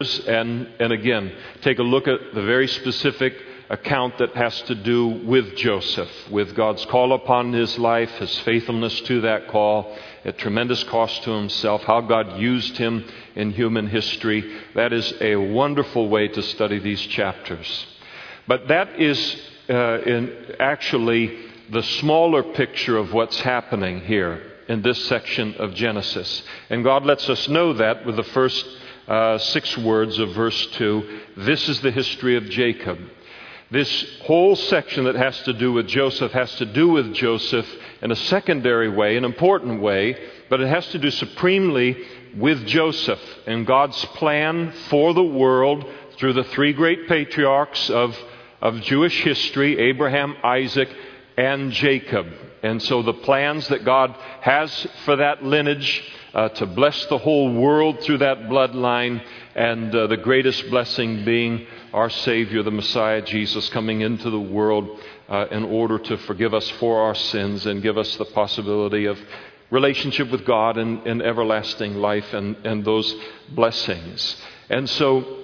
and, 0.00 0.68
and 0.78 0.92
again, 0.92 1.32
take 1.62 1.80
a 1.80 1.82
look 1.82 2.06
at 2.06 2.20
the 2.32 2.42
very 2.42 2.68
specific 2.68 3.34
account 3.68 4.16
that 4.18 4.32
has 4.36 4.62
to 4.62 4.76
do 4.76 5.08
with 5.08 5.56
Joseph, 5.56 6.08
with 6.30 6.54
God's 6.54 6.84
call 6.84 7.14
upon 7.14 7.52
his 7.52 7.76
life, 7.80 8.08
his 8.12 8.38
faithfulness 8.42 9.00
to 9.00 9.22
that 9.22 9.48
call, 9.48 9.98
at 10.24 10.38
tremendous 10.38 10.84
cost 10.84 11.24
to 11.24 11.32
himself, 11.32 11.82
how 11.82 12.00
God 12.00 12.38
used 12.38 12.76
him 12.76 13.04
in 13.34 13.50
human 13.50 13.88
history. 13.88 14.58
That 14.76 14.92
is 14.92 15.12
a 15.20 15.34
wonderful 15.34 16.08
way 16.08 16.28
to 16.28 16.42
study 16.42 16.78
these 16.78 17.04
chapters. 17.08 17.86
But 18.46 18.68
that 18.68 19.00
is 19.00 19.36
uh, 19.68 20.02
in 20.02 20.54
actually 20.60 21.40
the 21.70 21.82
smaller 21.82 22.44
picture 22.44 22.96
of 22.96 23.12
what's 23.12 23.40
happening 23.40 24.02
here 24.02 24.44
in 24.68 24.80
this 24.82 25.04
section 25.06 25.54
of 25.54 25.74
Genesis. 25.74 26.44
And 26.70 26.84
God 26.84 27.04
lets 27.04 27.28
us 27.28 27.48
know 27.48 27.72
that 27.72 28.06
with 28.06 28.14
the 28.14 28.22
first 28.22 28.64
uh, 29.08 29.38
six 29.38 29.76
words 29.78 30.18
of 30.18 30.34
verse 30.34 30.66
2. 30.72 31.20
This 31.38 31.68
is 31.68 31.80
the 31.80 31.90
history 31.90 32.36
of 32.36 32.48
Jacob. 32.50 32.98
This 33.70 34.18
whole 34.22 34.54
section 34.54 35.04
that 35.04 35.14
has 35.14 35.40
to 35.42 35.52
do 35.52 35.72
with 35.72 35.86
Joseph 35.88 36.32
has 36.32 36.54
to 36.56 36.66
do 36.66 36.88
with 36.88 37.14
Joseph 37.14 37.66
in 38.00 38.10
a 38.10 38.16
secondary 38.16 38.88
way, 38.88 39.16
an 39.16 39.24
important 39.24 39.80
way, 39.80 40.16
but 40.48 40.60
it 40.60 40.68
has 40.68 40.86
to 40.88 40.98
do 40.98 41.10
supremely 41.10 41.96
with 42.36 42.66
Joseph 42.66 43.20
and 43.46 43.66
God's 43.66 44.02
plan 44.06 44.72
for 44.88 45.12
the 45.12 45.24
world 45.24 45.84
through 46.16 46.34
the 46.34 46.44
three 46.44 46.72
great 46.72 47.08
patriarchs 47.08 47.90
of, 47.90 48.16
of 48.60 48.80
Jewish 48.82 49.22
history 49.22 49.78
Abraham, 49.78 50.36
Isaac, 50.42 50.88
and 51.36 51.70
Jacob. 51.72 52.26
And 52.62 52.82
so 52.82 53.02
the 53.02 53.12
plans 53.12 53.68
that 53.68 53.84
God 53.84 54.16
has 54.40 54.86
for 55.04 55.16
that 55.16 55.44
lineage 55.44 56.02
uh, 56.38 56.48
to 56.50 56.66
bless 56.66 57.04
the 57.06 57.18
whole 57.18 57.52
world 57.52 58.00
through 58.02 58.18
that 58.18 58.38
bloodline, 58.42 59.20
and 59.56 59.92
uh, 59.92 60.06
the 60.06 60.16
greatest 60.16 60.70
blessing 60.70 61.24
being 61.24 61.66
our 61.92 62.08
Savior, 62.08 62.62
the 62.62 62.70
Messiah, 62.70 63.20
Jesus, 63.22 63.68
coming 63.70 64.02
into 64.02 64.30
the 64.30 64.38
world 64.38 65.00
uh, 65.28 65.46
in 65.50 65.64
order 65.64 65.98
to 65.98 66.16
forgive 66.16 66.54
us 66.54 66.70
for 66.78 67.02
our 67.02 67.16
sins 67.16 67.66
and 67.66 67.82
give 67.82 67.98
us 67.98 68.14
the 68.18 68.24
possibility 68.26 69.06
of 69.06 69.18
relationship 69.70 70.30
with 70.30 70.46
God 70.46 70.76
and, 70.76 71.04
and 71.08 71.22
everlasting 71.22 71.96
life 71.96 72.32
and, 72.32 72.54
and 72.64 72.84
those 72.84 73.12
blessings. 73.48 74.36
And 74.70 74.88
so 74.88 75.38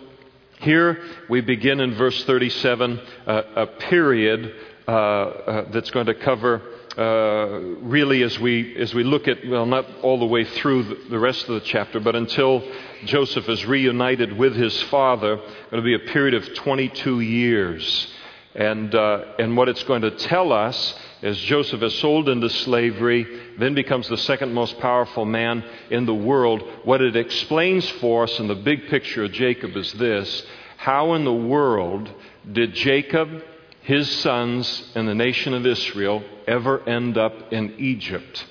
here 0.60 1.02
we 1.28 1.40
begin 1.40 1.80
in 1.80 1.96
verse 1.96 2.22
37 2.22 3.00
uh, 3.26 3.42
a 3.56 3.66
period 3.66 4.54
uh, 4.86 4.90
uh, 4.92 5.70
that's 5.72 5.90
going 5.90 6.06
to 6.06 6.14
cover 6.14 6.62
uh, 6.96 7.60
really 7.80 8.22
as 8.22 8.38
we, 8.38 8.76
as 8.76 8.94
we 8.94 9.02
look 9.02 9.26
at, 9.26 9.46
well, 9.46 9.66
not 9.66 9.86
all 10.02 10.18
the 10.18 10.26
way 10.26 10.44
through 10.44 10.96
the, 11.10 11.18
rest 11.18 11.48
of 11.48 11.54
the 11.54 11.60
chapter, 11.60 11.98
but 11.98 12.14
until 12.14 12.62
Joseph 13.04 13.48
is 13.48 13.64
reunited 13.66 14.32
with 14.32 14.54
his 14.54 14.80
father, 14.84 15.40
to 15.70 15.82
be 15.82 15.94
a 15.94 15.98
period 15.98 16.34
of 16.34 16.54
22 16.54 17.20
years. 17.20 18.12
And, 18.54 18.94
uh, 18.94 19.24
and 19.40 19.56
what 19.56 19.68
it's 19.68 19.82
going 19.82 20.02
to 20.02 20.12
tell 20.12 20.52
us 20.52 20.94
is 21.22 21.36
Joseph 21.38 21.82
is 21.82 21.98
sold 21.98 22.28
into 22.28 22.48
slavery, 22.48 23.26
then 23.58 23.74
becomes 23.74 24.08
the 24.08 24.18
second 24.18 24.54
most 24.54 24.78
powerful 24.78 25.24
man 25.24 25.64
in 25.90 26.06
the 26.06 26.14
world. 26.14 26.62
What 26.84 27.00
it 27.00 27.16
explains 27.16 27.88
for 27.90 28.24
us 28.24 28.38
in 28.38 28.46
the 28.46 28.54
big 28.54 28.88
picture 28.88 29.24
of 29.24 29.32
Jacob 29.32 29.76
is 29.76 29.92
this 29.94 30.46
how 30.76 31.14
in 31.14 31.24
the 31.24 31.32
world 31.32 32.10
did 32.52 32.74
Jacob 32.74 33.42
his 33.84 34.10
sons 34.10 34.90
and 34.94 35.06
the 35.06 35.14
nation 35.14 35.52
of 35.52 35.66
Israel 35.66 36.22
ever 36.46 36.86
end 36.88 37.16
up 37.18 37.52
in 37.52 37.74
Egypt? 37.78 38.44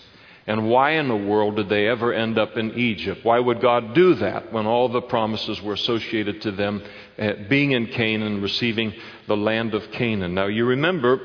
And 0.45 0.69
why 0.69 0.91
in 0.91 1.07
the 1.07 1.15
world 1.15 1.55
did 1.55 1.69
they 1.69 1.87
ever 1.87 2.13
end 2.13 2.37
up 2.37 2.55
in 2.57 2.77
Egypt? 2.77 3.23
Why 3.23 3.39
would 3.39 3.61
God 3.61 3.95
do 3.95 4.13
that 4.15 4.51
when 4.51 4.67
all 4.67 4.89
the 4.89 5.01
promises 5.01 5.61
were 5.61 5.73
associated 5.73 6.41
to 6.41 6.51
them 6.51 6.83
uh, 7.17 7.33
being 7.49 7.71
in 7.71 7.87
Canaan, 7.87 8.41
receiving 8.41 8.93
the 9.27 9.37
land 9.37 9.73
of 9.73 9.89
Canaan? 9.91 10.35
Now, 10.35 10.47
you 10.47 10.65
remember 10.65 11.19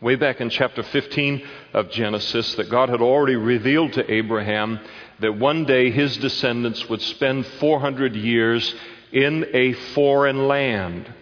way 0.00 0.14
back 0.14 0.40
in 0.40 0.48
chapter 0.48 0.82
15 0.82 1.46
of 1.74 1.90
Genesis 1.90 2.54
that 2.54 2.70
God 2.70 2.88
had 2.88 3.02
already 3.02 3.36
revealed 3.36 3.94
to 3.94 4.10
Abraham 4.10 4.80
that 5.20 5.36
one 5.36 5.64
day 5.64 5.90
his 5.90 6.16
descendants 6.16 6.88
would 6.88 7.02
spend 7.02 7.44
400 7.44 8.14
years 8.14 8.74
in 9.12 9.46
a 9.52 9.72
foreign 9.72 10.46
land 10.46 11.12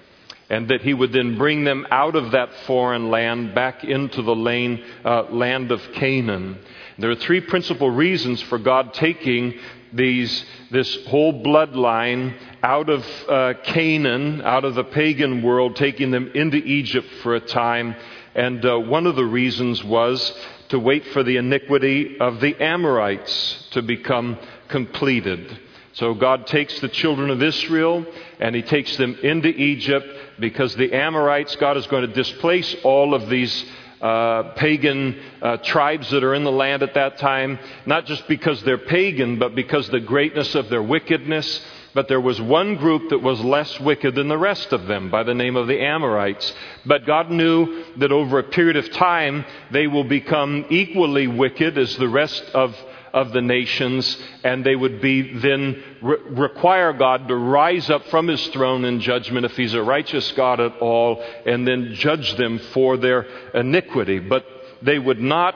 and 0.50 0.68
that 0.68 0.82
he 0.82 0.92
would 0.92 1.12
then 1.12 1.38
bring 1.38 1.64
them 1.64 1.86
out 1.90 2.16
of 2.16 2.32
that 2.32 2.52
foreign 2.66 3.10
land 3.10 3.54
back 3.54 3.84
into 3.84 4.22
the 4.22 4.34
lane, 4.34 4.84
uh, 5.04 5.22
land 5.30 5.72
of 5.72 5.80
Canaan. 5.94 6.58
There 6.98 7.10
are 7.10 7.16
three 7.16 7.40
principal 7.40 7.90
reasons 7.90 8.40
for 8.42 8.58
God 8.58 8.94
taking 8.94 9.58
these, 9.92 10.44
this 10.70 11.06
whole 11.06 11.42
bloodline 11.42 12.36
out 12.62 12.88
of 12.88 13.04
uh, 13.28 13.54
Canaan, 13.64 14.42
out 14.42 14.64
of 14.64 14.74
the 14.74 14.84
pagan 14.84 15.42
world, 15.42 15.76
taking 15.76 16.10
them 16.10 16.30
into 16.34 16.58
Egypt 16.58 17.08
for 17.22 17.34
a 17.34 17.40
time. 17.40 17.96
And 18.34 18.64
uh, 18.64 18.78
one 18.78 19.06
of 19.06 19.16
the 19.16 19.24
reasons 19.24 19.82
was 19.82 20.36
to 20.68 20.78
wait 20.78 21.06
for 21.08 21.22
the 21.22 21.36
iniquity 21.36 22.18
of 22.18 22.40
the 22.40 22.56
Amorites 22.60 23.68
to 23.70 23.82
become 23.82 24.38
completed. 24.68 25.58
So 25.92 26.14
God 26.14 26.48
takes 26.48 26.80
the 26.80 26.88
children 26.88 27.30
of 27.30 27.40
Israel 27.40 28.04
and 28.40 28.56
he 28.56 28.62
takes 28.62 28.96
them 28.96 29.16
into 29.22 29.48
Egypt 29.48 30.06
because 30.38 30.74
the 30.74 30.92
Amorites, 30.92 31.56
God 31.56 31.76
is 31.76 31.86
going 31.86 32.06
to 32.06 32.12
displace 32.14 32.74
all 32.82 33.14
of 33.14 33.28
these 33.28 33.64
uh, 34.00 34.52
pagan 34.54 35.18
uh, 35.40 35.56
tribes 35.58 36.10
that 36.10 36.22
are 36.22 36.34
in 36.34 36.44
the 36.44 36.52
land 36.52 36.82
at 36.82 36.94
that 36.94 37.16
time, 37.18 37.58
not 37.86 38.04
just 38.06 38.26
because 38.28 38.62
they're 38.62 38.76
pagan, 38.76 39.38
but 39.38 39.54
because 39.54 39.88
the 39.88 40.00
greatness 40.00 40.54
of 40.54 40.68
their 40.68 40.82
wickedness. 40.82 41.64
But 41.94 42.08
there 42.08 42.20
was 42.20 42.40
one 42.40 42.74
group 42.76 43.10
that 43.10 43.22
was 43.22 43.40
less 43.40 43.78
wicked 43.78 44.16
than 44.16 44.28
the 44.28 44.36
rest 44.36 44.72
of 44.72 44.86
them 44.86 45.10
by 45.10 45.22
the 45.22 45.32
name 45.32 45.56
of 45.56 45.68
the 45.68 45.80
Amorites. 45.80 46.52
But 46.84 47.06
God 47.06 47.30
knew 47.30 47.84
that 47.98 48.10
over 48.10 48.40
a 48.40 48.42
period 48.42 48.76
of 48.76 48.90
time 48.90 49.44
they 49.70 49.86
will 49.86 50.04
become 50.04 50.66
equally 50.70 51.28
wicked 51.28 51.78
as 51.78 51.96
the 51.96 52.08
rest 52.08 52.42
of 52.52 52.76
of 53.14 53.32
the 53.32 53.40
nations, 53.40 54.18
and 54.42 54.66
they 54.66 54.74
would 54.74 55.00
be 55.00 55.38
then 55.38 55.82
re- 56.02 56.18
require 56.26 56.92
God 56.92 57.28
to 57.28 57.36
rise 57.36 57.88
up 57.88 58.04
from 58.08 58.26
his 58.26 58.44
throne 58.48 58.84
in 58.84 59.00
judgment 59.00 59.46
if 59.46 59.56
he's 59.56 59.72
a 59.72 59.82
righteous 59.82 60.32
God 60.32 60.58
at 60.58 60.76
all, 60.78 61.24
and 61.46 61.66
then 61.66 61.94
judge 61.94 62.34
them 62.36 62.58
for 62.74 62.96
their 62.96 63.22
iniquity. 63.54 64.18
But 64.18 64.44
they 64.82 64.98
would 64.98 65.20
not 65.20 65.54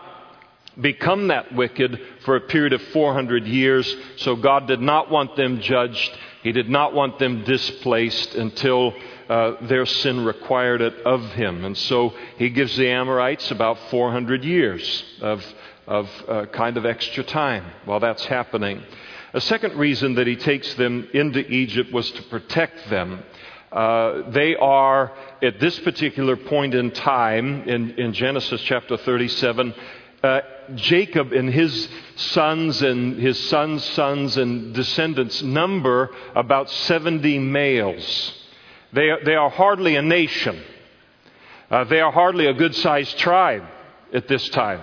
become 0.81 1.29
that 1.29 1.53
wicked 1.53 2.01
for 2.25 2.37
a 2.37 2.41
period 2.43 2.73
of 2.73 2.83
400 2.93 3.45
years, 3.49 3.93
so 4.19 4.37
God 4.37 4.69
did 4.69 4.81
not 4.81 5.11
want 5.11 5.35
them 5.35 5.61
judged. 5.61 6.17
He 6.45 6.53
did 6.53 6.71
not 6.71 6.95
want 6.95 7.19
them 7.19 7.43
displaced 7.43 8.37
until 8.37 8.95
uh, 9.29 9.67
their 9.67 9.85
sin 9.85 10.25
required 10.25 10.81
it 10.81 10.95
of 11.05 11.23
him. 11.33 11.65
And 11.65 11.77
so 11.77 12.15
he 12.37 12.51
gives 12.51 12.77
the 12.77 12.89
Amorites 12.89 13.51
about 13.51 13.79
400 13.91 14.45
years 14.45 15.05
of 15.21 15.45
of 15.89 16.09
uh, 16.29 16.45
kind 16.53 16.77
of 16.77 16.85
extra 16.85 17.25
time 17.25 17.65
while 17.87 17.99
that's 17.99 18.27
happening. 18.27 18.83
A 19.33 19.41
second 19.41 19.75
reason 19.75 20.15
that 20.15 20.27
he 20.27 20.37
takes 20.37 20.75
them 20.75 21.09
into 21.15 21.41
Egypt 21.51 21.93
was 21.93 22.11
to 22.13 22.23
protect 22.25 22.91
them. 22.91 23.23
Uh, 23.73 24.31
they 24.31 24.55
are, 24.57 25.13
at 25.43 25.61
this 25.61 25.79
particular 25.81 26.37
point 26.37 26.75
in 26.75 26.91
time, 26.91 27.69
in, 27.69 27.93
in 27.93 28.13
Genesis 28.13 28.61
chapter 28.63 28.99
37, 28.99 29.75
uh, 30.23 30.41
Jacob 30.75 31.33
and 31.33 31.49
his 31.49 31.89
sons 32.17 32.83
and 32.83 33.19
his 33.19 33.39
sons' 33.49 33.85
sons 33.85 34.37
and 34.37 34.75
descendants 34.75 35.43
number 35.43 36.11
about 36.35 36.69
70 36.69 37.39
males. 37.39 38.35
They 38.93 39.09
are, 39.11 39.25
they 39.25 39.37
are 39.37 39.51
hardly 39.51 39.97
a 39.97 40.03
nation. 40.03 40.61
Uh, 41.71 41.85
they 41.85 42.01
are 42.01 42.13
hardly 42.13 42.47
a 42.47 42.55
good 42.55 42.75
sized 42.75 43.17
tribe 43.19 43.65
at 44.13 44.29
this 44.29 44.49
time. 44.51 44.81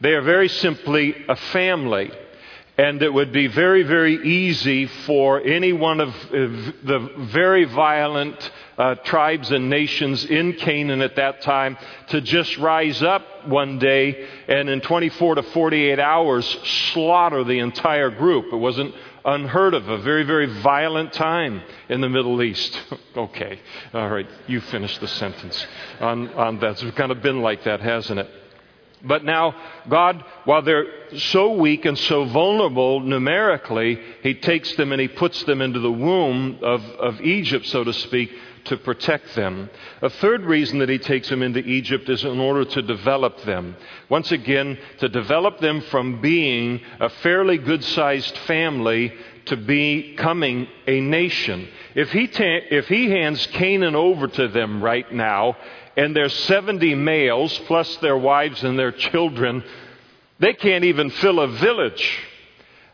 They 0.00 0.14
are 0.14 0.22
very 0.22 0.48
simply 0.48 1.14
a 1.28 1.36
family. 1.36 2.10
And 2.78 3.02
it 3.02 3.12
would 3.12 3.30
be 3.30 3.46
very, 3.46 3.82
very 3.82 4.14
easy 4.26 4.86
for 4.86 5.38
any 5.38 5.74
one 5.74 6.00
of 6.00 6.14
the 6.30 7.10
very 7.30 7.66
violent 7.66 8.50
uh, 8.78 8.94
tribes 8.94 9.50
and 9.50 9.68
nations 9.68 10.24
in 10.24 10.54
Canaan 10.54 11.02
at 11.02 11.16
that 11.16 11.42
time 11.42 11.76
to 12.08 12.22
just 12.22 12.56
rise 12.56 13.02
up 13.02 13.46
one 13.46 13.78
day 13.78 14.26
and 14.48 14.70
in 14.70 14.80
24 14.80 15.34
to 15.34 15.42
48 15.42 15.98
hours 15.98 16.46
slaughter 16.94 17.44
the 17.44 17.58
entire 17.58 18.08
group. 18.08 18.46
It 18.50 18.56
wasn't 18.56 18.94
unheard 19.26 19.74
of, 19.74 19.86
a 19.90 19.98
very, 19.98 20.22
very 20.22 20.46
violent 20.46 21.12
time 21.12 21.62
in 21.90 22.00
the 22.00 22.08
Middle 22.08 22.42
East. 22.42 22.80
okay, 23.16 23.60
all 23.92 24.08
right, 24.08 24.26
you 24.46 24.62
finish 24.62 24.96
the 24.96 25.08
sentence 25.08 25.66
on, 26.00 26.28
on 26.30 26.58
that. 26.60 26.82
It's 26.82 26.96
kind 26.96 27.12
of 27.12 27.20
been 27.20 27.42
like 27.42 27.64
that, 27.64 27.80
hasn't 27.80 28.20
it? 28.20 28.39
But 29.02 29.24
now, 29.24 29.54
God, 29.88 30.24
while 30.44 30.62
they're 30.62 30.86
so 31.16 31.54
weak 31.54 31.84
and 31.84 31.96
so 31.96 32.24
vulnerable 32.24 33.00
numerically, 33.00 33.98
He 34.22 34.34
takes 34.34 34.74
them 34.76 34.92
and 34.92 35.00
He 35.00 35.08
puts 35.08 35.42
them 35.44 35.62
into 35.62 35.80
the 35.80 35.92
womb 35.92 36.58
of, 36.62 36.82
of 36.82 37.20
Egypt, 37.20 37.66
so 37.66 37.82
to 37.84 37.92
speak, 37.92 38.30
to 38.64 38.76
protect 38.76 39.34
them. 39.34 39.70
A 40.02 40.10
third 40.10 40.42
reason 40.42 40.80
that 40.80 40.90
He 40.90 40.98
takes 40.98 41.28
them 41.30 41.42
into 41.42 41.60
Egypt 41.60 42.08
is 42.08 42.24
in 42.24 42.38
order 42.38 42.64
to 42.66 42.82
develop 42.82 43.42
them. 43.44 43.76
Once 44.08 44.32
again, 44.32 44.78
to 44.98 45.08
develop 45.08 45.60
them 45.60 45.80
from 45.82 46.20
being 46.20 46.80
a 47.00 47.08
fairly 47.08 47.56
good 47.56 47.82
sized 47.82 48.36
family 48.38 49.14
to 49.46 49.56
becoming 49.56 50.68
a 50.86 51.00
nation. 51.00 51.68
If 51.94 52.12
he, 52.12 52.28
ta- 52.28 52.66
if 52.70 52.86
he 52.86 53.10
hands 53.10 53.46
Canaan 53.48 53.96
over 53.96 54.28
to 54.28 54.48
them 54.48 54.82
right 54.82 55.10
now, 55.12 55.56
and 55.96 56.14
there's 56.14 56.34
70 56.44 56.94
males 56.94 57.56
plus 57.66 57.96
their 57.96 58.16
wives 58.16 58.62
and 58.62 58.78
their 58.78 58.92
children, 58.92 59.64
they 60.38 60.54
can't 60.54 60.84
even 60.84 61.10
fill 61.10 61.40
a 61.40 61.48
village. 61.48 62.18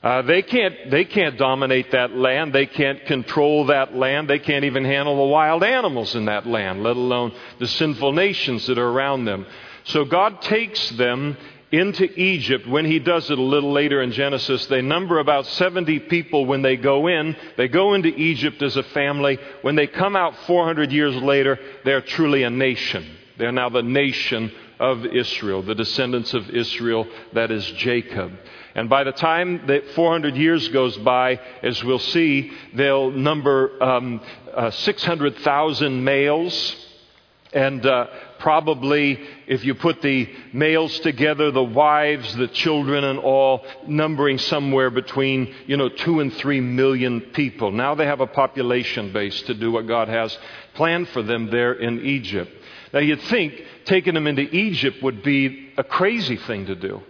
Uh, 0.03 0.23
they, 0.23 0.43
can't, 0.43 0.91
they 0.91 1.05
can't 1.05 1.37
dominate 1.37 1.91
that 1.93 2.13
land. 2.13 2.53
They 2.53 2.67
can't 2.67 3.05
control 3.07 3.67
that 3.67 3.95
land. 3.95 4.29
They 4.29 4.39
can't 4.39 4.65
even 4.65 4.85
handle 4.85 5.17
the 5.17 5.33
wild 5.33 5.65
animals 5.65 6.15
in 6.15 6.27
that 6.27 6.47
land, 6.47 6.83
let 6.83 6.97
alone 6.97 7.33
the 7.59 7.67
sinful 7.67 8.13
nations 8.13 8.67
that 8.67 8.79
are 8.79 8.89
around 8.89 9.25
them. 9.25 9.47
So 9.85 10.05
God 10.05 10.43
takes 10.43 10.91
them 10.91 11.37
into 11.77 12.05
Egypt. 12.19 12.67
When 12.67 12.85
he 12.85 12.99
does 12.99 13.31
it 13.31 13.39
a 13.39 13.43
little 13.43 13.73
later 13.73 14.03
in 14.03 14.13
Genesis, 14.13 14.67
they 14.67 14.83
number 14.83 15.19
about 15.19 15.47
70 15.47 16.01
people 16.01 16.47
when 16.47 16.63
they 16.63 16.77
go 16.77 17.07
in. 17.07 17.37
They 17.57 17.69
go 17.69 17.95
into 17.95 18.09
Egypt 18.09 18.63
as 18.63 18.77
a 18.77 18.83
family. 18.83 19.39
When 19.63 19.77
they 19.77 19.87
come 19.87 20.17
out 20.17 20.35
400 20.47 20.93
years 20.93 21.15
later, 21.17 21.59
they're 21.85 22.03
truly 22.03 22.43
a 22.43 22.51
nation. 22.51 23.07
They're 23.39 23.53
now 23.53 23.69
the 23.69 23.83
nation 23.83 24.53
of 24.79 25.07
Israel, 25.07 25.63
the 25.63 25.75
descendants 25.75 26.35
of 26.35 26.51
Israel, 26.51 27.07
that 27.33 27.51
is 27.51 27.65
Jacob. 27.73 28.33
And 28.75 28.91
by 28.91 29.05
the 29.05 29.13
time 29.13 29.67
that 29.69 29.89
400 29.95 30.37
years 30.37 30.69
goes 30.69 30.97
by, 30.99 31.41
as 31.63 31.83
we'll 31.83 31.99
see, 31.99 32.53
they'll 32.75 33.11
number 33.11 33.83
um, 33.83 34.21
uh, 34.55 34.71
600,000 34.71 36.05
males. 36.05 36.77
And 37.55 37.87
uh, 37.87 38.09
probably, 38.39 39.19
if 39.47 39.65
you 39.65 39.75
put 39.75 40.03
the 40.03 40.29
males 40.53 40.99
together, 41.01 41.51
the 41.51 41.63
wives, 41.63 42.35
the 42.37 42.49
children, 42.49 43.05
and 43.05 43.19
all, 43.19 43.65
numbering 43.87 44.39
somewhere 44.39 44.91
between, 44.91 45.55
you 45.67 45.77
know, 45.77 45.89
two 45.89 46.21
and 46.21 46.33
three 46.35 46.61
million 46.61 47.21
people. 47.21 47.71
Now 47.71 47.95
they 47.95 48.07
have 48.07 48.21
a 48.21 48.27
population 48.27 49.13
base 49.13 49.43
to 49.43 49.55
do 49.55 49.73
what 49.73 49.87
God 49.87 50.09
has 50.09 50.37
planned 50.75 51.09
for 51.09 51.23
them 51.23 51.51
there 51.51 51.73
in 51.73 52.05
Egypt. 52.05 52.51
Now 52.93 53.01
you'd 53.01 53.23
think 53.23 53.63
taking 53.85 54.15
them 54.15 54.27
into 54.27 54.43
Egypt 54.43 55.03
would 55.03 55.23
be 55.23 55.73
a 55.77 55.85
crazy 55.85 56.37
thing 56.37 56.67
to 56.67 56.75
do. 56.75 57.03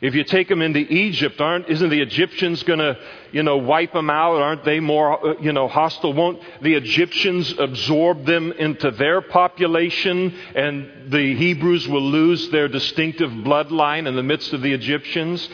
If 0.00 0.14
you 0.14 0.24
take 0.24 0.48
them 0.48 0.60
into 0.60 0.80
Egypt, 0.80 1.40
aren't, 1.40 1.70
isn't 1.70 1.88
the 1.88 2.02
Egyptians 2.02 2.62
going 2.64 2.80
to, 2.80 2.98
you 3.32 3.42
know, 3.42 3.56
wipe 3.56 3.94
them 3.94 4.10
out? 4.10 4.42
Aren't 4.42 4.62
they 4.62 4.78
more, 4.78 5.26
uh, 5.26 5.40
you 5.40 5.52
know, 5.52 5.68
hostile? 5.68 6.12
Won't 6.12 6.42
the 6.60 6.74
Egyptians 6.74 7.54
absorb 7.58 8.26
them 8.26 8.52
into 8.52 8.90
their 8.90 9.22
population 9.22 10.34
and 10.54 11.10
the 11.10 11.34
Hebrews 11.34 11.88
will 11.88 12.02
lose 12.02 12.50
their 12.50 12.68
distinctive 12.68 13.30
bloodline 13.30 14.06
in 14.06 14.16
the 14.16 14.22
midst 14.22 14.52
of 14.52 14.60
the 14.60 14.74
Egyptians? 14.74 15.48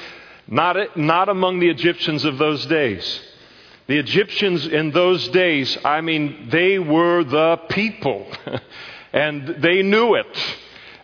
Not, 0.48 0.96
not 0.96 1.28
among 1.28 1.60
the 1.60 1.70
Egyptians 1.70 2.24
of 2.24 2.38
those 2.38 2.66
days. 2.66 3.20
The 3.86 3.98
Egyptians 3.98 4.66
in 4.66 4.90
those 4.90 5.28
days, 5.28 5.78
I 5.84 6.00
mean, 6.00 6.48
they 6.50 6.80
were 6.80 7.22
the 7.22 7.58
people. 7.68 8.26
and 9.12 9.46
they 9.46 9.82
knew 9.82 10.14
it. 10.14 10.56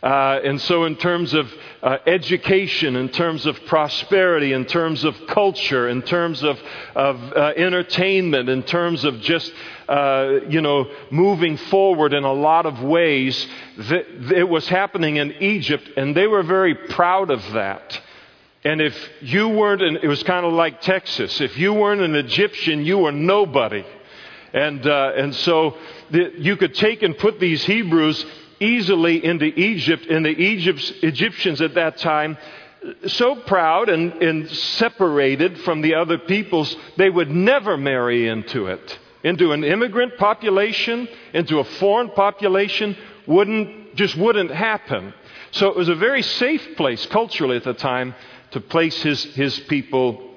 Uh, 0.03 0.41
and 0.45 0.61
so, 0.61 0.85
in 0.85 0.97
terms 0.97 1.35
of 1.35 1.53
uh, 1.83 1.99
education, 2.07 2.97
in 2.97 3.09
terms 3.09 3.47
of 3.47 3.57
prosperity, 3.67 4.53
in 4.53 4.65
terms 4.65 5.05
of 5.05 5.15
culture, 5.29 5.89
in 5.89 6.03
terms 6.03 6.43
of, 6.43 6.59
of 6.95 7.33
uh, 7.33 7.53
entertainment, 7.57 8.49
in 8.49 8.63
terms 8.63 9.05
of 9.05 9.21
just, 9.21 9.53
uh, 9.89 10.41
you 10.49 10.61
know, 10.61 10.91
moving 11.11 11.57
forward 11.57 12.13
in 12.13 12.25
a 12.25 12.33
lot 12.33 12.67
of 12.67 12.83
ways, 12.83 13.47
th- 13.77 14.07
it 14.35 14.49
was 14.49 14.69
happening 14.69 15.17
in 15.17 15.33
Egypt, 15.41 15.89
and 15.97 16.17
they 16.17 16.27
were 16.27 16.43
very 16.43 16.75
proud 16.75 17.31
of 17.31 17.43
that. 17.53 18.01
And 18.65 18.81
if 18.81 18.97
you 19.21 19.49
weren't, 19.49 19.83
an, 19.83 19.99
it 20.03 20.09
was 20.09 20.23
kind 20.25 20.45
of 20.45 20.53
like 20.53 20.81
Texas. 20.81 21.41
If 21.41 21.57
you 21.57 21.73
weren't 21.73 22.01
an 22.01 22.17
Egyptian, 22.17 22.85
you 22.85 22.99
were 22.99 23.13
nobody. 23.13 23.85
And, 24.53 24.85
uh, 24.87 25.13
and 25.15 25.35
so 25.35 25.77
the, 26.11 26.33
you 26.39 26.57
could 26.57 26.75
take 26.75 27.03
and 27.03 27.17
put 27.17 27.39
these 27.39 27.65
Hebrews 27.65 28.25
easily 28.61 29.25
into 29.25 29.47
Egypt, 29.47 30.07
and 30.07 30.25
the 30.25 30.31
Egypts, 30.31 30.93
Egyptians 31.03 31.61
at 31.61 31.75
that 31.75 31.99
time, 31.99 32.37
so 33.07 33.37
proud 33.37 33.89
and, 33.89 34.13
and 34.23 34.51
separated 34.51 35.59
from 35.61 35.81
the 35.81 35.95
other 35.95 36.19
peoples, 36.19 36.77
they 36.97 37.11
would 37.11 37.31
never 37.31 37.77
marry 37.77 38.29
into 38.29 38.67
it. 38.67 38.99
Into 39.25 39.53
an 39.53 39.65
immigrant 39.65 40.17
population, 40.17 41.09
into 41.35 41.59
a 41.59 41.65
foreign 41.65 42.11
population, 42.11 42.97
wouldn't, 43.27 43.97
just 43.97 44.17
wouldn't 44.17 44.51
happen. 44.51 45.13
So 45.51 45.69
it 45.69 45.77
was 45.77 45.89
a 45.89 45.95
very 45.95 46.23
safe 46.23 46.77
place 46.77 47.05
culturally 47.07 47.57
at 47.57 47.65
the 47.65 47.75
time 47.75 48.15
to 48.53 48.61
place 48.61 49.03
his, 49.03 49.25
his 49.35 49.59
people 49.59 50.28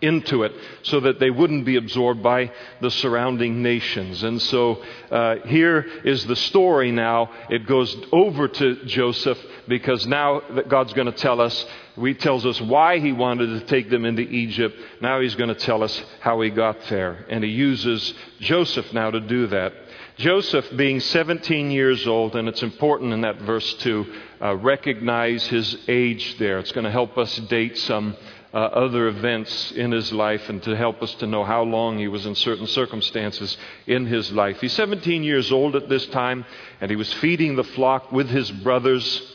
into 0.00 0.44
it 0.44 0.52
so 0.82 1.00
that 1.00 1.18
they 1.18 1.30
wouldn't 1.30 1.64
be 1.64 1.76
absorbed 1.76 2.22
by 2.22 2.52
the 2.80 2.90
surrounding 2.90 3.62
nations. 3.62 4.22
And 4.22 4.40
so 4.40 4.82
uh, 5.10 5.36
here 5.46 5.80
is 6.04 6.24
the 6.26 6.36
story 6.36 6.92
now. 6.92 7.30
It 7.50 7.66
goes 7.66 7.96
over 8.12 8.48
to 8.48 8.84
Joseph 8.84 9.38
because 9.66 10.06
now 10.06 10.42
that 10.54 10.68
God's 10.68 10.92
going 10.92 11.10
to 11.10 11.18
tell 11.18 11.40
us, 11.40 11.66
he 11.96 12.14
tells 12.14 12.46
us 12.46 12.60
why 12.60 13.00
he 13.00 13.12
wanted 13.12 13.58
to 13.58 13.66
take 13.66 13.90
them 13.90 14.04
into 14.04 14.22
Egypt. 14.22 14.76
Now 15.00 15.20
he's 15.20 15.34
going 15.34 15.48
to 15.48 15.54
tell 15.54 15.82
us 15.82 16.02
how 16.20 16.40
he 16.40 16.50
got 16.50 16.80
there. 16.88 17.26
And 17.28 17.42
he 17.42 17.50
uses 17.50 18.14
Joseph 18.40 18.92
now 18.92 19.10
to 19.10 19.20
do 19.20 19.48
that. 19.48 19.72
Joseph 20.18 20.66
being 20.76 20.98
17 20.98 21.70
years 21.70 22.04
old, 22.08 22.34
and 22.34 22.48
it's 22.48 22.64
important 22.64 23.12
in 23.12 23.20
that 23.20 23.40
verse 23.42 23.72
to 23.74 24.04
uh, 24.42 24.56
recognize 24.56 25.46
his 25.46 25.76
age 25.86 26.36
there. 26.38 26.58
It's 26.58 26.72
going 26.72 26.84
to 26.84 26.90
help 26.90 27.16
us 27.16 27.36
date 27.36 27.78
some 27.78 28.16
uh, 28.52 28.56
other 28.56 29.08
events 29.08 29.72
in 29.72 29.92
his 29.92 30.12
life 30.12 30.48
and 30.48 30.62
to 30.62 30.74
help 30.74 31.02
us 31.02 31.14
to 31.16 31.26
know 31.26 31.44
how 31.44 31.62
long 31.62 31.98
he 31.98 32.08
was 32.08 32.24
in 32.26 32.34
certain 32.34 32.66
circumstances 32.66 33.56
in 33.86 34.06
his 34.06 34.32
life. 34.32 34.60
He's 34.60 34.72
17 34.72 35.22
years 35.22 35.52
old 35.52 35.76
at 35.76 35.88
this 35.88 36.06
time, 36.06 36.44
and 36.80 36.90
he 36.90 36.96
was 36.96 37.12
feeding 37.14 37.56
the 37.56 37.64
flock 37.64 38.10
with 38.10 38.28
his 38.28 38.50
brothers. 38.50 39.34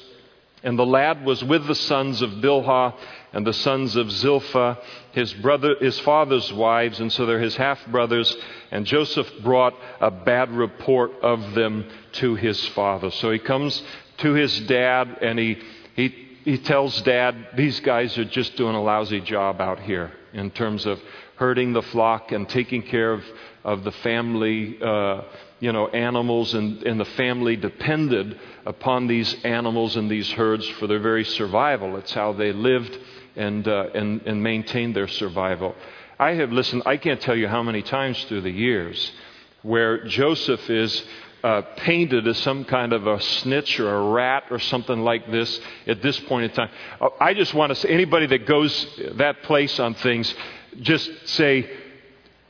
And 0.64 0.80
the 0.80 0.86
lad 0.86 1.26
was 1.26 1.44
with 1.44 1.68
the 1.68 1.76
sons 1.76 2.22
of 2.22 2.32
Bilhah 2.32 2.96
and 3.34 3.46
the 3.46 3.54
sons 3.54 3.96
of 3.96 4.12
Zilpah, 4.12 4.78
his 5.12 5.34
brother, 5.34 5.76
his 5.80 6.00
father's 6.00 6.54
wives, 6.54 7.00
and 7.00 7.12
so 7.12 7.26
they're 7.26 7.40
his 7.40 7.58
half 7.58 7.86
brothers. 7.88 8.36
And 8.72 8.86
Joseph 8.86 9.30
brought 9.44 9.76
a 10.00 10.10
bad 10.10 10.52
report 10.52 11.12
of 11.22 11.54
them 11.54 11.86
to 12.14 12.36
his 12.36 12.66
father. 12.70 13.12
So 13.12 13.30
he 13.32 13.40
comes 13.40 13.84
to 14.18 14.34
his 14.34 14.60
dad 14.62 15.18
and 15.22 15.38
he, 15.38 15.62
he 15.96 16.23
he 16.44 16.58
tells 16.58 17.02
dad, 17.04 17.36
these 17.56 17.80
guys 17.80 18.18
are 18.18 18.26
just 18.26 18.56
doing 18.58 18.76
a 18.76 18.82
lousy 18.82 19.22
job 19.22 19.62
out 19.62 19.80
here 19.80 20.12
in 20.34 20.52
terms 20.52 20.86
of 20.86 21.00
herding 21.38 21.74
the 21.74 21.82
flock 21.82 22.32
and 22.32 22.48
taking 22.50 22.82
care 22.82 23.14
of, 23.14 23.24
of 23.64 23.84
the 23.84 23.92
family, 23.92 24.78
uh, 24.82 25.22
you 25.60 25.72
know, 25.72 25.88
animals, 25.88 26.54
and, 26.54 26.84
and 26.84 27.00
the 27.00 27.06
family 27.06 27.56
depended 27.56 28.40
upon 28.66 29.08
these 29.08 29.34
animals 29.44 29.96
and 29.96 30.10
these 30.10 30.30
herds 30.32 30.68
for 30.80 30.88
their 30.88 31.00
very 31.00 31.24
survival. 31.24 31.96
It's 31.98 32.14
how 32.14 32.34
they 32.34 32.52
lived 32.52 32.98
and, 33.36 33.68
uh, 33.68 33.88
and, 33.96 34.22
and 34.24 34.44
maintained 34.44 34.96
their 34.96 35.08
survival. 35.08 35.76
I 36.20 36.32
have 36.32 36.52
listened, 36.52 36.84
I 36.86 36.98
can't 36.98 37.22
tell 37.22 37.36
you 37.36 37.48
how 37.48 37.64
many 37.64 37.82
times 37.82 38.22
through 38.26 38.42
the 38.42 38.52
years 38.52 39.12
where 39.64 40.06
Joseph 40.06 40.70
is 40.70 41.04
uh, 41.44 41.62
painted 41.78 42.28
as 42.28 42.38
some 42.38 42.64
kind 42.64 42.94
of 42.94 43.06
a 43.06 43.20
snitch 43.20 43.80
or 43.80 43.94
a 43.94 44.12
rat 44.12 44.46
or 44.50 44.60
something 44.60 45.00
like 45.00 45.30
this 45.30 45.60
at 45.86 46.02
this 46.02 46.20
point 46.22 46.46
in 46.46 46.52
time. 46.52 46.70
Uh, 47.02 47.10
I 47.20 47.34
just 47.34 47.54
want 47.54 47.72
to 47.72 47.76
say, 47.76 47.90
anybody 47.90 48.28
that 48.28 48.46
goes 48.46 48.88
that 49.16 49.44
place 49.44 49.78
on 49.80 49.94
things, 49.96 50.34
just 50.80 51.12
say, 51.28 51.70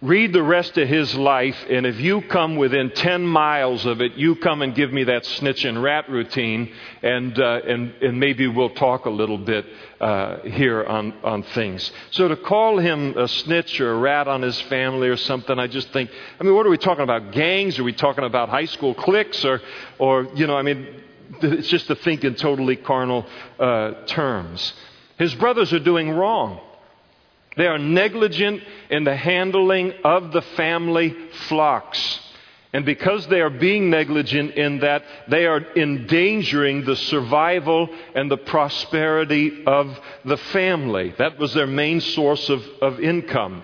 read 0.04 0.34
the 0.34 0.44
rest 0.44 0.78
of 0.78 0.86
his 0.90 1.16
life, 1.16 1.56
and 1.70 1.86
if 1.86 1.98
you 1.98 2.22
come 2.24 2.58
within 2.58 2.92
10 2.92 3.26
miles 3.26 3.86
of 3.86 4.02
it, 4.02 4.16
you 4.16 4.36
come 4.36 4.62
and 4.62 4.76
give 4.76 4.92
me 4.92 5.06
that 5.06 5.26
snitch 5.26 5.64
and 5.64 5.82
rat 5.82 6.10
routine, 6.10 6.70
and, 7.02 7.40
uh, 7.40 7.62
and, 7.66 7.94
and 8.02 8.20
maybe 8.20 8.46
we'll 8.46 8.72
talk 8.72 9.06
a 9.06 9.10
little 9.10 9.38
bit 9.38 9.66
uh, 10.02 10.40
here 10.42 10.84
on, 10.84 11.14
on 11.24 11.42
things. 11.44 11.90
So 12.12 12.28
to 12.28 12.36
call 12.36 12.80
him 12.80 13.18
a 13.18 13.30
snitch 13.30 13.80
or 13.80 13.94
a 13.94 13.98
rat 13.98 14.28
on 14.28 14.42
his 14.42 14.60
family 14.64 15.08
or 15.08 15.16
something, 15.16 15.58
I 15.58 15.68
just 15.68 15.94
think, 15.94 16.10
I 16.38 16.44
mean, 16.44 16.54
what 16.54 16.68
are 16.68 16.70
we 16.70 16.78
talking 16.78 17.04
about? 17.06 17.32
Gangs? 17.32 17.80
Are 17.80 17.84
we 17.86 17.94
talking 17.94 18.26
about 18.26 18.50
high 18.50 18.66
school 18.66 18.94
cliques? 18.94 19.46
Or, 19.46 19.62
or 20.00 20.28
you 20.36 20.48
know, 20.48 20.58
I 20.58 20.64
mean, 20.64 21.02
it's 21.42 21.70
just 21.70 21.88
to 21.88 21.96
think 21.96 22.26
in 22.26 22.36
totally 22.36 22.76
carnal 22.76 23.26
uh, 23.58 24.04
terms. 24.08 24.74
His 25.18 25.34
brothers 25.36 25.72
are 25.72 25.80
doing 25.80 26.10
wrong. 26.10 26.60
They 27.56 27.68
are 27.68 27.78
negligent 27.78 28.64
in 28.90 29.04
the 29.04 29.16
handling 29.16 29.94
of 30.04 30.32
the 30.32 30.42
family 30.42 31.16
flocks. 31.48 32.20
And 32.74 32.86
because 32.86 33.28
they 33.28 33.42
are 33.42 33.52
being 33.52 33.92
negligent 33.92 34.56
in 34.56 34.80
that, 34.80 35.04
they 35.28 35.46
are 35.46 35.64
endangering 35.76 36.86
the 36.86 36.96
survival 36.96 37.88
and 38.16 38.32
the 38.32 38.38
prosperity 38.38 39.64
of 39.68 40.00
the 40.26 40.38
family. 40.38 41.14
That 41.20 41.38
was 41.38 41.54
their 41.54 41.68
main 41.68 42.02
source 42.02 42.50
of, 42.50 42.64
of 42.82 43.00
income. 43.00 43.64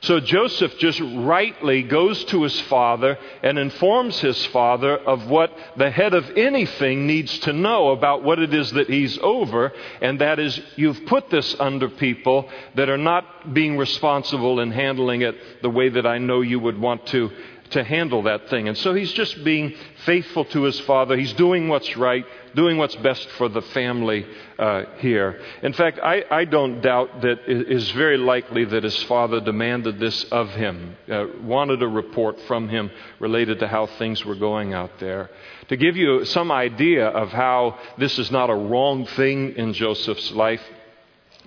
So 0.00 0.20
Joseph 0.20 0.78
just 0.78 1.00
rightly 1.00 1.82
goes 1.82 2.24
to 2.26 2.42
his 2.44 2.58
father 2.62 3.18
and 3.42 3.58
informs 3.58 4.20
his 4.20 4.44
father 4.46 4.96
of 4.96 5.28
what 5.28 5.52
the 5.76 5.90
head 5.90 6.14
of 6.14 6.30
anything 6.36 7.06
needs 7.06 7.38
to 7.40 7.52
know 7.52 7.90
about 7.90 8.22
what 8.22 8.38
it 8.38 8.54
is 8.54 8.70
that 8.72 8.88
he's 8.88 9.18
over, 9.18 9.72
and 10.00 10.20
that 10.20 10.38
is, 10.38 10.60
you've 10.76 11.04
put 11.06 11.30
this 11.30 11.56
under 11.58 11.88
people 11.88 12.48
that 12.76 12.88
are 12.88 12.98
not 12.98 13.52
being 13.52 13.76
responsible 13.76 14.60
in 14.60 14.70
handling 14.70 15.22
it 15.22 15.62
the 15.62 15.70
way 15.70 15.88
that 15.88 16.06
I 16.06 16.18
know 16.18 16.42
you 16.42 16.60
would 16.60 16.78
want 16.78 17.06
to 17.08 17.30
to 17.70 17.84
handle 17.84 18.22
that 18.22 18.48
thing. 18.48 18.68
And 18.68 18.76
so 18.76 18.94
he's 18.94 19.12
just 19.12 19.44
being 19.44 19.74
faithful 20.04 20.44
to 20.46 20.62
his 20.62 20.80
father. 20.80 21.16
He's 21.16 21.32
doing 21.34 21.68
what's 21.68 21.96
right, 21.96 22.24
doing 22.54 22.78
what's 22.78 22.96
best 22.96 23.28
for 23.30 23.48
the 23.48 23.62
family 23.62 24.26
uh, 24.58 24.84
here. 24.98 25.40
In 25.62 25.72
fact, 25.72 25.98
I, 26.02 26.24
I, 26.30 26.44
don't 26.44 26.80
doubt 26.80 27.20
that 27.22 27.40
it 27.46 27.70
is 27.70 27.90
very 27.90 28.16
likely 28.16 28.64
that 28.64 28.84
his 28.84 29.02
father 29.04 29.40
demanded 29.40 29.98
this 29.98 30.24
of 30.24 30.50
him, 30.50 30.96
uh, 31.10 31.26
wanted 31.42 31.82
a 31.82 31.88
report 31.88 32.40
from 32.42 32.68
him 32.68 32.90
related 33.20 33.60
to 33.60 33.68
how 33.68 33.86
things 33.86 34.24
were 34.24 34.36
going 34.36 34.72
out 34.72 34.98
there. 34.98 35.30
To 35.68 35.76
give 35.76 35.96
you 35.96 36.24
some 36.24 36.50
idea 36.50 37.06
of 37.08 37.28
how 37.28 37.78
this 37.98 38.18
is 38.18 38.30
not 38.30 38.50
a 38.50 38.54
wrong 38.54 39.06
thing 39.06 39.54
in 39.56 39.74
Joseph's 39.74 40.32
life, 40.32 40.62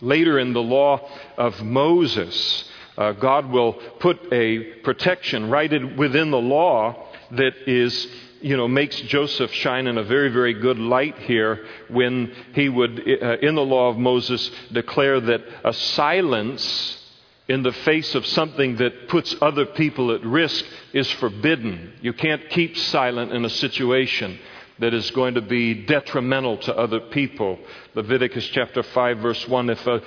later 0.02 0.40
in 0.40 0.54
the 0.54 0.62
law 0.62 1.10
of 1.38 1.62
Moses, 1.64 2.71
uh, 3.02 3.12
God 3.14 3.50
will 3.50 3.74
put 4.00 4.32
a 4.32 4.60
protection 4.84 5.50
right 5.50 5.72
in, 5.72 5.98
within 5.98 6.30
the 6.30 6.38
law 6.38 7.08
that 7.32 7.54
is, 7.66 8.08
you 8.42 8.56
know, 8.56 8.68
makes 8.68 8.96
Joseph 9.02 9.52
shine 9.54 9.88
in 9.88 9.98
a 9.98 10.04
very, 10.04 10.30
very 10.30 10.54
good 10.54 10.78
light 10.78 11.18
here 11.20 11.66
when 11.90 12.32
he 12.54 12.70
would, 12.70 13.00
uh, 13.00 13.38
in 13.42 13.56
the 13.56 13.66
law 13.66 13.90
of 13.90 13.98
Moses, 13.98 14.52
declare 14.72 15.20
that 15.20 15.42
a 15.64 15.74
silence 15.74 17.00
in 17.48 17.64
the 17.64 17.72
face 17.72 18.14
of 18.14 18.24
something 18.28 18.76
that 18.76 19.10
puts 19.10 19.36
other 19.42 19.66
people 19.66 20.12
at 20.12 20.24
risk 20.24 20.64
is 20.94 21.10
forbidden. 21.14 21.94
You 22.02 22.14
can't 22.14 22.50
keep 22.50 22.78
silent 22.78 23.32
in 23.32 23.44
a 23.46 23.50
situation 23.50 24.38
that 24.82 24.94
is 24.94 25.12
going 25.12 25.36
to 25.36 25.42
be 25.42 25.74
detrimental 25.86 26.58
to 26.58 26.76
other 26.76 27.00
people. 27.00 27.60
Leviticus 27.94 28.48
chapter 28.48 28.84
5 28.84 29.18
verse 29.20 29.48
1 29.48 29.70
if 29.70 29.88
a 29.88 30.02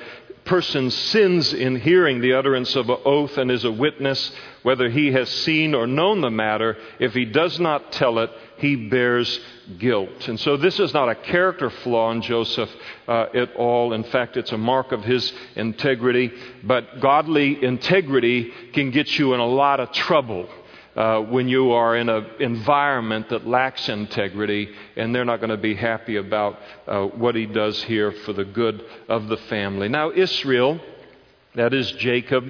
person 0.45 0.91
sins 0.91 1.53
in 1.53 1.77
hearing 1.77 2.21
the 2.21 2.35
utterance 2.35 2.77
of 2.77 2.91
an 2.91 2.99
oath 3.05 3.39
and 3.39 3.51
is 3.51 3.65
a 3.65 3.73
witness, 3.73 4.33
whether 4.63 4.89
he 4.89 5.13
has 5.13 5.29
seen 5.29 5.75
or 5.75 5.87
known 5.87 6.21
the 6.21 6.31
matter, 6.31 6.77
if 6.99 7.15
he 7.15 7.25
does 7.25 7.59
not 7.59 7.93
tell 7.93 8.19
it, 8.19 8.31
he 8.59 8.77
bears 8.77 9.41
guilt. 9.79 10.29
And 10.29 10.39
so 10.39 10.57
this 10.57 10.79
is 10.79 10.93
not 10.95 11.09
a 11.09 11.15
character 11.15 11.71
flaw 11.71 12.11
in 12.13 12.23
Joseph 12.23 12.71
uh, 13.09 13.27
at 13.35 13.55
all. 13.57 13.93
In 13.93 14.05
fact, 14.05 14.37
it's 14.37 14.53
a 14.53 14.59
mark 14.59 14.93
of 14.93 15.03
his 15.03 15.33
integrity. 15.57 16.31
But 16.63 17.01
godly 17.01 17.63
integrity 17.63 18.53
can 18.73 18.91
get 18.91 19.19
you 19.19 19.35
in 19.35 19.41
a 19.41 19.47
lot 19.47 19.81
of 19.81 19.93
trouble 19.93 20.49
uh, 20.97 21.21
when 21.21 21.49
you 21.49 21.73
are 21.73 21.97
in 21.97 22.09
an 22.09 22.27
environment 22.41 23.29
that 23.29 23.47
lacks 23.47 23.89
integrity, 23.89 24.69
and 24.97 25.15
they're 25.15 25.25
not 25.25 25.41
going 25.41 25.51
to 25.51 25.57
be 25.57 25.75
happy 25.75 26.17
about 26.17 26.59
uh, 26.87 27.05
what 27.05 27.35
he 27.35 27.47
does 27.47 27.83
here 27.85 28.13
for 28.25 28.33
the 28.33 28.45
good 28.45 28.85
of 29.09 29.29
the 29.29 29.37
family. 29.37 29.89
Now, 29.89 30.13
Israel, 30.13 30.81
that 31.55 31.75
is 31.75 31.91
Jacob, 31.93 32.45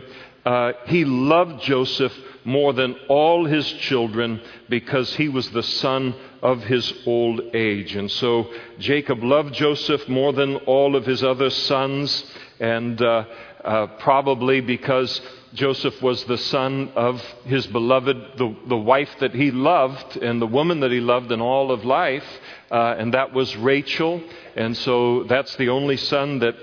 uh, 0.45 0.73
he 0.87 1.05
loved 1.05 1.63
Joseph 1.63 2.13
more 2.45 2.75
than 2.75 2.95
all 3.09 3.47
his 3.47 3.67
children 3.73 4.41
because 4.69 5.15
he 5.15 5.29
was 5.29 5.49
the 5.51 5.63
son 5.63 6.15
of 6.43 6.63
his 6.65 6.93
old 7.07 7.41
age. 7.55 7.97
And 7.97 8.11
so 8.11 8.51
Jacob 8.79 9.25
loved 9.25 9.55
Joseph 9.55 10.07
more 10.09 10.35
than 10.35 10.57
all 10.57 10.97
of 10.97 11.07
his 11.07 11.25
other 11.25 11.49
sons, 11.49 12.25
and 12.61 13.01
uh, 13.01 13.25
uh, 13.65 13.87
probably 13.99 14.61
because 14.61 15.23
Joseph 15.54 16.02
was 16.02 16.25
the 16.25 16.37
son 16.37 16.90
of 16.96 17.23
his 17.44 17.66
beloved, 17.68 18.16
the, 18.37 18.54
the 18.66 18.76
wife 18.76 19.11
that 19.20 19.34
he 19.34 19.50
loved, 19.50 20.16
and 20.16 20.42
the 20.42 20.46
woman 20.46 20.80
that 20.80 20.90
he 20.90 21.00
loved 21.00 21.30
in 21.30 21.40
all 21.40 21.70
of 21.70 21.84
life, 21.84 22.25
uh, 22.70 22.96
and 22.99 23.14
that 23.14 23.32
was 23.32 23.56
Rachel. 23.56 24.20
And 24.56 24.76
so 24.76 25.25
that's 25.25 25.54
the 25.56 25.68
only 25.68 25.96
son 25.96 26.40
that 26.40 26.56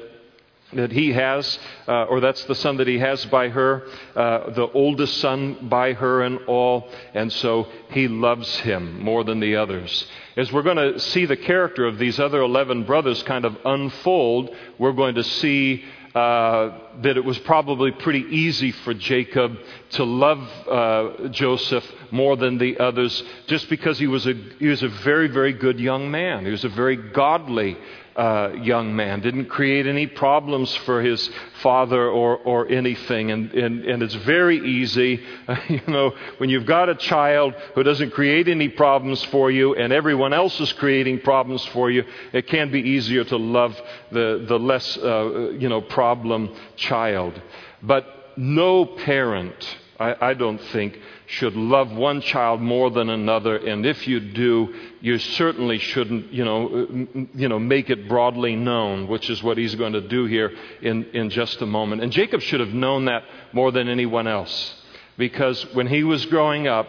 that 0.74 0.92
he 0.92 1.12
has, 1.12 1.60
uh, 1.88 2.04
or 2.04 2.20
that's 2.20 2.44
the 2.46 2.56
son 2.56 2.78
that 2.78 2.88
he 2.88 2.98
has 3.00 3.26
by 3.26 3.50
her, 3.50 3.84
uh, 4.16 4.52
the 4.52 4.68
oldest 4.74 5.18
son 5.18 5.68
by 5.70 5.94
her 5.94 6.22
and 6.22 6.40
all, 6.48 6.90
and 7.14 7.32
so 7.32 7.68
he 7.90 8.08
loves 8.08 8.58
him 8.60 9.02
more 9.02 9.24
than 9.24 9.40
the 9.40 9.56
others. 9.56 10.08
As 10.38 10.52
we're 10.52 10.62
going 10.62 10.78
to 10.78 11.00
see 11.00 11.26
the 11.26 11.36
character 11.36 11.86
of 11.86 11.98
these 11.98 12.20
other 12.20 12.42
11 12.42 12.84
brothers 12.84 13.22
kind 13.24 13.44
of 13.44 13.58
unfold, 13.66 14.56
we're 14.78 14.94
going 14.94 15.16
to 15.16 15.24
see 15.24 15.84
uh, 16.14 16.78
that 17.02 17.16
it 17.16 17.24
was 17.24 17.38
probably 17.40 17.92
pretty 17.92 18.26
easy 18.30 18.72
for 18.72 18.94
Jacob 18.94 19.58
to 19.92 20.04
love 20.04 20.40
uh, 20.68 21.30
Joseph 21.30 21.86
more 22.12 22.36
than 22.36 22.58
the 22.58 22.80
others 22.80 23.24
just 23.48 23.70
because 23.70 23.98
he 23.98 24.08
was, 24.08 24.28
a, 24.28 24.34
he 24.60 24.68
was 24.68 24.84
a 24.84 24.90
very, 24.90 25.28
very 25.28 25.54
good 25.54 25.80
young 25.80 26.12
man. 26.12 26.44
He 26.44 26.52
was 26.52 26.66
a 26.66 26.70
very 26.70 26.98
godly 26.98 27.78
uh, 28.16 28.52
young 28.62 28.96
man, 28.96 29.22
didn't 29.22 29.46
create 29.46 29.88
any 29.88 30.06
problems 30.08 30.76
for 30.78 31.02
his 31.02 31.30
father 31.62 32.10
or, 32.10 32.38
or 32.38 32.68
anything. 32.68 33.32
And, 33.32 33.52
and, 33.54 33.86
and 33.86 34.04
it's 34.04 34.16
very 34.16 34.58
easy, 34.58 35.24
you 35.70 35.82
know, 35.88 36.14
when 36.38 36.50
you've 36.50 36.66
got 36.66 36.90
a 36.90 36.96
child 36.96 37.54
who 37.76 37.84
doesn't 37.84 38.12
create 38.12 38.48
any 38.48 38.70
problems 38.70 39.24
for 39.26 39.50
you 39.50 39.76
and 39.76 39.94
everyone 39.94 40.34
else 40.34 40.60
is 40.60 40.74
creating 40.74 41.22
problems 41.22 41.66
for 41.68 41.90
you, 41.90 42.04
it 42.34 42.48
can 42.48 42.72
be 42.72 42.82
easier 42.82 43.24
to 43.24 43.38
love 43.38 43.80
the, 44.12 44.46
the 44.48 44.60
less, 44.60 44.98
uh, 44.98 45.52
you 45.52 45.70
know, 45.70 45.82
problem 45.82 46.54
child. 46.76 47.42
But 47.82 48.34
no 48.38 48.86
parent, 48.86 49.78
I, 50.00 50.30
I 50.30 50.34
don't 50.34 50.62
think, 50.72 51.00
should 51.32 51.56
love 51.56 51.90
one 51.94 52.20
child 52.20 52.60
more 52.60 52.92
than 52.92 53.10
another, 53.10 53.56
and 53.56 53.86
if 53.86 54.06
you 54.06 54.20
do, 54.20 54.76
you 55.00 55.18
certainly 55.18 55.78
shouldn't, 55.78 56.34
you 56.34 56.44
know, 56.44 57.08
you 57.34 57.48
know, 57.48 57.58
make 57.58 57.90
it 57.90 58.10
broadly 58.10 58.54
known, 58.54 59.08
which 59.08 59.30
is 59.30 59.42
what 59.42 59.58
he's 59.58 59.76
going 59.76 59.94
to 59.94 60.02
do 60.02 60.26
here 60.26 60.52
in, 60.82 61.06
in 61.14 61.30
just 61.30 61.62
a 61.62 61.66
moment. 61.66 62.04
And 62.04 62.12
Jacob 62.12 62.42
should 62.42 62.60
have 62.60 62.74
known 62.74 63.06
that 63.06 63.24
more 63.54 63.72
than 63.72 63.88
anyone 63.88 64.28
else, 64.28 64.76
because 65.18 65.64
when 65.74 65.88
he 65.88 66.04
was 66.04 66.26
growing 66.26 66.68
up, 66.68 66.88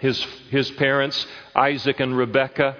his, 0.00 0.20
his 0.50 0.68
parents, 0.72 1.24
Isaac 1.54 2.00
and 2.00 2.16
Rebekah, 2.16 2.76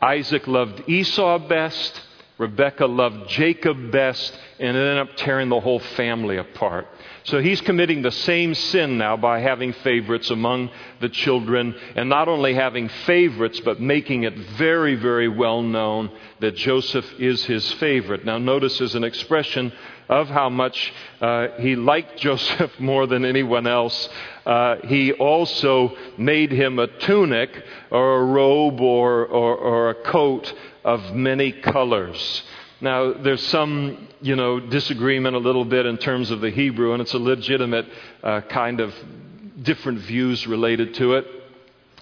Isaac 0.00 0.46
loved 0.46 0.88
Esau 0.88 1.40
best, 1.48 2.00
Rebekah 2.40 2.86
loved 2.86 3.28
Jacob 3.28 3.92
best, 3.92 4.32
and 4.58 4.74
ended 4.74 4.96
up 4.96 5.14
tearing 5.16 5.50
the 5.50 5.60
whole 5.60 5.78
family 5.78 6.38
apart. 6.38 6.88
So 7.24 7.38
he's 7.38 7.60
committing 7.60 8.00
the 8.00 8.10
same 8.10 8.54
sin 8.54 8.96
now 8.96 9.18
by 9.18 9.40
having 9.40 9.74
favorites 9.74 10.30
among 10.30 10.70
the 11.02 11.10
children, 11.10 11.74
and 11.94 12.08
not 12.08 12.28
only 12.28 12.54
having 12.54 12.88
favorites, 12.88 13.60
but 13.60 13.78
making 13.78 14.22
it 14.22 14.34
very, 14.56 14.94
very 14.94 15.28
well 15.28 15.60
known 15.60 16.10
that 16.40 16.56
Joseph 16.56 17.04
is 17.20 17.44
his 17.44 17.70
favorite. 17.74 18.24
Now, 18.24 18.38
notice 18.38 18.80
as 18.80 18.94
an 18.94 19.04
expression 19.04 19.70
of 20.08 20.28
how 20.28 20.48
much 20.48 20.92
uh, 21.20 21.48
he 21.58 21.76
liked 21.76 22.18
Joseph 22.18 22.72
more 22.80 23.06
than 23.06 23.26
anyone 23.26 23.66
else, 23.66 24.08
uh, 24.46 24.76
he 24.84 25.12
also 25.12 25.94
made 26.16 26.50
him 26.50 26.78
a 26.78 26.86
tunic 26.86 27.50
or 27.90 28.22
a 28.22 28.24
robe 28.24 28.80
or, 28.80 29.26
or, 29.26 29.56
or 29.56 29.90
a 29.90 29.94
coat 29.94 30.52
of 30.84 31.14
many 31.14 31.52
colors. 31.52 32.42
Now, 32.80 33.12
there's 33.12 33.46
some, 33.48 34.08
you 34.22 34.36
know, 34.36 34.58
disagreement 34.58 35.36
a 35.36 35.38
little 35.38 35.64
bit 35.66 35.84
in 35.84 35.98
terms 35.98 36.30
of 36.30 36.40
the 36.40 36.50
Hebrew, 36.50 36.92
and 36.92 37.02
it's 37.02 37.12
a 37.12 37.18
legitimate 37.18 37.86
uh, 38.22 38.40
kind 38.42 38.80
of 38.80 38.94
different 39.62 39.98
views 39.98 40.46
related 40.46 40.94
to 40.94 41.14
it. 41.14 41.26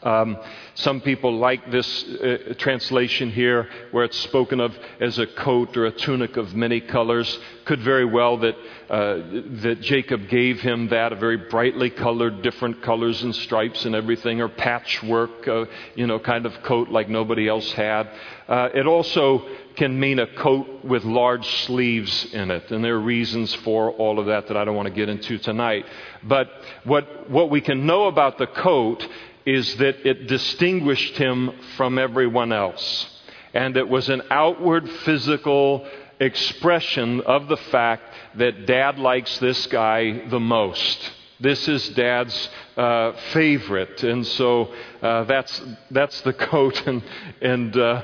Um, 0.08 0.38
some 0.74 1.00
people 1.02 1.36
like 1.36 1.70
this 1.70 2.04
uh, 2.04 2.54
translation 2.56 3.30
here, 3.30 3.68
where 3.90 4.04
it's 4.04 4.16
spoken 4.20 4.58
of 4.58 4.74
as 5.00 5.18
a 5.18 5.26
coat 5.26 5.76
or 5.76 5.84
a 5.84 5.90
tunic 5.90 6.38
of 6.38 6.54
many 6.54 6.80
colors. 6.80 7.38
Could 7.66 7.80
very 7.80 8.06
well 8.06 8.38
that 8.38 8.56
uh, 8.88 9.18
that 9.64 9.80
Jacob 9.82 10.28
gave 10.28 10.60
him 10.60 10.88
that, 10.88 11.12
a 11.12 11.16
very 11.16 11.36
brightly 11.36 11.90
colored, 11.90 12.40
different 12.40 12.80
colors 12.80 13.22
and 13.22 13.34
stripes 13.34 13.84
and 13.84 13.94
everything, 13.94 14.40
or 14.40 14.48
patchwork, 14.48 15.46
uh, 15.46 15.66
you 15.94 16.06
know, 16.06 16.18
kind 16.18 16.46
of 16.46 16.62
coat 16.62 16.88
like 16.88 17.10
nobody 17.10 17.46
else 17.46 17.70
had. 17.72 18.08
Uh, 18.48 18.70
it 18.74 18.86
also 18.86 19.46
can 19.76 20.00
mean 20.00 20.18
a 20.18 20.26
coat 20.26 20.84
with 20.84 21.04
large 21.04 21.46
sleeves 21.66 22.32
in 22.32 22.50
it, 22.50 22.70
and 22.70 22.82
there 22.82 22.94
are 22.94 23.00
reasons 23.00 23.54
for 23.56 23.90
all 23.92 24.18
of 24.18 24.26
that 24.26 24.48
that 24.48 24.56
I 24.56 24.64
don't 24.64 24.74
want 24.74 24.88
to 24.88 24.94
get 24.94 25.10
into 25.10 25.36
tonight. 25.36 25.84
But 26.24 26.48
what 26.84 27.28
what 27.28 27.50
we 27.50 27.60
can 27.60 27.84
know 27.84 28.06
about 28.06 28.38
the 28.38 28.46
coat 28.46 29.06
is 29.48 29.76
that 29.76 30.06
it 30.06 30.26
distinguished 30.26 31.16
him 31.16 31.50
from 31.78 31.98
everyone 31.98 32.52
else. 32.52 33.06
And 33.54 33.78
it 33.78 33.88
was 33.88 34.10
an 34.10 34.20
outward 34.30 34.86
physical 35.06 35.88
expression 36.20 37.22
of 37.22 37.48
the 37.48 37.56
fact 37.56 38.02
that 38.34 38.66
dad 38.66 38.98
likes 38.98 39.38
this 39.38 39.66
guy 39.68 40.28
the 40.28 40.38
most. 40.38 41.12
This 41.40 41.66
is 41.66 41.88
dad's 41.90 42.50
uh, 42.76 43.12
favorite. 43.32 44.02
And 44.02 44.26
so 44.26 44.70
uh, 45.00 45.24
that's, 45.24 45.62
that's 45.90 46.20
the 46.20 46.32
coat. 46.50 46.86
And, 46.86 47.02
and 47.40 47.74
uh, 47.74 48.02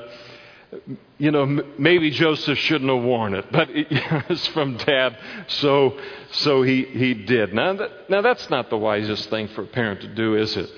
you 1.19 1.29
know, 1.29 1.45
maybe 1.77 2.09
Joseph 2.09 2.57
shouldn't 2.57 2.89
have 2.89 3.03
worn 3.03 3.35
it, 3.35 3.51
but 3.51 3.69
it, 3.69 3.85
it's 3.91 4.47
from 4.47 4.77
dad, 4.77 5.17
so 5.47 5.97
so 6.31 6.63
he 6.63 6.83
he 6.83 7.13
did. 7.13 7.53
Now 7.53 7.77
now 8.09 8.21
that's 8.21 8.49
not 8.49 8.69
the 8.69 8.77
wisest 8.77 9.29
thing 9.29 9.47
for 9.49 9.61
a 9.61 9.67
parent 9.67 10.01
to 10.01 10.13
do, 10.13 10.35
is 10.35 10.57
it? 10.57 10.69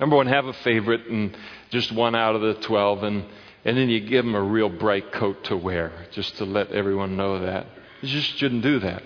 Number 0.00 0.16
one, 0.16 0.26
have 0.26 0.46
a 0.46 0.52
favorite 0.52 1.06
and 1.06 1.36
just 1.70 1.92
one 1.92 2.14
out 2.14 2.34
of 2.34 2.40
the 2.42 2.54
twelve, 2.54 3.02
and 3.02 3.24
and 3.64 3.76
then 3.76 3.88
you 3.88 4.00
give 4.00 4.24
them 4.24 4.34
a 4.34 4.42
real 4.42 4.68
bright 4.68 5.12
coat 5.12 5.44
to 5.44 5.56
wear, 5.56 5.92
just 6.12 6.36
to 6.38 6.44
let 6.44 6.72
everyone 6.72 7.16
know 7.16 7.40
that. 7.40 7.66
You 8.00 8.08
just 8.08 8.36
shouldn't 8.38 8.62
do 8.62 8.80
that. 8.80 9.02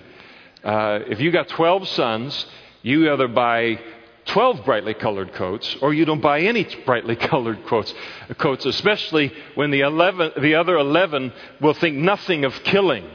Uh, 0.65 1.01
if 1.09 1.21
you 1.21 1.31
got 1.31 1.49
twelve 1.49 1.87
sons, 1.89 2.47
you 2.83 3.13
either 3.13 3.29
buy 3.29 3.79
12 4.27 4.65
brightly 4.65 4.95
colored 4.95 5.33
coats, 5.35 5.77
or 5.81 5.95
you 5.95 6.05
don't 6.05 6.21
buy 6.21 6.41
any 6.41 6.65
brightly 6.87 7.17
colored 7.17 7.65
coats, 7.67 7.95
coats 8.39 8.67
especially 8.67 9.33
when 9.55 9.71
the, 9.71 9.81
11, 9.81 10.33
the 10.43 10.57
other 10.57 10.77
11 10.77 11.33
will 11.61 11.75
think 11.75 11.97
nothing 11.97 12.45
of 12.45 12.53
killing 12.65 13.09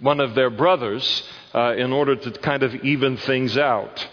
one 0.00 0.20
of 0.20 0.34
their 0.34 0.50
brothers 0.50 1.22
uh, 1.54 1.74
in 1.76 1.92
order 1.92 2.16
to 2.16 2.30
kind 2.32 2.62
of 2.62 2.74
even 2.76 3.16
things 3.18 3.56
out. 3.56 4.06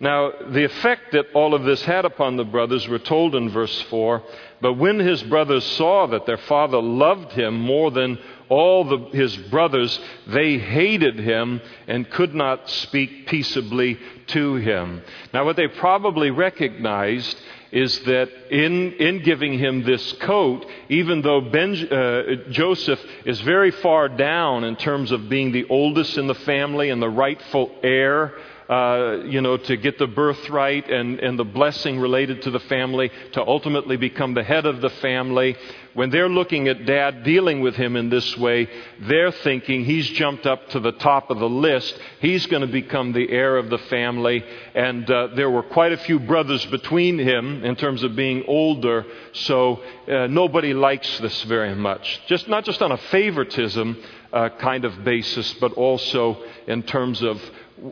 Now, 0.00 0.30
the 0.50 0.64
effect 0.64 1.12
that 1.12 1.26
all 1.34 1.54
of 1.54 1.64
this 1.64 1.82
had 1.82 2.04
upon 2.04 2.36
the 2.36 2.44
brothers 2.44 2.86
were 2.86 3.00
told 3.00 3.34
in 3.34 3.50
verse 3.50 3.82
4. 3.82 4.22
But 4.60 4.74
when 4.74 5.00
his 5.00 5.22
brothers 5.24 5.64
saw 5.64 6.06
that 6.06 6.24
their 6.24 6.36
father 6.36 6.80
loved 6.80 7.32
him 7.32 7.58
more 7.58 7.90
than 7.90 8.18
all 8.48 8.84
the, 8.84 8.98
his 9.16 9.36
brothers, 9.36 9.98
they 10.28 10.56
hated 10.58 11.18
him 11.18 11.60
and 11.88 12.08
could 12.10 12.32
not 12.32 12.70
speak 12.70 13.26
peaceably 13.26 13.98
to 14.28 14.54
him. 14.54 15.02
Now, 15.34 15.44
what 15.44 15.56
they 15.56 15.66
probably 15.66 16.30
recognized 16.30 17.36
is 17.72 17.98
that 18.00 18.30
in, 18.50 18.92
in 18.94 19.22
giving 19.22 19.58
him 19.58 19.84
this 19.84 20.12
coat, 20.14 20.64
even 20.88 21.22
though 21.22 21.40
ben, 21.40 21.74
uh, 21.92 22.50
Joseph 22.50 23.00
is 23.26 23.40
very 23.40 23.70
far 23.70 24.08
down 24.08 24.64
in 24.64 24.76
terms 24.76 25.12
of 25.12 25.28
being 25.28 25.52
the 25.52 25.66
oldest 25.68 26.16
in 26.16 26.28
the 26.28 26.34
family 26.34 26.88
and 26.88 27.02
the 27.02 27.10
rightful 27.10 27.70
heir, 27.82 28.32
uh, 28.68 29.22
you 29.24 29.40
know, 29.40 29.56
to 29.56 29.76
get 29.76 29.98
the 29.98 30.06
birthright 30.06 30.90
and, 30.90 31.20
and 31.20 31.38
the 31.38 31.44
blessing 31.44 31.98
related 31.98 32.42
to 32.42 32.50
the 32.50 32.60
family, 32.60 33.10
to 33.32 33.46
ultimately 33.46 33.96
become 33.96 34.34
the 34.34 34.42
head 34.42 34.66
of 34.66 34.80
the 34.82 34.90
family. 34.90 35.56
When 35.94 36.10
they're 36.10 36.28
looking 36.28 36.68
at 36.68 36.84
dad 36.84 37.24
dealing 37.24 37.60
with 37.60 37.74
him 37.74 37.96
in 37.96 38.10
this 38.10 38.36
way, 38.36 38.68
they're 39.00 39.32
thinking 39.32 39.84
he's 39.84 40.08
jumped 40.10 40.46
up 40.46 40.68
to 40.70 40.80
the 40.80 40.92
top 40.92 41.30
of 41.30 41.38
the 41.38 41.48
list. 41.48 41.98
He's 42.20 42.46
going 42.46 42.60
to 42.60 42.68
become 42.68 43.12
the 43.12 43.30
heir 43.30 43.56
of 43.56 43.70
the 43.70 43.78
family. 43.78 44.44
And 44.74 45.10
uh, 45.10 45.28
there 45.34 45.50
were 45.50 45.62
quite 45.62 45.92
a 45.92 45.96
few 45.96 46.20
brothers 46.20 46.64
between 46.66 47.18
him 47.18 47.64
in 47.64 47.74
terms 47.74 48.02
of 48.02 48.14
being 48.14 48.44
older, 48.46 49.06
so 49.32 49.80
uh, 50.06 50.26
nobody 50.26 50.74
likes 50.74 51.18
this 51.20 51.42
very 51.44 51.74
much. 51.74 52.20
Just 52.26 52.48
not 52.48 52.64
just 52.64 52.82
on 52.82 52.92
a 52.92 52.98
favoritism 52.98 53.96
uh, 54.32 54.50
kind 54.60 54.84
of 54.84 55.04
basis, 55.04 55.54
but 55.54 55.72
also 55.72 56.42
in 56.66 56.82
terms 56.82 57.22
of 57.22 57.40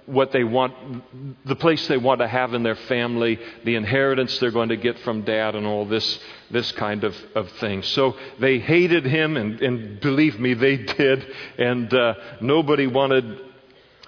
what 0.06 0.32
they 0.32 0.44
want, 0.44 0.74
the 1.44 1.56
place 1.56 1.86
they 1.88 1.96
want 1.96 2.20
to 2.20 2.28
have 2.28 2.54
in 2.54 2.62
their 2.62 2.76
family, 2.76 3.38
the 3.64 3.76
inheritance 3.76 4.38
they're 4.38 4.50
going 4.50 4.70
to 4.70 4.76
get 4.76 4.98
from 5.00 5.22
dad, 5.22 5.54
and 5.54 5.66
all 5.66 5.84
this, 5.84 6.18
this 6.50 6.72
kind 6.72 7.04
of, 7.04 7.16
of 7.34 7.50
thing. 7.52 7.82
So 7.82 8.16
they 8.40 8.58
hated 8.58 9.04
him, 9.04 9.36
and, 9.36 9.60
and 9.60 10.00
believe 10.00 10.38
me, 10.40 10.54
they 10.54 10.76
did. 10.76 11.26
And 11.58 11.92
uh, 11.92 12.14
nobody 12.40 12.86
wanted 12.86 13.40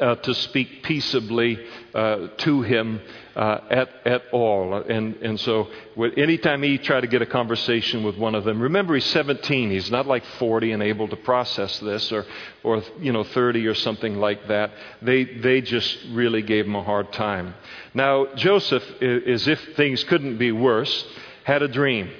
uh, 0.00 0.16
to 0.16 0.34
speak 0.34 0.82
peaceably 0.82 1.58
uh, 1.94 2.28
to 2.38 2.62
him 2.62 3.00
uh, 3.38 3.60
at, 3.70 3.88
at 4.04 4.22
all. 4.32 4.74
And, 4.74 5.14
and 5.22 5.38
so, 5.38 5.68
anytime 6.16 6.60
he 6.60 6.76
tried 6.76 7.02
to 7.02 7.06
get 7.06 7.22
a 7.22 7.26
conversation 7.26 8.02
with 8.02 8.18
one 8.18 8.34
of 8.34 8.42
them, 8.42 8.60
remember 8.60 8.94
he's 8.94 9.04
17. 9.06 9.70
He's 9.70 9.92
not 9.92 10.08
like 10.08 10.24
40 10.40 10.72
and 10.72 10.82
able 10.82 11.06
to 11.06 11.16
process 11.16 11.78
this, 11.78 12.10
or, 12.10 12.26
or 12.64 12.82
you 13.00 13.12
know, 13.12 13.22
30 13.22 13.64
or 13.68 13.74
something 13.74 14.16
like 14.16 14.48
that. 14.48 14.72
They, 15.02 15.24
they 15.24 15.60
just 15.60 15.98
really 16.10 16.42
gave 16.42 16.66
him 16.66 16.74
a 16.74 16.82
hard 16.82 17.12
time. 17.12 17.54
Now, 17.94 18.26
Joseph, 18.34 18.82
as 19.00 19.46
if 19.46 19.76
things 19.76 20.02
couldn't 20.04 20.38
be 20.38 20.50
worse, 20.50 21.06
had 21.44 21.62
a 21.62 21.68
dream. 21.68 22.10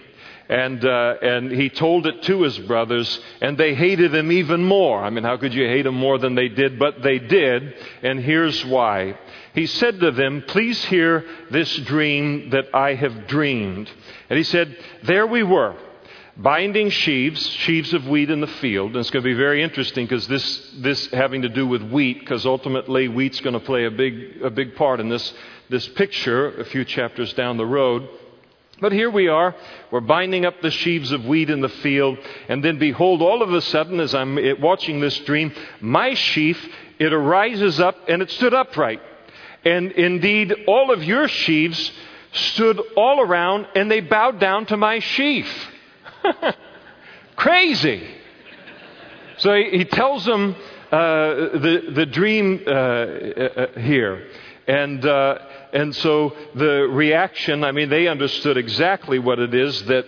And, 0.49 0.83
uh, 0.83 1.15
and 1.21 1.51
he 1.51 1.69
told 1.69 2.07
it 2.07 2.23
to 2.23 2.43
his 2.43 2.59
brothers, 2.61 3.21
and 3.43 3.59
they 3.59 3.75
hated 3.75 4.15
him 4.15 4.33
even 4.33 4.65
more. 4.65 5.03
I 5.05 5.11
mean, 5.11 5.25
how 5.25 5.37
could 5.37 5.53
you 5.53 5.67
hate 5.67 5.85
him 5.85 5.95
more 5.95 6.19
than 6.19 6.35
they 6.35 6.49
did? 6.49 6.79
But 6.79 7.03
they 7.03 7.19
did, 7.19 7.75
and 8.03 8.19
here's 8.19 8.65
why 8.65 9.19
he 9.59 9.67
said 9.67 9.99
to 10.01 10.13
them, 10.13 10.45
Please 10.47 10.85
hear 10.85 11.25
this 11.51 11.75
dream 11.79 12.51
that 12.51 12.67
I 12.75 12.95
have 12.95 13.27
dreamed. 13.27 13.91
And 14.31 14.37
he 14.37 14.45
said, 14.45 14.77
There 15.03 15.27
we 15.27 15.43
were, 15.43 15.75
binding 16.37 16.91
sheaves, 16.91 17.45
sheaves 17.45 17.93
of 17.93 18.07
wheat 18.07 18.31
in 18.31 18.41
the 18.41 18.47
field. 18.47 18.93
And 18.93 19.01
it's 19.01 19.11
going 19.11 19.25
to 19.25 19.29
be 19.29 19.35
very 19.35 19.63
interesting 19.63 20.05
because 20.05 20.29
this, 20.29 20.71
this 20.79 21.09
having 21.09 21.43
to 21.43 21.49
do 21.49 21.67
with 21.67 21.83
wheat, 21.83 22.21
because 22.21 22.47
ultimately 22.47 23.09
wheat's 23.09 23.41
going 23.41 23.55
to 23.55 23.61
play 23.61 23.87
a 23.87 23.91
big, 23.91 24.43
a 24.43 24.51
big 24.51 24.77
part 24.77 25.01
in 25.01 25.09
this, 25.09 25.35
this 25.69 25.89
picture 25.89 26.61
a 26.61 26.65
few 26.65 26.85
chapters 26.85 27.33
down 27.33 27.57
the 27.57 27.67
road. 27.67 28.09
But 28.81 28.93
here 28.93 29.11
we 29.11 29.27
are, 29.27 29.57
we're 29.91 30.01
binding 30.01 30.47
up 30.47 30.63
the 30.63 30.71
sheaves 30.71 31.11
of 31.11 31.25
wheat 31.25 31.51
in 31.51 31.61
the 31.61 31.69
field, 31.69 32.17
and 32.49 32.65
then 32.65 32.79
behold, 32.79 33.23
all 33.23 33.43
of 33.43 33.53
a 33.53 33.61
sudden, 33.61 33.99
as 33.99 34.15
I'm 34.15 34.39
watching 34.61 35.01
this 35.01 35.19
dream, 35.21 35.53
my 35.81 36.15
sheaf, 36.15 36.65
it 37.01 37.13
arises 37.13 37.81
up 37.81 37.97
and 38.09 38.23
it 38.23 38.31
stood 38.31 38.55
upright. 38.55 39.01
And 39.65 39.91
indeed, 39.93 40.55
all 40.69 40.93
of 40.93 41.03
your 41.03 41.27
sheaves 41.27 41.91
stood 42.33 42.81
all 42.97 43.21
around 43.21 43.67
and 43.75 43.91
they 43.91 44.01
bowed 44.01 44.39
down 44.39 44.67
to 44.67 44.77
my 44.77 45.01
sheaf. 45.01 45.49
Crazy. 47.37 48.07
So 49.39 49.55
he, 49.55 49.79
he 49.79 49.85
tells 49.87 50.25
them 50.25 50.55
uh, 50.93 51.35
the, 51.59 51.93
the 51.95 52.07
dream 52.07 52.63
uh, 52.65 52.71
uh, 52.71 53.81
here. 53.81 54.29
And, 54.69 55.05
uh, 55.05 55.39
and 55.73 55.95
so 55.95 56.35
the 56.55 56.89
reaction, 56.91 57.65
I 57.65 57.73
mean, 57.73 57.89
they 57.89 58.09
understood 58.09 58.57
exactly 58.57 59.19
what 59.19 59.39
it 59.39 59.55
is 59.55 59.83
that 59.85 60.07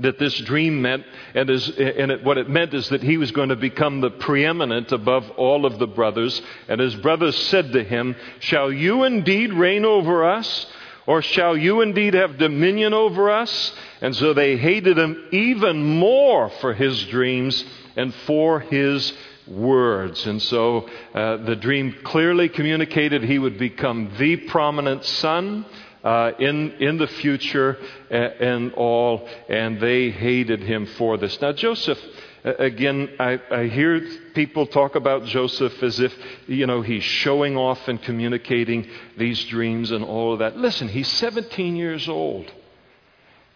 that 0.00 0.18
this 0.18 0.36
dream 0.38 0.80
meant, 0.82 1.04
and, 1.34 1.48
is, 1.50 1.68
and 1.68 2.10
it, 2.10 2.24
what 2.24 2.38
it 2.38 2.48
meant 2.48 2.74
is 2.74 2.88
that 2.88 3.02
he 3.02 3.16
was 3.16 3.30
going 3.32 3.50
to 3.50 3.56
become 3.56 4.00
the 4.00 4.10
preeminent 4.10 4.92
above 4.92 5.30
all 5.32 5.66
of 5.66 5.78
the 5.78 5.86
brothers. 5.86 6.40
And 6.68 6.80
his 6.80 6.94
brothers 6.96 7.36
said 7.48 7.72
to 7.72 7.84
him, 7.84 8.16
Shall 8.40 8.72
you 8.72 9.04
indeed 9.04 9.52
reign 9.52 9.84
over 9.84 10.24
us? 10.24 10.66
Or 11.06 11.22
shall 11.22 11.56
you 11.56 11.80
indeed 11.80 12.14
have 12.14 12.38
dominion 12.38 12.94
over 12.94 13.30
us? 13.30 13.72
And 14.00 14.14
so 14.14 14.32
they 14.32 14.56
hated 14.56 14.96
him 14.96 15.28
even 15.32 15.82
more 15.98 16.50
for 16.60 16.72
his 16.72 17.04
dreams 17.06 17.64
and 17.96 18.14
for 18.26 18.60
his 18.60 19.12
words. 19.50 20.26
And 20.26 20.40
so 20.40 20.88
uh, 21.14 21.38
the 21.38 21.56
dream 21.56 21.96
clearly 22.04 22.48
communicated 22.48 23.22
he 23.22 23.38
would 23.38 23.58
become 23.58 24.12
the 24.18 24.36
prominent 24.36 25.04
son 25.04 25.66
uh, 26.02 26.32
in, 26.38 26.72
in 26.80 26.96
the 26.96 27.06
future 27.06 27.76
and 28.10 28.72
all, 28.74 29.28
and 29.48 29.80
they 29.80 30.10
hated 30.10 30.60
him 30.62 30.86
for 30.86 31.18
this. 31.18 31.40
Now, 31.40 31.52
Joseph, 31.52 31.98
again, 32.44 33.10
I, 33.18 33.40
I 33.50 33.66
hear 33.66 34.00
people 34.34 34.66
talk 34.66 34.94
about 34.94 35.24
Joseph 35.26 35.82
as 35.82 36.00
if, 36.00 36.14
you 36.46 36.66
know, 36.66 36.80
he's 36.80 37.04
showing 37.04 37.56
off 37.56 37.86
and 37.88 38.00
communicating 38.00 38.88
these 39.18 39.44
dreams 39.46 39.90
and 39.90 40.04
all 40.04 40.32
of 40.32 40.38
that. 40.38 40.56
Listen, 40.56 40.88
he's 40.88 41.08
17 41.08 41.76
years 41.76 42.08
old. 42.08 42.50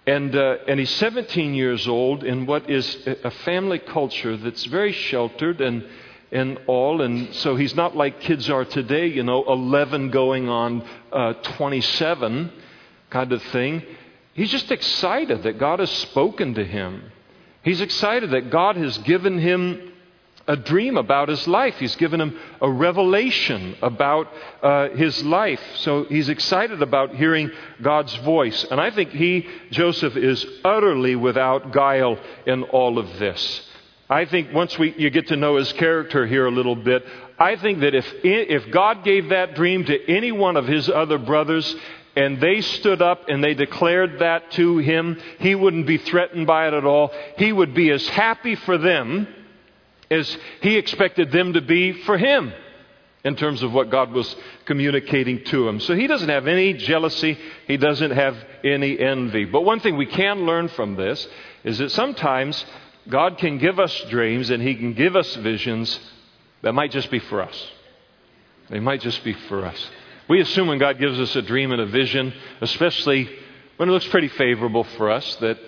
And, 0.06 0.36
uh, 0.36 0.58
and 0.68 0.78
he's 0.78 0.90
17 0.90 1.54
years 1.54 1.88
old 1.88 2.24
in 2.24 2.44
what 2.44 2.68
is 2.68 3.06
a 3.06 3.30
family 3.30 3.78
culture 3.78 4.36
that's 4.36 4.64
very 4.66 4.92
sheltered 4.92 5.62
and, 5.62 5.86
and 6.30 6.58
all. 6.66 7.00
And 7.00 7.34
so 7.34 7.56
he's 7.56 7.74
not 7.74 7.96
like 7.96 8.20
kids 8.20 8.50
are 8.50 8.66
today, 8.66 9.06
you 9.06 9.22
know, 9.22 9.44
11 9.44 10.10
going 10.10 10.48
on 10.48 10.86
uh, 11.10 11.32
27 11.34 12.52
kind 13.08 13.32
of 13.32 13.42
thing. 13.44 13.82
He's 14.34 14.50
just 14.50 14.70
excited 14.70 15.44
that 15.44 15.58
God 15.58 15.78
has 15.78 15.90
spoken 15.90 16.54
to 16.54 16.64
him. 16.64 17.10
He's 17.62 17.80
excited 17.80 18.30
that 18.32 18.50
God 18.50 18.76
has 18.76 18.98
given 18.98 19.38
him 19.38 19.93
a 20.46 20.56
dream 20.56 20.96
about 20.96 21.28
his 21.28 21.46
life. 21.48 21.76
He's 21.78 21.96
given 21.96 22.20
him 22.20 22.38
a 22.60 22.70
revelation 22.70 23.76
about 23.80 24.28
uh, 24.62 24.90
his 24.90 25.24
life. 25.24 25.60
So 25.76 26.04
he's 26.04 26.28
excited 26.28 26.82
about 26.82 27.14
hearing 27.14 27.50
God's 27.80 28.14
voice. 28.16 28.64
And 28.70 28.80
I 28.80 28.90
think 28.90 29.10
he, 29.10 29.46
Joseph, 29.70 30.16
is 30.16 30.44
utterly 30.64 31.16
without 31.16 31.72
guile 31.72 32.18
in 32.46 32.64
all 32.64 32.98
of 32.98 33.18
this. 33.18 33.70
I 34.08 34.26
think 34.26 34.52
once 34.52 34.78
we, 34.78 34.94
you 34.98 35.08
get 35.08 35.28
to 35.28 35.36
know 35.36 35.56
his 35.56 35.72
character 35.72 36.26
here 36.26 36.44
a 36.44 36.50
little 36.50 36.76
bit, 36.76 37.06
I 37.38 37.56
think 37.56 37.80
that 37.80 37.94
if, 37.94 38.06
if 38.22 38.70
God 38.70 39.02
gave 39.02 39.30
that 39.30 39.54
dream 39.54 39.84
to 39.86 40.10
any 40.10 40.30
one 40.30 40.58
of 40.58 40.66
his 40.66 40.90
other 40.90 41.16
brothers 41.16 41.74
and 42.14 42.38
they 42.38 42.60
stood 42.60 43.00
up 43.00 43.28
and 43.28 43.42
they 43.42 43.54
declared 43.54 44.18
that 44.18 44.50
to 44.52 44.76
him, 44.76 45.18
he 45.38 45.54
wouldn't 45.54 45.86
be 45.86 45.96
threatened 45.96 46.46
by 46.46 46.68
it 46.68 46.74
at 46.74 46.84
all. 46.84 47.12
He 47.38 47.50
would 47.50 47.74
be 47.74 47.90
as 47.90 48.06
happy 48.08 48.56
for 48.56 48.76
them 48.76 49.26
as 50.10 50.36
he 50.60 50.76
expected 50.76 51.32
them 51.32 51.54
to 51.54 51.60
be 51.60 51.92
for 51.92 52.18
him 52.18 52.52
in 53.24 53.36
terms 53.36 53.62
of 53.62 53.72
what 53.72 53.90
God 53.90 54.12
was 54.12 54.36
communicating 54.66 55.44
to 55.44 55.66
him. 55.66 55.80
So 55.80 55.94
he 55.94 56.06
doesn't 56.06 56.28
have 56.28 56.46
any 56.46 56.74
jealousy, 56.74 57.38
he 57.66 57.76
doesn't 57.76 58.10
have 58.10 58.36
any 58.62 58.98
envy. 58.98 59.46
But 59.46 59.62
one 59.62 59.80
thing 59.80 59.96
we 59.96 60.06
can 60.06 60.44
learn 60.44 60.68
from 60.68 60.96
this 60.96 61.26
is 61.64 61.78
that 61.78 61.90
sometimes 61.90 62.64
God 63.08 63.38
can 63.38 63.58
give 63.58 63.78
us 63.78 63.92
dreams 64.08 64.50
and 64.50 64.62
He 64.62 64.74
can 64.74 64.94
give 64.94 65.16
us 65.16 65.34
visions 65.36 65.98
that 66.62 66.72
might 66.72 66.90
just 66.90 67.10
be 67.10 67.18
for 67.18 67.42
us. 67.42 67.70
They 68.70 68.80
might 68.80 69.00
just 69.00 69.22
be 69.24 69.34
for 69.34 69.64
us. 69.64 69.90
We 70.28 70.40
assume 70.40 70.68
when 70.68 70.78
God 70.78 70.98
gives 70.98 71.20
us 71.20 71.36
a 71.36 71.42
dream 71.42 71.72
and 71.72 71.82
a 71.82 71.86
vision, 71.86 72.32
especially 72.62 73.28
when 73.76 73.90
it 73.90 73.92
looks 73.92 74.08
pretty 74.08 74.28
favorable 74.28 74.84
for 74.84 75.10
us, 75.10 75.36
that, 75.36 75.58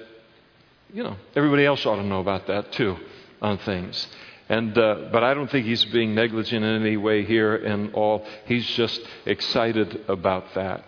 you 0.95 1.03
know, 1.03 1.17
everybody 1.35 1.67
else 1.67 1.85
ought 1.85 1.97
to 1.97 2.03
know 2.03 2.21
about 2.21 2.47
that 2.47 2.73
too 2.73 2.97
on 3.43 3.59
things. 3.59 4.07
And, 4.49 4.77
uh, 4.79 5.09
but 5.11 5.25
I 5.25 5.35
don't 5.35 5.51
think 5.51 5.67
he's 5.67 5.85
being 5.87 6.15
negligent 6.15 6.65
in 6.65 6.83
any 6.83 6.97
way 6.97 7.25
here 7.25 7.57
and 7.57 7.93
all. 7.95 8.25
He's 8.47 8.67
just 8.67 9.01
excited 9.25 10.05
about 10.09 10.55
that. 10.55 10.85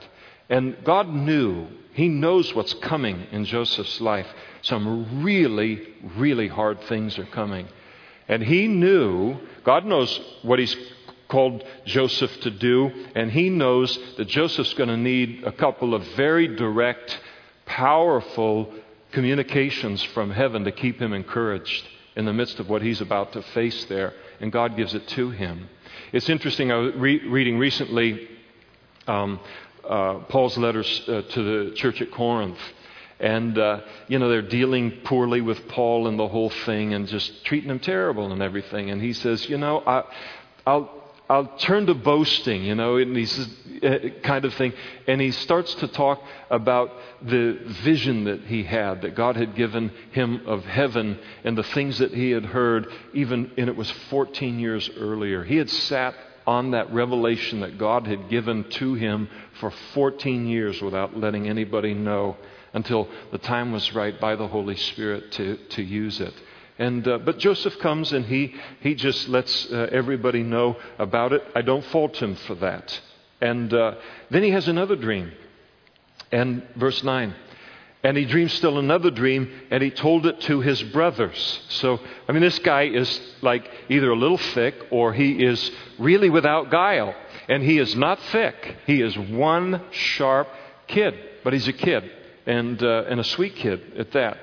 And 0.49 0.77
God 0.85 1.09
knew, 1.09 1.67
He 1.93 2.09
knows 2.09 2.55
what's 2.55 2.75
coming 2.75 3.27
in 3.33 3.45
Joseph's 3.45 4.01
life. 4.01 4.27
Some 4.63 5.23
really, 5.25 5.87
really 6.17 6.49
hard 6.49 6.81
things 6.83 7.19
are 7.19 7.27
coming. 7.27 7.69
And 8.29 8.43
He 8.43 8.69
knew, 8.69 9.37
God 9.65 9.85
knows 9.85 10.21
what 10.43 10.61
He's 10.61 10.77
called 11.29 11.65
Joseph 11.85 12.41
to 12.41 12.51
do, 12.51 12.91
and 13.15 13.31
He 13.31 13.51
knows 13.51 13.99
that 14.17 14.29
Joseph's 14.29 14.75
going 14.75 14.89
to 14.89 14.97
need 14.97 15.45
a 15.45 15.53
couple 15.53 15.95
of 15.95 16.07
very 16.17 16.57
direct, 16.57 17.19
powerful 17.67 18.73
communications 19.11 20.03
from 20.03 20.31
heaven 20.31 20.65
to 20.65 20.73
keep 20.73 21.01
him 21.01 21.13
encouraged 21.13 21.87
in 22.19 22.25
the 22.25 22.33
midst 22.33 22.59
of 22.59 22.69
what 22.69 22.83
he's 22.83 23.01
about 23.01 23.33
to 23.33 23.43
face 23.55 23.85
there. 23.85 24.13
And 24.41 24.51
God 24.51 24.77
gives 24.77 24.93
it 24.93 25.07
to 25.09 25.31
him. 25.31 25.69
It's 26.13 26.29
interesting, 26.29 26.73
I 26.73 26.77
was 26.77 26.95
re- 26.97 27.25
reading 27.27 27.59
recently 27.59 28.29
um, 29.07 29.39
uh, 29.89 30.15
Paul's 30.29 30.59
letters 30.59 31.09
uh, 31.09 31.23
to 31.23 31.43
the 31.43 31.75
church 31.77 32.03
at 32.03 32.11
Corinth. 32.11 32.59
And, 33.21 33.57
uh, 33.57 33.83
you 34.09 34.19
know, 34.19 34.29
they're 34.29 34.43
dealing 34.43 35.01
poorly 35.05 35.41
with 35.41 35.69
Paul 35.69 36.09
and 36.09 36.19
the 36.19 36.27
whole 36.27 36.51
thing 36.51 36.93
and 36.93 37.07
just 37.07 37.45
treating 37.45 37.71
him 37.71 37.79
terrible 37.79 38.33
and 38.33 38.43
everything. 38.43 38.91
And 38.91 39.01
he 39.01 39.13
says, 39.13 39.49
you 39.49 39.57
know, 39.57 39.83
I, 39.87 40.03
I'll, 40.67 40.98
I'll 41.29 41.57
turn 41.59 41.87
to 41.87 41.95
boasting, 41.95 42.65
you 42.65 42.75
know, 42.75 42.97
and 42.97 43.15
he's 43.15 43.39
uh, 43.83 43.99
kind 44.23 44.47
of 44.47 44.55
thing. 44.55 44.73
And 45.07 45.21
he 45.21 45.31
starts 45.31 45.75
to 45.77 45.89
talk 45.89 46.23
about 46.51 46.91
the 47.21 47.59
vision 47.83 48.25
that 48.25 48.45
he 48.45 48.63
had, 48.63 49.03
that 49.03 49.15
God 49.15 49.37
had 49.37 49.55
given 49.55 49.91
him 50.13 50.47
of 50.47 50.65
heaven 50.65 51.19
and 51.45 51.57
the 51.57 51.63
things 51.63 51.99
that 51.99 52.15
he 52.15 52.31
had 52.31 52.47
heard, 52.47 52.87
even, 53.13 53.51
and 53.59 53.69
it 53.69 53.77
was 53.77 53.91
14 54.09 54.59
years 54.59 54.89
earlier. 54.97 55.45
He 55.45 55.57
had 55.57 55.69
sat 55.69 56.15
on 56.47 56.71
that 56.71 56.91
revelation 56.95 57.61
that 57.61 57.77
God 57.77 58.07
had 58.07 58.31
given 58.31 58.65
to 58.71 58.95
him 58.95 59.29
for 59.61 59.71
14 59.93 60.47
years 60.47 60.81
without 60.81 61.15
letting 61.15 61.47
anybody 61.47 61.93
know 61.93 62.39
until 62.73 63.07
the 63.33 63.39
time 63.39 63.71
was 63.71 63.95
right 63.95 64.19
by 64.19 64.35
the 64.35 64.49
Holy 64.49 64.77
Spirit 64.77 65.31
to, 65.33 65.57
to 65.57 65.83
use 65.83 66.21
it. 66.21 66.33
And, 66.79 67.07
uh, 67.09 67.19
but 67.19 67.39
Joseph 67.39 67.79
comes 67.81 68.13
and 68.13 68.25
he, 68.25 68.55
he 68.81 68.95
just 68.95 69.29
lets 69.29 69.71
uh, 69.71 69.89
everybody 69.91 70.43
know 70.43 70.77
about 70.99 71.33
it. 71.33 71.43
I 71.55 71.63
don't 71.63 71.85
fault 71.87 72.17
him 72.17 72.37
for 72.37 72.55
that. 72.57 73.01
And 73.41 73.73
uh, 73.75 73.97
then 74.31 74.43
he 74.43 74.51
has 74.51 74.69
another 74.69 74.97
dream. 74.97 75.33
And 76.31 76.63
verse 76.77 77.03
9. 77.03 77.35
And 78.05 78.17
he 78.17 78.25
dreams 78.27 78.53
still 78.53 78.79
another 78.79 79.11
dream, 79.11 79.51
and 79.73 79.83
he 79.83 79.91
told 79.91 80.25
it 80.25 80.41
to 80.43 80.61
his 80.61 80.81
brothers. 80.85 81.61
So, 81.69 81.99
I 82.29 82.33
mean, 82.33 82.43
this 82.43 82.61
guy 82.61 82.83
is 82.83 83.21
like 83.43 83.69
either 83.89 84.11
a 84.11 84.17
little 84.17 84.39
thick 84.39 84.75
or 84.91 85.13
he 85.13 85.45
is 85.45 85.71
really 85.99 86.31
without 86.31 86.71
guile. 86.71 87.13
And 87.49 87.63
he 87.63 87.79
is 87.79 87.97
not 87.97 88.21
thick. 88.31 88.77
He 88.87 89.03
is 89.03 89.19
one 89.19 89.83
sharp 89.91 90.49
kid, 90.87 91.15
but 91.43 91.53
he's 91.53 91.67
a 91.67 91.73
kid, 91.73 92.09
and, 92.47 92.81
uh, 92.81 93.05
and 93.09 93.19
a 93.19 93.25
sweet 93.25 93.57
kid 93.57 93.99
at 93.99 94.13
that. 94.13 94.39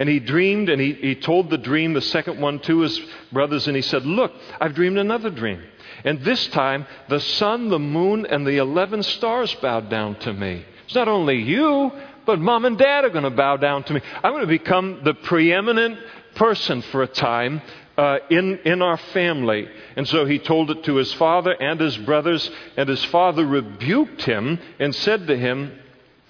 And 0.00 0.08
he 0.08 0.18
dreamed, 0.18 0.70
and 0.70 0.80
he, 0.80 0.94
he 0.94 1.14
told 1.14 1.50
the 1.50 1.58
dream, 1.58 1.92
the 1.92 2.00
second 2.00 2.40
one, 2.40 2.58
to 2.60 2.80
his 2.80 2.98
brothers, 3.30 3.66
and 3.66 3.76
he 3.76 3.82
said, 3.82 4.06
Look, 4.06 4.32
I've 4.58 4.74
dreamed 4.74 4.96
another 4.96 5.28
dream. 5.28 5.62
And 6.04 6.22
this 6.22 6.46
time, 6.48 6.86
the 7.10 7.20
sun, 7.20 7.68
the 7.68 7.78
moon, 7.78 8.24
and 8.24 8.46
the 8.46 8.56
11 8.56 9.02
stars 9.02 9.54
bowed 9.56 9.90
down 9.90 10.14
to 10.20 10.32
me. 10.32 10.64
It's 10.86 10.94
not 10.94 11.08
only 11.08 11.36
you, 11.36 11.92
but 12.24 12.40
mom 12.40 12.64
and 12.64 12.78
dad 12.78 13.04
are 13.04 13.10
going 13.10 13.24
to 13.24 13.30
bow 13.30 13.58
down 13.58 13.84
to 13.84 13.92
me. 13.92 14.00
I'm 14.24 14.32
going 14.32 14.40
to 14.40 14.46
become 14.46 15.02
the 15.04 15.12
preeminent 15.12 15.98
person 16.34 16.80
for 16.80 17.02
a 17.02 17.06
time 17.06 17.60
uh, 17.98 18.20
in, 18.30 18.58
in 18.64 18.80
our 18.80 18.96
family. 18.96 19.68
And 19.96 20.08
so 20.08 20.24
he 20.24 20.38
told 20.38 20.70
it 20.70 20.82
to 20.84 20.96
his 20.96 21.12
father 21.12 21.52
and 21.52 21.78
his 21.78 21.98
brothers, 21.98 22.50
and 22.78 22.88
his 22.88 23.04
father 23.04 23.44
rebuked 23.44 24.22
him 24.22 24.58
and 24.78 24.94
said 24.94 25.26
to 25.26 25.36
him, 25.36 25.78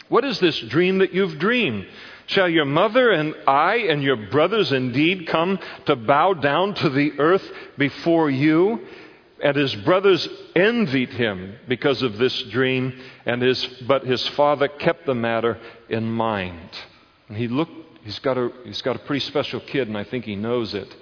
What 0.08 0.24
is 0.24 0.40
this 0.40 0.58
dream 0.58 0.98
that 0.98 1.14
you've 1.14 1.38
dreamed? 1.38 1.86
Shall 2.30 2.48
your 2.48 2.64
mother 2.64 3.10
and 3.10 3.34
I 3.48 3.78
and 3.88 4.04
your 4.04 4.14
brothers 4.14 4.70
indeed 4.70 5.26
come 5.26 5.58
to 5.86 5.96
bow 5.96 6.34
down 6.34 6.74
to 6.74 6.88
the 6.88 7.18
earth 7.18 7.42
before 7.76 8.30
you? 8.30 8.86
And 9.42 9.56
his 9.56 9.74
brothers 9.74 10.28
envied 10.54 11.10
him 11.10 11.56
because 11.66 12.02
of 12.02 12.18
this 12.18 12.40
dream, 12.44 13.00
and 13.26 13.42
his, 13.42 13.66
but 13.88 14.06
his 14.06 14.24
father 14.28 14.68
kept 14.68 15.06
the 15.06 15.14
matter 15.14 15.58
in 15.88 16.08
mind. 16.08 16.70
And 17.28 17.36
he 17.36 17.48
looked, 17.48 17.72
he's 18.04 18.20
got, 18.20 18.38
a, 18.38 18.52
he's 18.64 18.82
got 18.82 18.94
a 18.94 19.00
pretty 19.00 19.26
special 19.26 19.58
kid, 19.58 19.88
and 19.88 19.98
I 19.98 20.04
think 20.04 20.24
he 20.24 20.36
knows 20.36 20.72
it. 20.72 20.94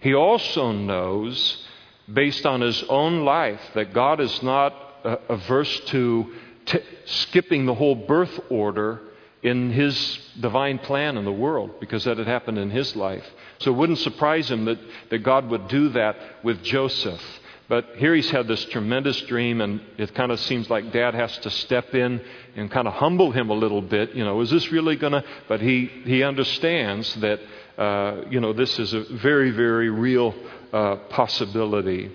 He 0.00 0.12
also 0.12 0.70
knows, 0.70 1.66
based 2.12 2.44
on 2.44 2.60
his 2.60 2.82
own 2.90 3.24
life, 3.24 3.62
that 3.74 3.94
God 3.94 4.20
is 4.20 4.42
not 4.42 4.74
uh, 5.02 5.16
averse 5.30 5.80
to 5.86 6.34
t- 6.66 6.80
skipping 7.06 7.64
the 7.64 7.74
whole 7.74 7.94
birth 7.94 8.38
order 8.50 9.00
in 9.44 9.70
his 9.70 10.18
divine 10.40 10.78
plan 10.78 11.18
in 11.18 11.24
the 11.26 11.32
world 11.32 11.78
because 11.78 12.04
that 12.04 12.16
had 12.16 12.26
happened 12.26 12.58
in 12.58 12.70
his 12.70 12.96
life. 12.96 13.24
So 13.58 13.70
it 13.70 13.76
wouldn't 13.76 13.98
surprise 13.98 14.50
him 14.50 14.64
that, 14.64 14.78
that 15.10 15.18
God 15.18 15.50
would 15.50 15.68
do 15.68 15.90
that 15.90 16.16
with 16.42 16.62
Joseph. 16.62 17.20
But 17.68 17.96
here 17.96 18.14
he's 18.14 18.30
had 18.30 18.48
this 18.48 18.64
tremendous 18.66 19.20
dream, 19.22 19.60
and 19.60 19.80
it 19.96 20.14
kind 20.14 20.32
of 20.32 20.40
seems 20.40 20.68
like 20.68 20.92
dad 20.92 21.14
has 21.14 21.36
to 21.38 21.50
step 21.50 21.94
in 21.94 22.22
and 22.56 22.70
kind 22.70 22.88
of 22.88 22.94
humble 22.94 23.32
him 23.32 23.50
a 23.50 23.54
little 23.54 23.80
bit. 23.82 24.14
You 24.14 24.24
know, 24.24 24.40
is 24.40 24.50
this 24.50 24.72
really 24.72 24.96
going 24.96 25.12
to? 25.12 25.24
But 25.46 25.60
he, 25.60 25.86
he 26.04 26.22
understands 26.22 27.14
that, 27.16 27.40
uh, 27.78 28.22
you 28.30 28.40
know, 28.40 28.52
this 28.52 28.78
is 28.78 28.92
a 28.92 29.04
very, 29.04 29.50
very 29.50 29.90
real 29.90 30.34
uh, 30.72 30.96
possibility. 31.10 32.10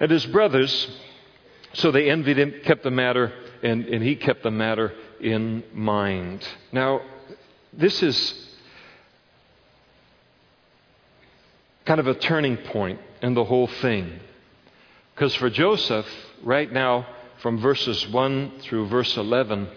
And 0.00 0.10
his 0.10 0.24
brothers, 0.26 0.90
so 1.74 1.90
they 1.90 2.10
envied 2.10 2.38
him, 2.38 2.54
kept 2.64 2.82
the 2.82 2.90
matter, 2.90 3.32
and, 3.62 3.86
and 3.86 4.02
he 4.02 4.16
kept 4.16 4.42
the 4.42 4.50
matter 4.50 4.92
in 5.22 5.62
mind. 5.72 6.46
Now, 6.72 7.02
this 7.72 8.02
is 8.02 8.48
kind 11.84 12.00
of 12.00 12.06
a 12.06 12.14
turning 12.14 12.56
point 12.56 13.00
in 13.22 13.34
the 13.34 13.44
whole 13.44 13.66
thing. 13.66 14.20
Because 15.14 15.34
for 15.34 15.50
Joseph, 15.50 16.06
right 16.42 16.70
now, 16.70 17.06
from 17.38 17.58
verses 17.58 18.06
1 18.08 18.60
through 18.60 18.88
verse 18.88 19.16
11, 19.16 19.68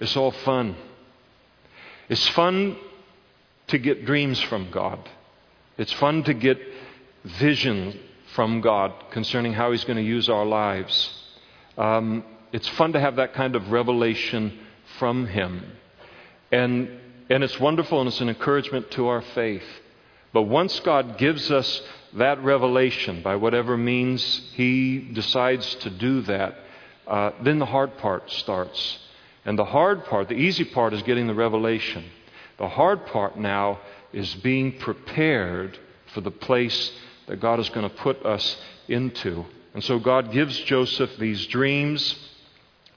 it's 0.00 0.16
all 0.16 0.32
fun. 0.32 0.76
It's 2.08 2.28
fun 2.30 2.76
to 3.68 3.78
get 3.78 4.04
dreams 4.04 4.40
from 4.40 4.70
God. 4.70 4.98
It's 5.78 5.92
fun 5.92 6.24
to 6.24 6.34
get 6.34 6.58
vision 7.24 7.98
from 8.34 8.60
God 8.60 8.92
concerning 9.10 9.52
how 9.52 9.72
He's 9.72 9.84
going 9.84 9.96
to 9.96 10.02
use 10.02 10.28
our 10.28 10.44
lives. 10.44 11.10
Um, 11.78 12.24
it's 12.52 12.68
fun 12.70 12.92
to 12.92 13.00
have 13.00 13.16
that 13.16 13.34
kind 13.34 13.56
of 13.56 13.70
revelation 13.70 14.58
from 15.02 15.26
Him. 15.26 15.64
And, 16.52 16.88
and 17.28 17.42
it's 17.42 17.58
wonderful 17.58 17.98
and 18.00 18.06
it's 18.06 18.20
an 18.20 18.28
encouragement 18.28 18.88
to 18.92 19.08
our 19.08 19.20
faith. 19.20 19.64
But 20.32 20.42
once 20.42 20.78
God 20.78 21.18
gives 21.18 21.50
us 21.50 21.82
that 22.12 22.40
revelation, 22.44 23.20
by 23.20 23.34
whatever 23.34 23.76
means 23.76 24.22
He 24.54 25.00
decides 25.00 25.74
to 25.74 25.90
do 25.90 26.20
that, 26.22 26.54
uh, 27.08 27.32
then 27.42 27.58
the 27.58 27.66
hard 27.66 27.98
part 27.98 28.30
starts. 28.30 29.00
And 29.44 29.58
the 29.58 29.64
hard 29.64 30.04
part, 30.04 30.28
the 30.28 30.36
easy 30.36 30.62
part, 30.62 30.94
is 30.94 31.02
getting 31.02 31.26
the 31.26 31.34
revelation. 31.34 32.04
The 32.58 32.68
hard 32.68 33.04
part 33.06 33.36
now 33.36 33.80
is 34.12 34.32
being 34.36 34.78
prepared 34.78 35.80
for 36.14 36.20
the 36.20 36.30
place 36.30 36.92
that 37.26 37.40
God 37.40 37.58
is 37.58 37.68
going 37.70 37.90
to 37.90 37.96
put 37.96 38.24
us 38.24 38.56
into. 38.86 39.44
And 39.74 39.82
so 39.82 39.98
God 39.98 40.30
gives 40.30 40.56
Joseph 40.60 41.10
these 41.18 41.44
dreams, 41.48 42.14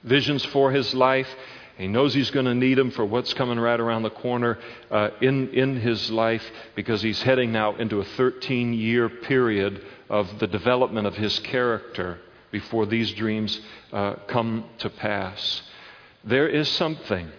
visions 0.04 0.44
for 0.44 0.70
his 0.70 0.94
life. 0.94 1.28
He 1.76 1.88
knows 1.88 2.14
he's 2.14 2.30
going 2.30 2.46
to 2.46 2.54
need 2.54 2.78
them 2.78 2.90
for 2.90 3.04
what's 3.04 3.34
coming 3.34 3.58
right 3.58 3.78
around 3.78 4.02
the 4.02 4.10
corner 4.10 4.58
uh, 4.90 5.10
in, 5.20 5.50
in 5.50 5.76
his 5.76 6.10
life 6.10 6.42
because 6.74 7.02
he's 7.02 7.22
heading 7.22 7.52
now 7.52 7.76
into 7.76 8.00
a 8.00 8.04
13 8.04 8.72
year 8.72 9.08
period 9.10 9.82
of 10.08 10.38
the 10.38 10.46
development 10.46 11.06
of 11.06 11.16
his 11.16 11.38
character 11.40 12.18
before 12.50 12.86
these 12.86 13.12
dreams 13.12 13.60
uh, 13.92 14.14
come 14.26 14.64
to 14.78 14.88
pass. 14.88 15.62
There 16.24 16.48
is 16.48 16.68
something 16.68 17.30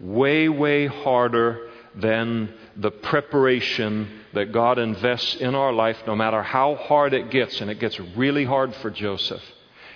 way, 0.00 0.48
way 0.48 0.86
harder 0.86 1.68
than 1.94 2.52
the 2.76 2.90
preparation 2.90 4.08
that 4.32 4.52
God 4.52 4.78
invests 4.78 5.36
in 5.36 5.54
our 5.54 5.72
life, 5.72 5.98
no 6.06 6.16
matter 6.16 6.42
how 6.42 6.74
hard 6.74 7.14
it 7.14 7.30
gets, 7.30 7.60
and 7.60 7.70
it 7.70 7.78
gets 7.78 8.00
really 8.00 8.44
hard 8.44 8.74
for 8.76 8.90
Joseph. 8.90 9.42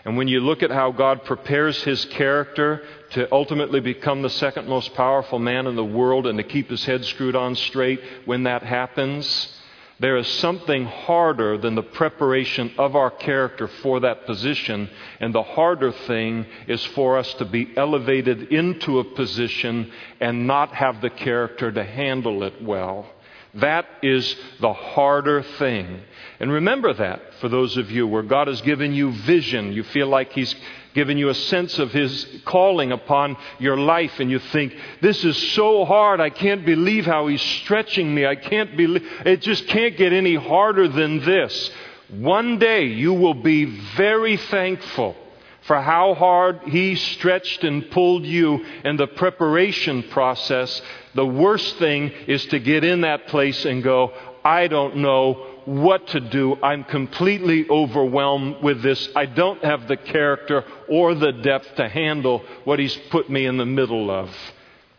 And 0.07 0.17
when 0.17 0.29
you 0.29 0.39
look 0.39 0.63
at 0.63 0.71
how 0.71 0.93
God 0.93 1.25
prepares 1.25 1.83
his 1.83 2.05
character 2.05 2.81
to 3.11 3.27
ultimately 3.35 3.81
become 3.81 4.23
the 4.23 4.31
second 4.31 4.69
most 4.69 4.95
powerful 4.95 5.41
man 5.41 5.67
in 5.67 5.75
the 5.75 5.85
world 5.85 6.29
and 6.29 6.39
to 6.39 6.45
keep 6.45 6.71
his 6.71 6.85
head 6.85 7.05
screwed 7.05 7.35
on 7.35 7.57
straight 7.57 8.01
when 8.25 8.45
that 8.45 8.63
happens, 8.63 9.53
there 9.99 10.17
is 10.17 10.29
something 10.29 10.85
harder 10.85 11.59
than 11.59 11.75
the 11.75 11.83
preparation 11.83 12.71
of 12.79 12.95
our 12.95 13.11
character 13.11 13.67
for 13.67 13.99
that 13.99 14.27
position, 14.27 14.89
and 15.19 15.35
the 15.35 15.43
harder 15.43 15.91
thing 15.91 16.47
is 16.69 16.85
for 16.85 17.19
us 17.19 17.35
to 17.35 17.45
be 17.45 17.73
elevated 17.77 18.53
into 18.53 19.01
a 19.01 19.05
position 19.05 19.91
and 20.21 20.47
not 20.47 20.73
have 20.73 21.01
the 21.01 21.11
character 21.11 21.73
to 21.73 21.83
handle 21.83 22.45
it 22.45 22.63
well. 22.63 23.11
That 23.57 23.87
is 24.03 24.37
the 24.61 24.73
harder 24.73 25.43
thing. 25.43 26.01
And 26.41 26.53
remember 26.53 26.93
that 26.93 27.35
for 27.41 27.49
those 27.49 27.77
of 27.79 27.91
you 27.91 28.07
where 28.07 28.23
God 28.23 28.49
has 28.49 28.61
given 28.61 28.93
you 28.93 29.13
vision. 29.13 29.73
You 29.73 29.83
feel 29.83 30.09
like 30.09 30.33
He's 30.33 30.55
given 30.95 31.17
you 31.17 31.31
a 31.31 31.35
sense 31.35 31.79
of 31.79 31.91
His 31.91 32.27
calling 32.45 32.93
upon 32.93 33.37
your 33.59 33.79
life, 33.79 34.21
and 34.21 34.31
you 34.31 34.39
think, 34.39 34.75
This 35.01 35.25
is 35.25 35.37
so 35.53 35.85
hard. 35.87 36.21
I 36.21 36.31
can't 36.31 36.67
believe 36.67 37.07
how 37.07 37.29
He's 37.29 37.41
stretching 37.41 38.15
me. 38.15 38.27
I 38.27 38.37
can't 38.37 38.77
believe 38.77 39.07
it 39.25 39.41
just 39.41 39.67
can't 39.69 39.97
get 39.97 40.13
any 40.13 40.35
harder 40.35 40.89
than 40.89 41.25
this. 41.25 41.71
One 42.09 42.59
day 42.59 42.85
you 42.85 43.15
will 43.15 43.35
be 43.35 43.65
very 43.97 44.37
thankful 44.37 45.17
for 45.63 45.81
how 45.81 46.15
hard 46.15 46.61
He 46.67 46.95
stretched 46.95 47.65
and 47.65 47.91
pulled 47.91 48.25
you 48.25 48.65
in 48.85 48.97
the 48.97 49.07
preparation 49.07 50.03
process. 50.05 50.81
The 51.17 51.27
worst 51.27 51.79
thing 51.79 52.13
is 52.27 52.45
to 52.47 52.61
get 52.61 52.85
in 52.85 53.01
that 53.01 53.27
place 53.29 53.65
and 53.65 53.83
go, 53.83 54.13
I 54.45 54.69
don't 54.69 54.99
know 54.99 55.33
what 55.65 56.07
to 56.09 56.21
do. 56.21 56.57
I'm 56.63 56.85
completely 56.85 57.67
overwhelmed 57.69 58.63
with 58.63 58.83
this. 58.83 59.09
I 59.17 59.25
don't 59.25 59.65
have 59.65 59.89
the 59.89 59.97
character 59.97 60.63
or 60.89 61.15
the 61.15 61.33
depth 61.33 61.75
to 61.77 61.89
handle 61.89 62.45
what 62.65 62.79
He's 62.79 62.97
put 63.11 63.31
me 63.31 63.47
in 63.47 63.57
the 63.57 63.67
middle 63.67 64.11
of. 64.11 64.31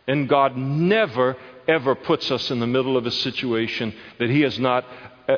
And 0.08 0.28
God 0.28 0.56
never, 0.56 1.36
ever 1.68 1.94
puts 1.94 2.30
us 2.32 2.50
in 2.50 2.58
the 2.58 2.66
middle 2.66 2.96
of 2.96 3.06
a 3.06 3.12
situation 3.12 3.94
that 4.18 4.28
He 4.28 4.40
has 4.40 4.58
not 4.58 4.84
uh, 5.28 5.36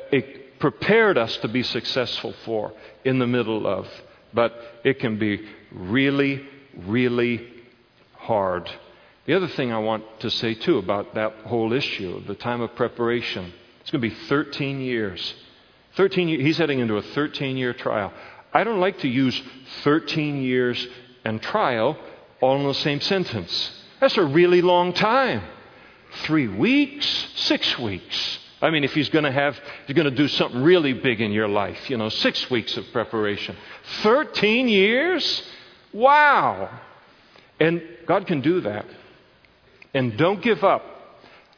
prepared 0.58 1.18
us 1.18 1.36
to 1.38 1.48
be 1.48 1.62
successful 1.62 2.34
for 2.46 2.72
in 3.04 3.18
the 3.18 3.26
middle 3.26 3.66
of. 3.66 3.86
But 4.32 4.54
it 4.82 4.98
can 4.98 5.18
be 5.18 5.46
really, 5.72 6.46
really 6.86 7.46
hard. 8.14 8.70
The 9.30 9.36
other 9.36 9.46
thing 9.46 9.70
I 9.70 9.78
want 9.78 10.02
to 10.22 10.28
say, 10.28 10.54
too, 10.54 10.78
about 10.78 11.14
that 11.14 11.32
whole 11.44 11.72
issue, 11.72 12.20
the 12.26 12.34
time 12.34 12.60
of 12.62 12.74
preparation, 12.74 13.52
it's 13.80 13.92
going 13.92 14.02
to 14.02 14.08
be 14.08 14.14
13 14.26 14.80
years. 14.80 15.34
13 15.94 16.26
years. 16.26 16.42
He's 16.42 16.58
heading 16.58 16.80
into 16.80 16.96
a 16.96 17.02
13 17.02 17.56
year 17.56 17.72
trial. 17.72 18.12
I 18.52 18.64
don't 18.64 18.80
like 18.80 18.98
to 19.02 19.08
use 19.08 19.40
13 19.84 20.42
years 20.42 20.84
and 21.24 21.40
trial 21.40 21.96
all 22.40 22.56
in 22.58 22.66
the 22.66 22.74
same 22.74 23.00
sentence. 23.00 23.70
That's 24.00 24.16
a 24.16 24.24
really 24.24 24.62
long 24.62 24.94
time. 24.94 25.42
Three 26.24 26.48
weeks, 26.48 27.06
six 27.36 27.78
weeks. 27.78 28.40
I 28.60 28.70
mean, 28.70 28.82
if 28.82 28.92
he's 28.94 29.10
going 29.10 29.26
to 29.26 29.30
have, 29.30 29.56
he's 29.86 29.94
going 29.94 30.10
to 30.10 30.16
do 30.16 30.26
something 30.26 30.60
really 30.60 30.92
big 30.92 31.20
in 31.20 31.30
your 31.30 31.46
life, 31.46 31.88
you 31.88 31.96
know, 31.96 32.08
six 32.08 32.50
weeks 32.50 32.76
of 32.76 32.84
preparation. 32.92 33.54
13 34.02 34.66
years? 34.66 35.44
Wow. 35.92 36.80
And 37.60 37.80
God 38.08 38.26
can 38.26 38.40
do 38.40 38.62
that. 38.62 38.86
And 39.94 40.16
don't 40.16 40.40
give 40.42 40.62
up 40.62 40.84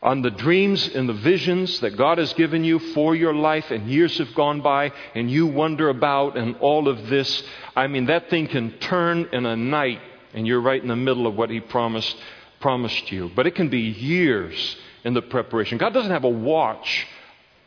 on 0.03 0.23
the 0.23 0.31
dreams 0.31 0.89
and 0.89 1.09
the 1.09 1.15
visions 1.15 1.79
that 1.81 1.97
God 1.97 2.19
has 2.19 2.33
given 2.35 2.65
you 2.65 2.79
for 2.79 3.15
your 3.15 3.35
life, 3.35 3.71
and 3.71 3.89
years 3.89 4.19
have 4.19 4.35
gone 4.35 4.61
by, 4.61 4.93
and 5.15 5.31
you 5.31 5.47
wonder 5.47 5.89
about, 5.89 6.37
and 6.37 6.57
all 6.57 6.89
of 6.89 7.09
this. 7.09 7.43
I 7.77 7.87
mean, 7.87 8.07
that 8.07 8.29
thing 8.29 8.49
can 8.49 8.73
turn 8.79 9.29
in 9.33 9.47
a 9.47 9.55
night, 9.55 10.01
and 10.35 10.47
you're 10.47 10.61
right 10.61 10.83
in 10.83 10.89
the 10.89 10.97
middle 10.97 11.27
of 11.27 11.37
what 11.37 11.51
He 11.51 11.61
promised, 11.61 12.17
promised 12.61 13.13
you. 13.13 13.31
But 13.37 13.47
it 13.47 13.55
can 13.55 13.69
be 13.69 13.81
years 13.81 14.77
in 15.05 15.15
the 15.15 15.23
preparation. 15.23 15.79
God 15.79 15.95
doesn't 15.95 16.11
have 16.11 16.25
a 16.25 16.29
watch, 16.29 17.07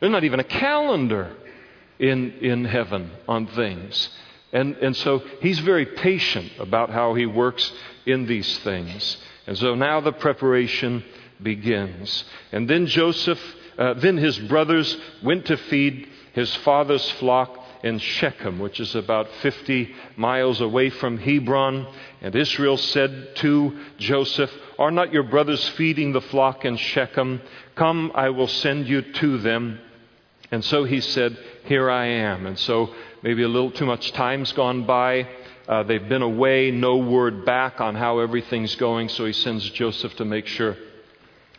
there's 0.00 0.12
not 0.12 0.24
even 0.24 0.40
a 0.40 0.44
calendar 0.44 1.34
in, 1.98 2.32
in 2.32 2.66
heaven 2.66 3.10
on 3.26 3.46
things. 3.46 4.10
And, 4.52 4.76
and 4.76 4.94
so 4.94 5.22
He's 5.40 5.58
very 5.60 5.86
patient 5.86 6.52
about 6.58 6.90
how 6.90 7.14
He 7.14 7.24
works 7.24 7.72
in 8.04 8.26
these 8.26 8.58
things. 8.58 9.16
And 9.46 9.56
so 9.56 9.74
now 9.74 10.00
the 10.00 10.12
preparation 10.12 11.04
begins. 11.42 12.24
And 12.52 12.68
then 12.68 12.86
Joseph, 12.86 13.40
uh, 13.78 13.94
then 13.94 14.16
his 14.16 14.38
brothers 14.38 14.96
went 15.22 15.46
to 15.46 15.56
feed 15.56 16.08
his 16.32 16.54
father's 16.56 17.08
flock 17.12 17.64
in 17.82 17.98
Shechem, 17.98 18.58
which 18.58 18.80
is 18.80 18.94
about 18.94 19.28
50 19.42 19.94
miles 20.16 20.60
away 20.60 20.90
from 20.90 21.18
Hebron. 21.18 21.86
And 22.20 22.34
Israel 22.34 22.76
said 22.76 23.36
to 23.36 23.78
Joseph, 23.98 24.50
Are 24.78 24.90
not 24.90 25.12
your 25.12 25.22
brothers 25.22 25.66
feeding 25.70 26.12
the 26.12 26.20
flock 26.20 26.64
in 26.64 26.76
Shechem? 26.76 27.40
Come, 27.74 28.12
I 28.14 28.30
will 28.30 28.48
send 28.48 28.88
you 28.88 29.02
to 29.02 29.38
them. 29.38 29.78
And 30.50 30.64
so 30.64 30.84
he 30.84 31.00
said, 31.00 31.36
Here 31.64 31.90
I 31.90 32.06
am. 32.06 32.46
And 32.46 32.58
so 32.58 32.94
maybe 33.22 33.42
a 33.42 33.48
little 33.48 33.70
too 33.70 33.86
much 33.86 34.12
time's 34.12 34.52
gone 34.52 34.84
by. 34.84 35.28
Uh, 35.68 35.82
they've 35.82 36.08
been 36.08 36.22
away, 36.22 36.70
no 36.70 36.98
word 36.98 37.44
back 37.44 37.80
on 37.80 37.94
how 37.96 38.20
everything's 38.20 38.76
going. 38.76 39.08
So 39.08 39.24
he 39.24 39.32
sends 39.32 39.68
Joseph 39.70 40.14
to 40.16 40.24
make 40.24 40.46
sure 40.46 40.76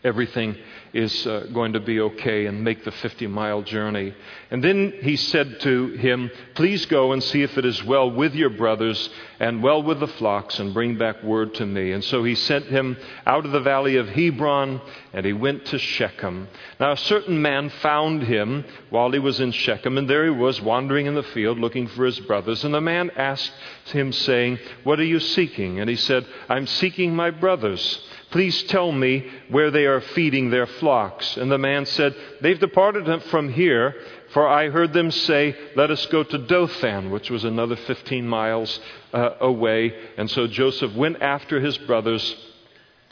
everything 0.04 0.56
is 0.94 1.26
uh, 1.26 1.48
going 1.54 1.74
to 1.74 1.80
be 1.80 2.00
okay 2.00 2.46
and 2.46 2.64
make 2.64 2.84
the 2.84 2.92
50 2.92 3.28
mile 3.28 3.62
journey. 3.62 4.14
And 4.52 4.64
then 4.64 4.94
he 5.02 5.16
said 5.16 5.60
to 5.62 5.88
him, 5.94 6.30
Please 6.56 6.86
go 6.86 7.12
and 7.12 7.24
see 7.24 7.44
if 7.44 7.58
it 7.58 7.66
is 7.66 7.84
well 7.84 8.10
with 8.10 8.34
your 8.34 8.50
brothers 8.50 9.10
and 9.40 9.62
well 9.62 9.84
with 9.84 10.00
the 10.00 10.08
flocks, 10.08 10.60
and 10.60 10.74
bring 10.74 10.98
back 10.98 11.22
word 11.24 11.54
to 11.56 11.66
me. 11.66 11.92
And 11.92 12.04
so 12.04 12.24
he 12.24 12.34
sent 12.36 12.66
him 12.66 12.98
out 13.26 13.46
of 13.46 13.52
the 13.52 13.60
valley 13.60 13.98
of 13.98 14.10
Hebron, 14.10 14.82
and 15.14 15.26
he 15.26 15.34
went 15.34 15.66
to 15.68 15.78
Shechem. 15.78 16.48
Now 16.80 16.94
a 16.94 16.98
certain 16.98 17.42
man 17.42 17.70
found 17.70 18.24
him 18.24 18.66
while 18.90 19.12
he 19.12 19.20
was 19.20 19.40
in 19.40 19.52
Shechem, 19.52 19.98
and 19.98 20.10
there 20.10 20.24
he 20.26 20.32
was 20.32 20.60
wandering 20.60 21.06
in 21.06 21.14
the 21.14 21.24
field 21.24 21.60
looking 21.60 21.88
for 21.88 22.06
his 22.06 22.20
brothers. 22.22 22.64
And 22.64 22.74
the 22.74 22.82
man 22.82 23.12
asked 23.16 23.54
him, 23.86 24.12
saying, 24.12 24.60
What 24.84 25.00
are 25.00 25.06
you 25.06 25.20
seeking? 25.20 25.80
And 25.80 25.90
he 25.90 25.96
said, 25.96 26.26
I'm 26.50 26.68
seeking 26.68 27.16
my 27.16 27.32
brothers. 27.32 28.00
Please 28.30 28.64
tell 28.64 28.92
me 28.92 29.26
where 29.50 29.72
they 29.72 29.86
are 29.86 30.02
feeding 30.02 30.50
their 30.50 30.66
flocks. 30.66 31.38
And 31.38 31.50
the 31.50 31.58
man 31.58 31.86
said, 31.86 32.14
They've 32.42 32.60
departed 32.60 33.24
from 33.24 33.50
here, 33.54 33.96
for 34.32 34.48
I 34.48 34.70
heard 34.70 34.92
them 34.92 35.12
say, 35.12 35.56
Let 35.78 35.92
us 35.92 36.06
go 36.08 36.24
to 36.24 36.38
Dothan, 36.38 37.10
which 37.10 37.30
was 37.30 37.46
another 37.46 37.78
15 37.78 38.28
miles 38.28 38.80
uh, 39.14 39.36
away. 39.40 39.94
And 40.18 40.30
so 40.30 40.46
Joseph 40.46 40.94
went 40.94 41.22
after 41.22 41.62
his 41.62 41.78
brothers, 41.78 42.36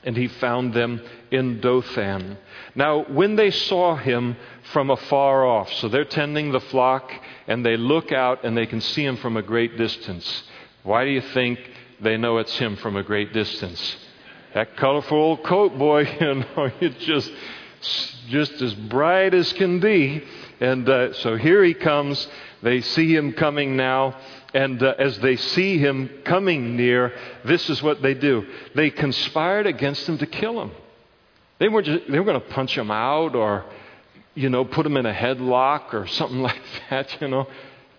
and 0.04 0.18
he 0.18 0.28
found 0.28 0.74
them 0.74 1.02
in 1.32 1.62
Dothan. 1.62 2.38
Now, 2.76 3.06
when 3.06 3.38
they 3.38 3.52
saw 3.52 3.96
him 3.96 4.36
from 4.74 4.90
afar 4.90 5.46
off, 5.46 5.72
so 5.74 5.88
they're 5.88 6.04
tending 6.04 6.52
the 6.52 6.60
flock, 6.60 7.10
and 7.48 7.66
they 7.66 7.78
look 7.78 8.12
out 8.12 8.44
and 8.44 8.58
they 8.58 8.66
can 8.66 8.82
see 8.82 9.06
him 9.06 9.16
from 9.18 9.38
a 9.38 9.42
great 9.42 9.78
distance. 9.78 10.44
Why 10.84 11.06
do 11.06 11.12
you 11.12 11.22
think 11.22 11.60
they 12.02 12.18
know 12.18 12.38
it's 12.38 12.58
him 12.58 12.76
from 12.76 12.98
a 12.98 13.04
great 13.04 13.32
distance? 13.32 13.96
That 14.56 14.78
colorful 14.78 15.18
old 15.18 15.44
coat, 15.44 15.78
boy, 15.78 16.08
you 16.20 16.34
know, 16.34 16.72
it's 16.80 17.06
just, 17.06 17.32
just 18.30 18.62
as 18.62 18.74
bright 18.74 19.34
as 19.34 19.52
can 19.54 19.82
be. 19.82 20.24
And 20.62 20.88
uh, 20.88 21.14
so 21.14 21.36
here 21.36 21.62
he 21.64 21.74
comes. 21.74 22.26
They 22.64 22.80
see 22.80 23.14
him 23.14 23.34
coming 23.34 23.76
now. 23.76 24.18
And 24.54 24.82
uh, 24.82 24.96
as 24.98 25.20
they 25.20 25.36
see 25.36 25.78
him 25.78 26.10
coming 26.24 26.78
near, 26.78 27.14
this 27.44 27.70
is 27.70 27.84
what 27.84 28.02
they 28.02 28.14
do. 28.14 28.48
They 28.74 28.90
conspired 28.90 29.68
against 29.68 30.08
him 30.08 30.18
to 30.20 30.26
kill 30.26 30.62
him. 30.62 30.72
They, 31.60 31.68
were 31.68 31.82
just, 31.82 32.10
they 32.10 32.18
were 32.18 32.26
going 32.26 32.40
to 32.40 32.48
punch 32.48 32.78
him 32.78 32.90
out 32.92 33.36
or, 33.36 33.66
you 34.36 34.50
know, 34.50 34.64
put 34.64 34.86
him 34.86 34.96
in 34.96 35.06
a 35.06 35.14
headlock 35.14 35.94
or 35.94 36.08
something 36.08 36.40
like 36.42 36.62
that, 36.90 37.22
you 37.22 37.28
know. 37.28 37.46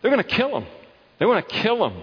They're 0.00 0.10
going 0.10 0.24
to 0.24 0.28
kill 0.28 0.56
him. 0.56 0.66
They 1.18 1.26
want 1.26 1.46
to 1.46 1.54
kill 1.54 1.86
him. 1.86 2.02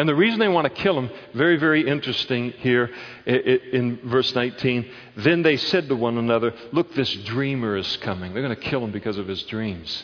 And 0.00 0.08
the 0.08 0.14
reason 0.14 0.40
they 0.40 0.48
want 0.48 0.64
to 0.64 0.82
kill 0.82 0.98
him, 0.98 1.10
very, 1.34 1.58
very 1.58 1.86
interesting 1.86 2.52
here 2.52 2.90
in 3.26 4.00
verse 4.02 4.34
19. 4.34 4.90
Then 5.16 5.42
they 5.42 5.58
said 5.58 5.88
to 5.88 5.94
one 5.94 6.16
another, 6.16 6.54
Look, 6.72 6.94
this 6.94 7.12
dreamer 7.12 7.76
is 7.76 7.98
coming. 7.98 8.32
They're 8.32 8.42
going 8.42 8.56
to 8.56 8.62
kill 8.62 8.82
him 8.82 8.92
because 8.92 9.18
of 9.18 9.28
his 9.28 9.42
dreams. 9.42 10.02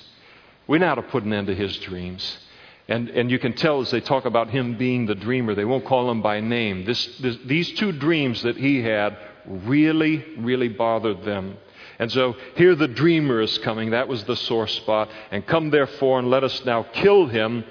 We 0.67 0.79
know 0.79 0.89
how 0.89 0.97
to 0.97 1.03
put 1.03 1.23
an 1.25 1.33
end 1.33 1.47
to 1.47 1.55
his 1.55 1.79
dreams. 1.79 2.41
And, 2.89 3.09
and 3.09 3.31
you 3.31 3.39
can 3.39 3.55
tell 3.55 3.81
as 3.81 3.91
they 3.91 4.03
talk 4.03 4.27
about 4.27 4.51
him 4.51 4.77
being 4.77 5.07
the 5.07 5.15
dreamer, 5.15 5.55
they 5.55 5.65
won't 5.65 5.87
call 5.87 6.11
him 6.11 6.21
by 6.21 6.41
name. 6.41 6.85
This, 6.85 7.17
this, 7.17 7.39
these 7.47 7.73
two 7.73 7.93
dreams 7.93 8.43
that 8.43 8.59
he 8.59 8.83
had 8.83 9.17
really, 9.47 10.23
really 10.37 10.69
bothered 10.69 11.25
them. 11.25 11.57
And 11.99 12.13
so 12.13 12.37
here 12.57 12.75
the 12.75 12.87
dreamer 12.87 13.41
is 13.41 13.57
coming. 13.57 13.93
That 13.93 14.09
was 14.09 14.25
the 14.25 14.37
sore 14.37 14.67
spot. 14.67 15.09
And 15.31 15.47
come 15.47 15.71
therefore 15.71 16.19
and 16.19 16.29
let 16.29 16.45
us 16.45 16.67
now 16.67 16.83
kill 16.83 17.29
him 17.29 17.65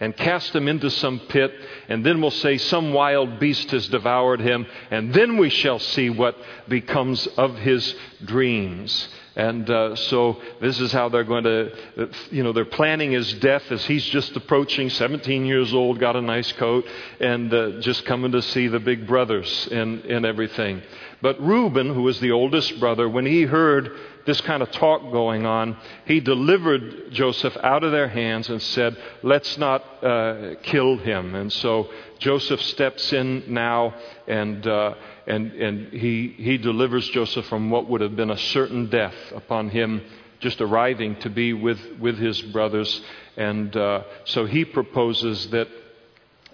and 0.00 0.16
cast 0.16 0.54
him 0.56 0.66
into 0.66 0.90
some 0.90 1.20
pit, 1.28 1.52
and 1.88 2.04
then 2.04 2.20
we'll 2.20 2.30
say 2.30 2.56
some 2.56 2.92
wild 2.92 3.38
beast 3.38 3.70
has 3.70 3.86
devoured 3.88 4.40
him, 4.40 4.66
and 4.90 5.12
then 5.12 5.36
we 5.36 5.50
shall 5.50 5.78
see 5.78 6.10
what 6.10 6.36
becomes 6.68 7.26
of 7.28 7.56
his 7.58 7.94
dreams. 8.24 9.08
And 9.36 9.70
uh, 9.70 9.94
so 9.94 10.42
this 10.60 10.80
is 10.80 10.90
how 10.90 11.08
they're 11.08 11.24
going 11.24 11.44
to, 11.44 12.10
you 12.30 12.42
know, 12.42 12.52
they're 12.52 12.64
planning 12.64 13.12
his 13.12 13.32
death 13.34 13.62
as 13.70 13.84
he's 13.84 14.04
just 14.04 14.34
approaching, 14.36 14.90
17 14.90 15.46
years 15.46 15.72
old, 15.72 16.00
got 16.00 16.16
a 16.16 16.20
nice 16.20 16.50
coat, 16.52 16.86
and 17.20 17.52
uh, 17.54 17.80
just 17.80 18.04
coming 18.06 18.32
to 18.32 18.42
see 18.42 18.66
the 18.66 18.80
big 18.80 19.06
brothers 19.06 19.68
and, 19.70 20.04
and 20.06 20.26
everything. 20.26 20.82
But 21.22 21.40
Reuben, 21.40 21.94
who 21.94 22.02
was 22.02 22.18
the 22.20 22.32
oldest 22.32 22.80
brother, 22.80 23.08
when 23.08 23.24
he 23.24 23.42
heard 23.42 23.96
this 24.26 24.40
kind 24.42 24.62
of 24.62 24.70
talk 24.70 25.02
going 25.12 25.46
on, 25.46 25.76
he 26.04 26.20
delivered 26.20 27.10
Joseph 27.12 27.56
out 27.62 27.84
of 27.84 27.92
their 27.92 28.08
hands 28.08 28.48
and 28.48 28.60
said, 28.60 28.96
Let's 29.22 29.56
not 29.58 29.82
uh, 30.04 30.54
kill 30.62 30.98
him. 30.98 31.34
And 31.34 31.52
so 31.52 31.90
Joseph 32.18 32.60
steps 32.62 33.12
in 33.12 33.44
now 33.48 33.94
and, 34.26 34.66
uh, 34.66 34.94
and, 35.26 35.52
and 35.52 35.92
he, 35.92 36.34
he 36.36 36.58
delivers 36.58 37.08
Joseph 37.10 37.46
from 37.46 37.70
what 37.70 37.88
would 37.88 38.00
have 38.00 38.16
been 38.16 38.30
a 38.30 38.38
certain 38.38 38.88
death 38.90 39.14
upon 39.34 39.70
him 39.70 40.02
just 40.40 40.60
arriving 40.60 41.16
to 41.20 41.30
be 41.30 41.52
with, 41.52 41.78
with 41.98 42.18
his 42.18 42.40
brothers. 42.40 43.00
And 43.36 43.74
uh, 43.76 44.04
so 44.24 44.46
he 44.46 44.64
proposes 44.64 45.48
that, 45.50 45.68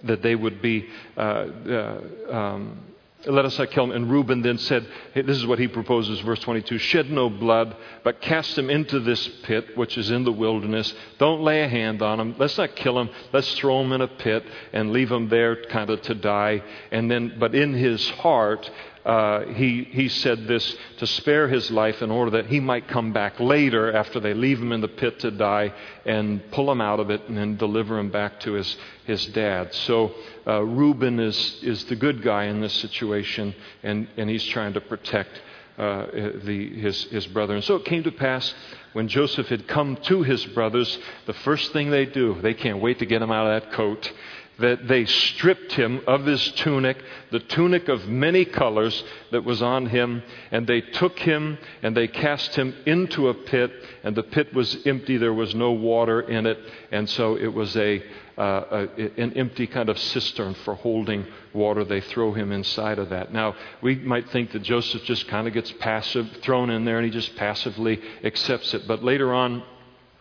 that 0.03 0.21
they 0.21 0.35
would 0.35 0.61
be. 0.61 0.87
Uh, 1.15 1.19
uh, 1.19 2.01
um, 2.29 2.79
let 3.27 3.45
us 3.45 3.57
not 3.59 3.71
kill 3.71 3.85
him. 3.85 3.91
And 3.91 4.09
Reuben 4.09 4.41
then 4.41 4.57
said, 4.57 4.87
hey, 5.13 5.21
This 5.21 5.37
is 5.37 5.45
what 5.45 5.59
he 5.59 5.67
proposes, 5.67 6.19
verse 6.21 6.39
22 6.39 6.77
Shed 6.77 7.09
no 7.09 7.29
blood, 7.29 7.75
but 8.03 8.21
cast 8.21 8.57
him 8.57 8.69
into 8.69 8.99
this 8.99 9.27
pit, 9.43 9.77
which 9.77 9.97
is 9.97 10.11
in 10.11 10.23
the 10.23 10.31
wilderness. 10.31 10.93
Don't 11.17 11.41
lay 11.41 11.61
a 11.61 11.67
hand 11.67 12.01
on 12.01 12.19
him. 12.19 12.35
Let's 12.37 12.57
not 12.57 12.75
kill 12.75 12.99
him. 12.99 13.09
Let's 13.33 13.53
throw 13.55 13.81
him 13.81 13.91
in 13.93 14.01
a 14.01 14.07
pit 14.07 14.43
and 14.73 14.91
leave 14.91 15.11
him 15.11 15.29
there 15.29 15.65
kind 15.65 15.89
of 15.89 16.01
to 16.03 16.15
die. 16.15 16.63
And 16.91 17.09
then, 17.09 17.35
but 17.39 17.53
in 17.53 17.73
his 17.73 18.07
heart, 18.09 18.69
uh, 19.07 19.45
he, 19.53 19.85
he 19.85 20.09
said 20.09 20.47
this 20.47 20.75
to 20.97 21.07
spare 21.07 21.47
his 21.47 21.71
life 21.71 22.01
in 22.01 22.11
order 22.11 22.31
that 22.31 22.47
he 22.47 22.59
might 22.59 22.89
come 22.89 23.13
back 23.13 23.39
later 23.39 23.95
after 23.95 24.19
they 24.19 24.33
leave 24.33 24.59
him 24.59 24.73
in 24.73 24.81
the 24.81 24.87
pit 24.89 25.17
to 25.19 25.31
die 25.31 25.73
and 26.05 26.41
pull 26.51 26.69
him 26.69 26.81
out 26.81 26.99
of 26.99 27.09
it 27.09 27.21
and 27.29 27.37
then 27.37 27.55
deliver 27.55 27.97
him 27.97 28.11
back 28.11 28.37
to 28.41 28.51
his, 28.51 28.75
his 29.05 29.25
dad. 29.27 29.73
So 29.73 30.13
uh, 30.45 30.61
Reuben 30.61 31.21
is, 31.21 31.59
is 31.63 31.85
the 31.85 31.95
good 31.95 32.21
guy 32.21 32.45
in 32.45 32.59
this 32.59 32.73
situation, 32.73 33.55
and, 33.81 34.09
and 34.17 34.29
he's 34.29 34.43
trying 34.43 34.73
to 34.73 34.81
protect 34.81 35.41
uh, 35.77 36.07
the, 36.43 36.77
his, 36.77 37.03
his 37.05 37.27
brother. 37.27 37.55
And 37.55 37.63
so 37.63 37.77
it 37.77 37.85
came 37.85 38.03
to 38.03 38.11
pass 38.11 38.53
when 38.91 39.07
Joseph 39.07 39.47
had 39.47 39.67
come 39.67 39.95
to 40.03 40.23
his 40.23 40.43
brothers, 40.47 40.97
the 41.27 41.33
first 41.33 41.71
thing 41.71 41.91
they 41.91 42.07
do, 42.07 42.41
they 42.41 42.55
can't 42.55 42.81
wait 42.81 42.99
to 42.99 43.05
get 43.05 43.21
him 43.21 43.31
out 43.31 43.45
of 43.45 43.61
that 43.61 43.71
coat 43.71 44.11
that 44.59 44.87
they 44.87 45.05
stripped 45.05 45.73
him 45.73 46.01
of 46.07 46.25
his 46.25 46.51
tunic, 46.53 46.97
the 47.31 47.39
tunic 47.39 47.87
of 47.89 48.07
many 48.07 48.45
colors 48.45 49.03
that 49.31 49.43
was 49.43 49.61
on 49.61 49.85
him, 49.85 50.23
and 50.51 50.65
they 50.65 50.81
took 50.81 51.19
him 51.19 51.57
and 51.83 51.95
they 51.95 52.07
cast 52.07 52.55
him 52.55 52.73
into 52.85 53.29
a 53.29 53.33
pit, 53.33 53.71
and 54.03 54.15
the 54.15 54.23
pit 54.23 54.53
was 54.53 54.85
empty. 54.85 55.17
There 55.17 55.33
was 55.33 55.53
no 55.53 55.71
water 55.71 56.21
in 56.21 56.45
it, 56.45 56.59
and 56.91 57.09
so 57.09 57.37
it 57.37 57.53
was 57.53 57.75
a, 57.77 58.03
uh, 58.37 58.87
a 58.97 59.21
an 59.21 59.33
empty 59.33 59.67
kind 59.67 59.89
of 59.89 59.99
cistern 59.99 60.53
for 60.55 60.73
holding 60.75 61.25
water. 61.53 61.83
They 61.83 62.01
throw 62.01 62.33
him 62.33 62.51
inside 62.51 62.99
of 62.99 63.09
that. 63.09 63.31
Now, 63.31 63.55
we 63.81 63.95
might 63.95 64.29
think 64.29 64.51
that 64.51 64.63
Joseph 64.63 65.03
just 65.03 65.27
kind 65.27 65.47
of 65.47 65.53
gets 65.53 65.71
passive, 65.73 66.27
thrown 66.41 66.69
in 66.69 66.85
there, 66.85 66.97
and 66.97 67.05
he 67.05 67.11
just 67.11 67.35
passively 67.35 68.01
accepts 68.23 68.73
it. 68.73 68.87
But 68.87 69.03
later 69.03 69.33
on, 69.33 69.63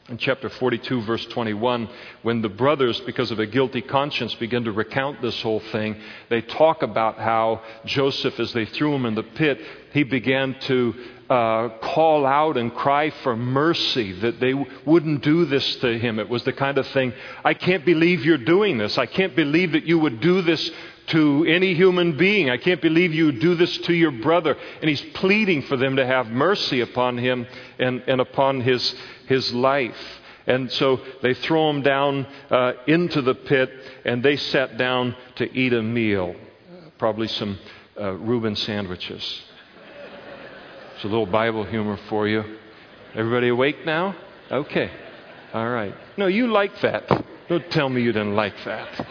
in 0.08 0.18
chapter 0.18 0.48
42, 0.48 1.02
verse 1.02 1.26
21, 1.26 1.88
when 2.22 2.40
the 2.40 2.48
brothers, 2.48 3.00
because 3.00 3.32
of 3.32 3.40
a 3.40 3.46
guilty 3.46 3.82
conscience, 3.82 4.34
begin 4.36 4.62
to 4.64 4.70
recount 4.70 5.20
this 5.20 5.40
whole 5.42 5.58
thing, 5.58 6.00
they 6.28 6.40
talk 6.40 6.82
about 6.82 7.18
how 7.18 7.60
Joseph, 7.84 8.38
as 8.38 8.52
they 8.52 8.66
threw 8.66 8.94
him 8.94 9.04
in 9.04 9.16
the 9.16 9.24
pit, 9.24 9.60
he 9.92 10.04
began 10.04 10.54
to 10.60 10.94
uh, 11.28 11.68
call 11.80 12.24
out 12.24 12.56
and 12.56 12.74
cry 12.74 13.10
for 13.22 13.36
mercy 13.36 14.12
that 14.20 14.38
they 14.40 14.54
wouldn't 14.84 15.22
do 15.22 15.44
this 15.44 15.76
to 15.76 15.98
him. 15.98 16.18
It 16.18 16.28
was 16.28 16.44
the 16.44 16.52
kind 16.52 16.78
of 16.78 16.86
thing, 16.88 17.12
I 17.44 17.54
can't 17.54 17.84
believe 17.84 18.24
you're 18.24 18.38
doing 18.38 18.78
this. 18.78 18.96
I 18.98 19.06
can't 19.06 19.34
believe 19.34 19.72
that 19.72 19.84
you 19.84 19.98
would 19.98 20.20
do 20.20 20.42
this 20.42 20.70
to 21.08 21.44
any 21.48 21.74
human 21.74 22.16
being. 22.16 22.50
I 22.50 22.56
can't 22.56 22.82
believe 22.82 23.14
you 23.14 23.26
would 23.26 23.40
do 23.40 23.54
this 23.54 23.76
to 23.78 23.92
your 23.92 24.10
brother. 24.10 24.56
And 24.80 24.88
he's 24.88 25.02
pleading 25.14 25.62
for 25.62 25.76
them 25.76 25.96
to 25.96 26.06
have 26.06 26.26
mercy 26.28 26.80
upon 26.80 27.18
him 27.18 27.46
and, 27.78 28.02
and 28.06 28.20
upon 28.20 28.60
his, 28.60 28.94
his 29.26 29.52
life. 29.52 29.96
And 30.46 30.70
so 30.70 31.00
they 31.22 31.34
throw 31.34 31.70
him 31.70 31.82
down 31.82 32.26
uh, 32.50 32.72
into 32.86 33.20
the 33.20 33.34
pit, 33.34 33.68
and 34.04 34.22
they 34.22 34.36
sat 34.36 34.78
down 34.78 35.16
to 35.36 35.52
eat 35.52 35.72
a 35.72 35.82
meal. 35.82 36.36
Probably 36.98 37.26
some 37.26 37.58
uh, 38.00 38.12
Reuben 38.12 38.54
sandwiches. 38.54 39.42
It's 40.96 41.04
a 41.04 41.08
little 41.08 41.26
Bible 41.26 41.62
humor 41.62 41.98
for 42.08 42.26
you. 42.26 42.42
Everybody 43.14 43.48
awake 43.48 43.84
now? 43.84 44.16
Okay. 44.50 44.90
All 45.52 45.68
right. 45.68 45.94
No, 46.16 46.26
you 46.26 46.46
like 46.46 46.80
that. 46.80 47.06
Don't 47.50 47.70
tell 47.70 47.90
me 47.90 48.00
you 48.00 48.12
didn't 48.12 48.34
like 48.34 48.54
that. 48.64 49.06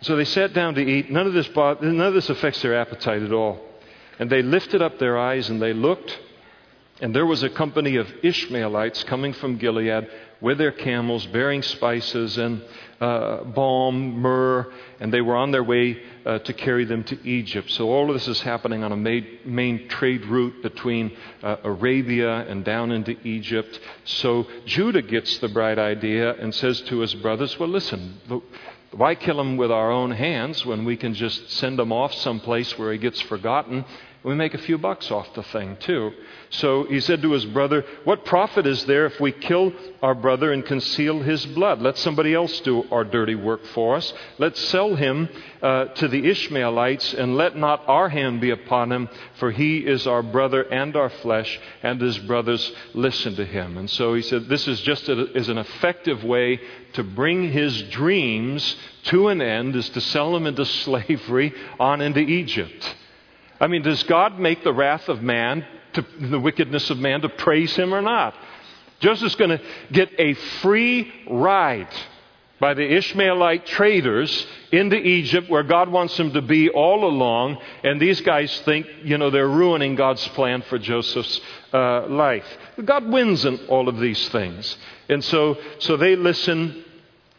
So 0.00 0.16
they 0.16 0.24
sat 0.24 0.52
down 0.52 0.74
to 0.74 0.80
eat. 0.80 1.08
None 1.08 1.28
of 1.28 1.34
this, 1.34 1.48
none 1.54 2.00
of 2.00 2.14
this 2.14 2.28
affects 2.28 2.62
their 2.62 2.76
appetite 2.76 3.22
at 3.22 3.32
all. 3.32 3.60
And 4.18 4.28
they 4.28 4.42
lifted 4.42 4.82
up 4.82 4.98
their 4.98 5.16
eyes 5.18 5.48
and 5.50 5.62
they 5.62 5.72
looked, 5.72 6.18
and 7.00 7.14
there 7.14 7.26
was 7.26 7.44
a 7.44 7.48
company 7.48 7.94
of 7.94 8.12
Ishmaelites 8.24 9.04
coming 9.04 9.34
from 9.34 9.56
Gilead 9.56 10.08
with 10.40 10.58
their 10.58 10.72
camels, 10.72 11.26
bearing 11.26 11.62
spices 11.62 12.38
and 12.38 12.60
uh, 13.00 13.44
balm, 13.44 14.20
myrrh, 14.20 14.72
and 15.00 15.12
they 15.12 15.20
were 15.20 15.36
on 15.36 15.50
their 15.50 15.62
way 15.62 16.02
uh, 16.24 16.38
to 16.40 16.52
carry 16.52 16.84
them 16.84 17.04
to 17.04 17.28
Egypt. 17.28 17.70
So 17.70 17.90
all 17.90 18.08
of 18.08 18.14
this 18.14 18.28
is 18.28 18.40
happening 18.40 18.82
on 18.82 18.92
a 18.92 18.96
main, 18.96 19.26
main 19.44 19.88
trade 19.88 20.24
route 20.26 20.62
between 20.62 21.16
uh, 21.42 21.56
Arabia 21.64 22.46
and 22.48 22.64
down 22.64 22.90
into 22.92 23.16
Egypt. 23.26 23.78
So 24.04 24.46
Judah 24.64 25.02
gets 25.02 25.38
the 25.38 25.48
bright 25.48 25.78
idea 25.78 26.34
and 26.34 26.54
says 26.54 26.80
to 26.82 27.00
his 27.00 27.14
brothers, 27.14 27.58
Well, 27.58 27.68
listen, 27.68 28.20
why 28.92 29.14
kill 29.14 29.40
him 29.40 29.56
with 29.56 29.70
our 29.70 29.90
own 29.90 30.12
hands 30.12 30.64
when 30.64 30.84
we 30.84 30.96
can 30.96 31.14
just 31.14 31.50
send 31.50 31.78
him 31.78 31.92
off 31.92 32.14
someplace 32.14 32.78
where 32.78 32.92
he 32.92 32.98
gets 32.98 33.20
forgotten 33.20 33.84
we 34.26 34.34
make 34.34 34.54
a 34.54 34.58
few 34.58 34.76
bucks 34.76 35.12
off 35.12 35.32
the 35.34 35.44
thing, 35.44 35.76
too. 35.76 36.12
So 36.50 36.84
he 36.84 37.00
said 37.00 37.22
to 37.22 37.32
his 37.32 37.44
brother, 37.44 37.84
What 38.04 38.24
profit 38.24 38.66
is 38.66 38.84
there 38.86 39.06
if 39.06 39.20
we 39.20 39.32
kill 39.32 39.72
our 40.02 40.14
brother 40.14 40.52
and 40.52 40.64
conceal 40.64 41.20
his 41.20 41.44
blood? 41.44 41.82
Let 41.82 41.98
somebody 41.98 42.34
else 42.34 42.60
do 42.60 42.84
our 42.90 43.04
dirty 43.04 43.34
work 43.34 43.64
for 43.66 43.96
us. 43.96 44.12
Let's 44.38 44.60
sell 44.68 44.94
him 44.94 45.28
uh, 45.60 45.86
to 45.86 46.08
the 46.08 46.28
Ishmaelites, 46.28 47.14
and 47.14 47.36
let 47.36 47.56
not 47.56 47.82
our 47.88 48.08
hand 48.08 48.40
be 48.40 48.50
upon 48.50 48.92
him, 48.92 49.08
for 49.38 49.50
he 49.50 49.78
is 49.78 50.06
our 50.06 50.22
brother 50.22 50.62
and 50.62 50.94
our 50.94 51.10
flesh, 51.10 51.58
and 51.82 52.00
his 52.00 52.18
brothers 52.18 52.72
listen 52.94 53.34
to 53.36 53.44
him. 53.44 53.76
And 53.76 53.90
so 53.90 54.14
he 54.14 54.22
said, 54.22 54.48
This 54.48 54.68
is 54.68 54.80
just 54.82 55.08
a, 55.08 55.32
is 55.36 55.48
an 55.48 55.58
effective 55.58 56.22
way 56.22 56.60
to 56.92 57.02
bring 57.02 57.50
his 57.50 57.82
dreams 57.84 58.76
to 59.04 59.28
an 59.28 59.40
end, 59.40 59.74
is 59.74 59.88
to 59.90 60.00
sell 60.00 60.34
him 60.36 60.46
into 60.46 60.64
slavery 60.84 61.52
on 61.80 62.00
into 62.00 62.20
Egypt. 62.20 62.94
I 63.60 63.68
mean, 63.68 63.82
does 63.82 64.02
God 64.02 64.38
make 64.38 64.62
the 64.62 64.72
wrath 64.72 65.08
of 65.08 65.22
man, 65.22 65.64
to, 65.96 66.02
the 66.20 66.40
wickedness 66.40 66.88
of 66.90 66.98
man, 66.98 67.20
to 67.22 67.28
praise 67.28 67.74
him 67.74 67.92
or 67.92 68.00
not? 68.00 68.34
Joseph's 69.00 69.34
going 69.34 69.50
to 69.50 69.60
get 69.92 70.10
a 70.18 70.34
free 70.62 71.12
ride 71.28 71.88
by 72.58 72.72
the 72.72 72.96
Ishmaelite 72.96 73.66
traders 73.66 74.46
into 74.72 74.96
Egypt 74.96 75.50
where 75.50 75.62
God 75.62 75.90
wants 75.90 76.18
him 76.18 76.32
to 76.32 76.40
be 76.40 76.70
all 76.70 77.04
along. 77.04 77.58
And 77.84 78.00
these 78.00 78.20
guys 78.22 78.58
think, 78.62 78.86
you 79.02 79.18
know, 79.18 79.28
they're 79.28 79.48
ruining 79.48 79.94
God's 79.94 80.26
plan 80.28 80.62
for 80.62 80.78
Joseph's 80.78 81.40
uh, 81.72 82.06
life. 82.06 82.46
God 82.82 83.06
wins 83.08 83.44
in 83.44 83.58
all 83.66 83.88
of 83.88 83.98
these 83.98 84.28
things. 84.30 84.78
And 85.08 85.22
so, 85.22 85.58
so 85.80 85.98
they 85.98 86.16
listen. 86.16 86.84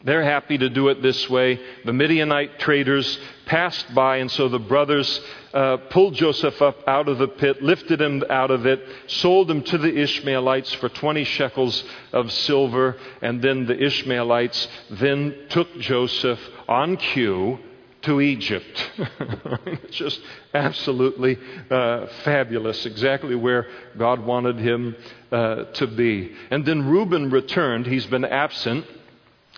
They're 0.03 0.23
happy 0.23 0.59
to 0.59 0.69
do 0.69 0.89
it 0.89 1.01
this 1.01 1.27
way. 1.27 1.59
The 1.83 1.93
Midianite 1.93 2.59
traders 2.59 3.17
passed 3.47 3.93
by, 3.95 4.17
and 4.17 4.29
so 4.29 4.47
the 4.47 4.59
brothers 4.59 5.19
uh, 5.57 5.77
pulled 5.89 6.13
Joseph 6.13 6.61
up 6.61 6.87
out 6.87 7.09
of 7.09 7.17
the 7.17 7.27
pit, 7.27 7.63
lifted 7.63 7.99
him 7.99 8.23
out 8.29 8.51
of 8.51 8.67
it, 8.67 8.79
sold 9.07 9.49
him 9.49 9.63
to 9.63 9.79
the 9.79 10.01
Ishmaelites 10.01 10.71
for 10.75 10.87
20 10.87 11.23
shekels 11.23 11.83
of 12.13 12.31
silver, 12.31 12.95
and 13.23 13.41
then 13.41 13.65
the 13.65 13.75
Ishmaelites 13.75 14.67
then 14.91 15.35
took 15.49 15.67
Joseph 15.79 16.39
on 16.67 16.97
cue 16.97 17.57
to 18.03 18.21
Egypt. 18.21 18.91
Just 19.89 20.21
absolutely 20.53 21.39
uh, 21.71 22.05
fabulous, 22.23 22.85
exactly 22.85 23.33
where 23.33 23.65
God 23.97 24.23
wanted 24.23 24.59
him 24.59 24.95
uh, 25.31 25.63
to 25.63 25.87
be. 25.87 26.35
And 26.51 26.67
then 26.67 26.87
Reuben 26.87 27.31
returned. 27.31 27.87
He's 27.87 28.05
been 28.05 28.25
absent 28.25 28.85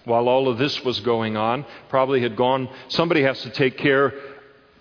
while 0.05 0.29
all 0.29 0.47
of 0.47 0.57
this 0.57 0.81
was 0.85 1.01
going 1.01 1.35
on. 1.35 1.65
Probably 1.89 2.21
had 2.21 2.37
gone, 2.37 2.69
somebody 2.87 3.23
has 3.23 3.41
to 3.41 3.49
take 3.49 3.77
care 3.77 4.13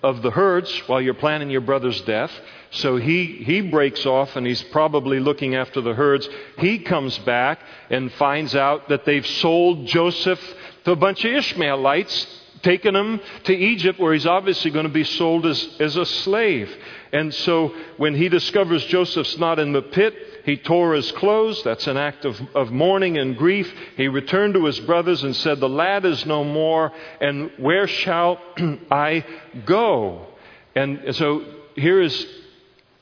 of 0.03 0.23
the 0.23 0.31
herds 0.31 0.71
while 0.87 1.01
you're 1.01 1.15
planning 1.15 1.51
your 1.51 1.61
brother's 1.61 2.01
death. 2.03 2.31
So 2.71 2.97
he, 2.97 3.43
he 3.45 3.63
breaks 3.63 4.05
off 4.07 4.37
and 4.37 4.47
he's 4.47 4.63
probably 4.63 5.21
looking 5.21 5.55
after 5.55 5.81
the 5.81 5.95
herds. 5.95 6.29
He 6.59 6.81
comes 6.81 7.19
back 7.19 7.61
and 7.91 8.13
finds 8.13 8.55
out 8.55 8.89
that 8.91 9.05
they've 9.05 9.27
sold 9.27 9.87
Joseph 9.87 10.41
to 10.85 10.93
a 10.93 10.97
bunch 10.97 11.25
of 11.25 11.33
Ishmaelites 11.33 12.27
taken 12.63 12.95
him 12.95 13.21
to 13.45 13.55
Egypt, 13.55 13.99
where 13.99 14.13
he's 14.13 14.27
obviously 14.27 14.71
going 14.71 14.87
to 14.87 14.93
be 14.93 15.05
sold 15.05 15.47
as, 15.47 15.77
as 15.81 15.97
a 15.97 16.05
slave. 16.05 16.75
And 17.13 17.33
so 17.33 17.75
when 17.97 18.15
he 18.15 18.29
discovers 18.29 18.85
Joseph's 18.87 19.39
not 19.39 19.59
in 19.59 19.73
the 19.73 19.83
pit, 19.83 20.15
he 20.49 20.57
tore 20.57 20.95
his 20.95 21.13
clothes. 21.13 21.63
That's 21.63 21.87
an 21.87 21.99
act 21.99 22.25
of, 22.25 22.41
of 22.55 22.71
mourning 22.73 23.19
and 23.19 23.37
grief. 23.37 23.71
He 23.99 24.09
returned 24.09 24.55
to 24.55 24.65
his 24.65 24.81
brothers 24.81 25.23
and 25.23 25.37
said, 25.37 25.61
The 25.61 25.69
lad 25.69 26.07
is 26.07 26.25
no 26.25 26.43
more, 26.43 26.91
and 27.21 27.51
where 27.59 27.87
shall 27.87 28.41
I 28.91 29.27
go? 29.67 30.27
And 30.75 31.15
so 31.15 31.45
here 31.75 32.01
is 32.01 32.27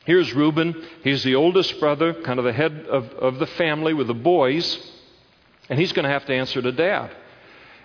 Here's 0.06 0.32
Reuben. 0.34 0.86
He's 1.02 1.24
the 1.24 1.34
oldest 1.34 1.80
brother, 1.80 2.14
kind 2.14 2.38
of 2.38 2.44
the 2.44 2.52
head 2.52 2.86
of, 2.88 3.10
of 3.14 3.38
the 3.40 3.46
family 3.46 3.92
with 3.92 4.06
the 4.06 4.14
boys, 4.14 4.78
and 5.68 5.80
he's 5.80 5.92
going 5.92 6.04
to 6.04 6.10
have 6.10 6.24
to 6.26 6.34
answer 6.34 6.62
to 6.62 6.70
dad. 6.70 7.10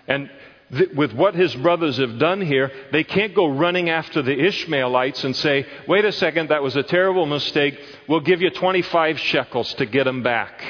And 0.06 0.30
th- 0.76 0.90
with 0.90 1.12
what 1.12 1.34
his 1.34 1.54
brothers 1.56 1.98
have 1.98 2.18
done 2.18 2.40
here, 2.40 2.70
they 2.90 3.04
can't 3.04 3.34
go 3.34 3.46
running 3.46 3.90
after 3.90 4.22
the 4.22 4.38
Ishmaelites 4.38 5.24
and 5.24 5.36
say, 5.36 5.66
wait 5.86 6.04
a 6.04 6.12
second, 6.12 6.50
that 6.50 6.62
was 6.62 6.76
a 6.76 6.82
terrible 6.82 7.26
mistake. 7.26 7.78
We'll 8.08 8.20
give 8.20 8.42
you 8.42 8.50
25 8.50 9.18
shekels 9.18 9.74
to 9.74 9.86
get 9.86 10.04
them 10.04 10.22
back. 10.22 10.62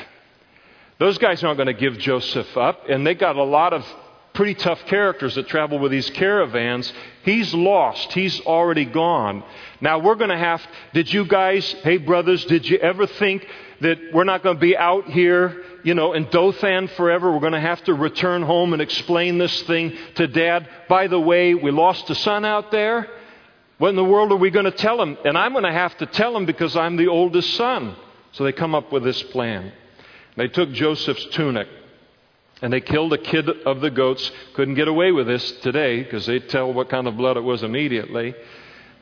Those 0.98 1.18
guys 1.18 1.42
aren't 1.42 1.56
going 1.56 1.66
to 1.66 1.72
give 1.72 1.98
Joseph 1.98 2.56
up, 2.56 2.88
and 2.88 3.06
they 3.06 3.14
got 3.14 3.36
a 3.36 3.42
lot 3.42 3.72
of 3.72 3.84
pretty 4.34 4.54
tough 4.54 4.84
characters 4.86 5.34
that 5.34 5.48
travel 5.48 5.78
with 5.78 5.92
these 5.92 6.08
caravans. 6.10 6.92
He's 7.24 7.52
lost. 7.52 8.12
He's 8.12 8.40
already 8.40 8.84
gone. 8.84 9.42
Now 9.80 9.98
we're 9.98 10.14
going 10.14 10.30
to 10.30 10.38
have, 10.38 10.62
did 10.94 11.12
you 11.12 11.24
guys, 11.24 11.70
hey 11.82 11.98
brothers, 11.98 12.44
did 12.46 12.68
you 12.68 12.78
ever 12.78 13.06
think 13.06 13.46
that 13.80 13.98
we're 14.12 14.24
not 14.24 14.42
going 14.42 14.56
to 14.56 14.60
be 14.60 14.76
out 14.76 15.06
here, 15.08 15.64
you 15.82 15.94
know, 15.94 16.12
in 16.12 16.28
Dothan 16.30 16.88
forever? 16.88 17.32
We're 17.32 17.40
going 17.40 17.52
to 17.52 17.60
have 17.60 17.82
to 17.84 17.94
return 17.94 18.42
home 18.42 18.72
and 18.72 18.82
explain 18.82 19.38
this 19.38 19.62
thing 19.62 19.96
to 20.16 20.26
dad. 20.26 20.68
By 20.88 21.08
the 21.08 21.20
way, 21.20 21.54
we 21.54 21.70
lost 21.70 22.08
a 22.10 22.14
son 22.14 22.44
out 22.44 22.70
there. 22.70 23.08
What 23.78 23.88
in 23.88 23.96
the 23.96 24.04
world 24.04 24.30
are 24.32 24.36
we 24.36 24.50
going 24.50 24.64
to 24.64 24.70
tell 24.70 25.00
him? 25.02 25.18
And 25.24 25.36
I'm 25.36 25.52
going 25.52 25.64
to 25.64 25.72
have 25.72 25.96
to 25.98 26.06
tell 26.06 26.36
him 26.36 26.46
because 26.46 26.76
I'm 26.76 26.96
the 26.96 27.08
oldest 27.08 27.54
son. 27.54 27.96
So 28.32 28.44
they 28.44 28.52
come 28.52 28.74
up 28.74 28.92
with 28.92 29.02
this 29.02 29.22
plan. 29.24 29.72
They 30.36 30.48
took 30.48 30.72
Joseph's 30.72 31.26
tunic 31.32 31.68
and 32.62 32.72
they 32.72 32.80
killed 32.80 33.12
a 33.12 33.18
kid 33.18 33.48
of 33.48 33.80
the 33.80 33.90
goats. 33.90 34.30
Couldn't 34.54 34.74
get 34.74 34.88
away 34.88 35.10
with 35.10 35.26
this 35.26 35.50
today 35.62 36.02
because 36.02 36.26
they'd 36.26 36.48
tell 36.48 36.72
what 36.72 36.88
kind 36.88 37.08
of 37.08 37.16
blood 37.16 37.36
it 37.36 37.42
was 37.42 37.64
immediately. 37.64 38.34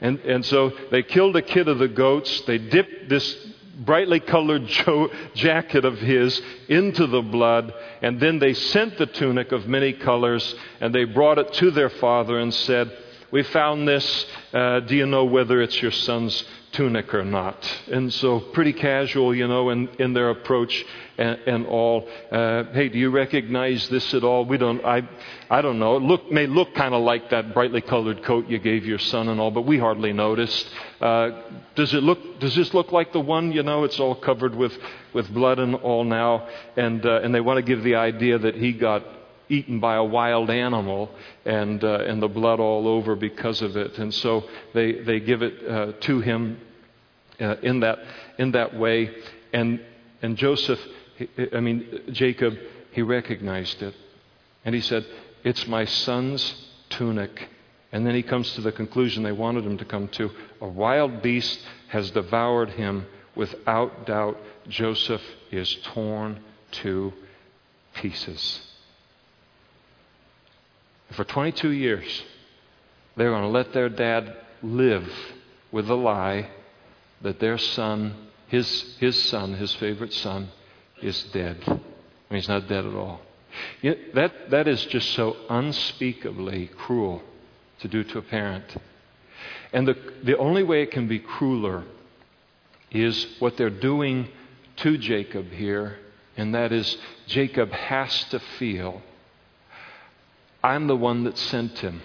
And, 0.00 0.18
and 0.20 0.44
so 0.46 0.72
they 0.90 1.02
killed 1.02 1.36
a 1.36 1.42
kid 1.42 1.68
of 1.68 1.78
the 1.78 1.88
goats. 1.88 2.40
They 2.46 2.56
dipped 2.56 3.10
this 3.10 3.49
brightly 3.80 4.20
colored 4.20 4.66
jacket 5.34 5.84
of 5.84 5.98
his 5.98 6.40
into 6.68 7.06
the 7.06 7.22
blood. 7.22 7.72
And 8.02 8.20
then 8.20 8.38
they 8.38 8.54
sent 8.54 8.98
the 8.98 9.06
tunic 9.06 9.52
of 9.52 9.66
many 9.66 9.92
colors 9.92 10.54
and 10.80 10.94
they 10.94 11.04
brought 11.04 11.38
it 11.38 11.52
to 11.54 11.70
their 11.70 11.90
father 11.90 12.38
and 12.38 12.52
said, 12.52 12.92
We 13.30 13.42
found 13.42 13.88
this. 13.88 14.26
Uh, 14.52 14.80
do 14.80 14.94
you 14.94 15.06
know 15.06 15.24
whether 15.24 15.60
it's 15.60 15.80
your 15.80 15.92
son's 15.92 16.44
tunic 16.72 17.12
or 17.14 17.24
not. 17.24 17.56
And 17.90 18.12
so, 18.12 18.40
pretty 18.40 18.72
casual, 18.72 19.34
you 19.34 19.48
know, 19.48 19.70
in, 19.70 19.88
in 19.98 20.12
their 20.12 20.30
approach 20.30 20.84
and, 21.18 21.38
and 21.46 21.66
all. 21.66 22.08
Uh, 22.30 22.64
hey, 22.72 22.88
do 22.88 22.98
you 22.98 23.10
recognize 23.10 23.88
this 23.88 24.14
at 24.14 24.24
all? 24.24 24.44
We 24.44 24.56
don't, 24.56 24.84
I, 24.84 25.08
I 25.48 25.62
don't 25.62 25.78
know. 25.78 25.96
It 25.96 26.02
look, 26.02 26.30
may 26.30 26.46
look 26.46 26.74
kind 26.74 26.94
of 26.94 27.02
like 27.02 27.30
that 27.30 27.54
brightly 27.54 27.80
colored 27.80 28.22
coat 28.22 28.48
you 28.48 28.58
gave 28.58 28.86
your 28.86 28.98
son 28.98 29.28
and 29.28 29.40
all, 29.40 29.50
but 29.50 29.62
we 29.62 29.78
hardly 29.78 30.12
noticed. 30.12 30.68
Uh, 31.00 31.42
does 31.74 31.92
it 31.92 32.02
look, 32.02 32.40
does 32.40 32.54
this 32.54 32.72
look 32.72 32.92
like 32.92 33.12
the 33.12 33.20
one? 33.20 33.52
You 33.52 33.62
know, 33.62 33.84
it's 33.84 33.98
all 33.98 34.14
covered 34.14 34.54
with, 34.54 34.76
with 35.12 35.32
blood 35.32 35.58
and 35.58 35.74
all 35.74 36.04
now. 36.04 36.48
And, 36.76 37.04
uh, 37.04 37.20
and 37.22 37.34
they 37.34 37.40
want 37.40 37.58
to 37.58 37.62
give 37.62 37.82
the 37.82 37.96
idea 37.96 38.38
that 38.38 38.54
he 38.54 38.72
got 38.72 39.04
eaten 39.50 39.80
by 39.80 39.96
a 39.96 40.04
wild 40.04 40.48
animal 40.48 41.10
and, 41.44 41.82
uh, 41.84 42.04
and 42.06 42.22
the 42.22 42.28
blood 42.28 42.60
all 42.60 42.88
over 42.88 43.14
because 43.16 43.60
of 43.60 43.76
it. 43.76 43.98
And 43.98 44.14
so 44.14 44.44
they, 44.72 44.92
they 44.92 45.20
give 45.20 45.42
it 45.42 45.68
uh, 45.68 45.92
to 46.00 46.20
him 46.20 46.58
uh, 47.40 47.56
in, 47.62 47.80
that, 47.80 47.98
in 48.38 48.52
that 48.52 48.74
way. 48.74 49.10
And, 49.52 49.80
and 50.22 50.36
Joseph, 50.36 50.80
I 51.52 51.60
mean, 51.60 52.02
Jacob, 52.12 52.56
he 52.92 53.02
recognized 53.02 53.82
it. 53.82 53.94
And 54.64 54.74
he 54.74 54.80
said, 54.80 55.04
It's 55.44 55.66
my 55.66 55.84
son's 55.84 56.68
tunic. 56.88 57.48
And 57.92 58.06
then 58.06 58.14
he 58.14 58.22
comes 58.22 58.54
to 58.54 58.60
the 58.60 58.72
conclusion 58.72 59.24
they 59.24 59.32
wanted 59.32 59.64
him 59.64 59.78
to 59.78 59.84
come 59.84 60.08
to 60.08 60.30
a 60.60 60.68
wild 60.68 61.22
beast 61.22 61.60
has 61.88 62.10
devoured 62.12 62.70
him. 62.70 63.06
Without 63.34 64.06
doubt, 64.06 64.38
Joseph 64.68 65.22
is 65.50 65.76
torn 65.82 66.40
to 66.70 67.12
pieces. 67.94 68.69
For 71.12 71.24
22 71.24 71.70
years, 71.70 72.22
they're 73.16 73.30
going 73.30 73.42
to 73.42 73.48
let 73.48 73.72
their 73.72 73.88
dad 73.88 74.36
live 74.62 75.10
with 75.72 75.86
the 75.86 75.96
lie 75.96 76.48
that 77.22 77.40
their 77.40 77.58
son, 77.58 78.14
his, 78.48 78.96
his 78.98 79.20
son, 79.24 79.54
his 79.54 79.74
favorite 79.74 80.12
son, 80.12 80.48
is 81.02 81.22
dead. 81.32 81.58
I 81.66 81.72
mean, 81.72 81.80
he's 82.40 82.48
not 82.48 82.68
dead 82.68 82.86
at 82.86 82.94
all. 82.94 83.20
You 83.82 83.90
know, 83.90 83.96
that, 84.14 84.50
that 84.50 84.68
is 84.68 84.84
just 84.86 85.10
so 85.10 85.36
unspeakably 85.48 86.68
cruel 86.68 87.22
to 87.80 87.88
do 87.88 88.04
to 88.04 88.18
a 88.18 88.22
parent. 88.22 88.76
And 89.72 89.86
the, 89.86 89.96
the 90.22 90.38
only 90.38 90.62
way 90.62 90.82
it 90.82 90.90
can 90.90 91.08
be 91.08 91.18
crueler 91.18 91.84
is 92.90 93.26
what 93.38 93.56
they're 93.56 93.70
doing 93.70 94.28
to 94.76 94.98
Jacob 94.98 95.50
here, 95.50 95.98
and 96.36 96.54
that 96.54 96.72
is 96.72 96.96
Jacob 97.26 97.70
has 97.70 98.24
to 98.24 98.38
feel 98.58 99.02
I'm 100.62 100.86
the 100.86 100.96
one 100.96 101.24
that 101.24 101.38
sent 101.38 101.78
him 101.78 102.02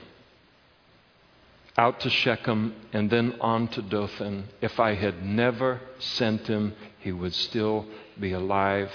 out 1.77 1.99
to 2.01 2.09
Shechem 2.09 2.73
and 2.93 3.09
then 3.09 3.35
on 3.41 3.67
to 3.69 3.81
Dothan. 3.81 4.45
If 4.61 4.79
I 4.79 4.95
had 4.95 5.25
never 5.25 5.81
sent 5.99 6.47
him, 6.47 6.73
he 6.99 7.11
would 7.11 7.33
still 7.33 7.85
be 8.19 8.31
alive 8.31 8.91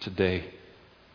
today. 0.00 0.44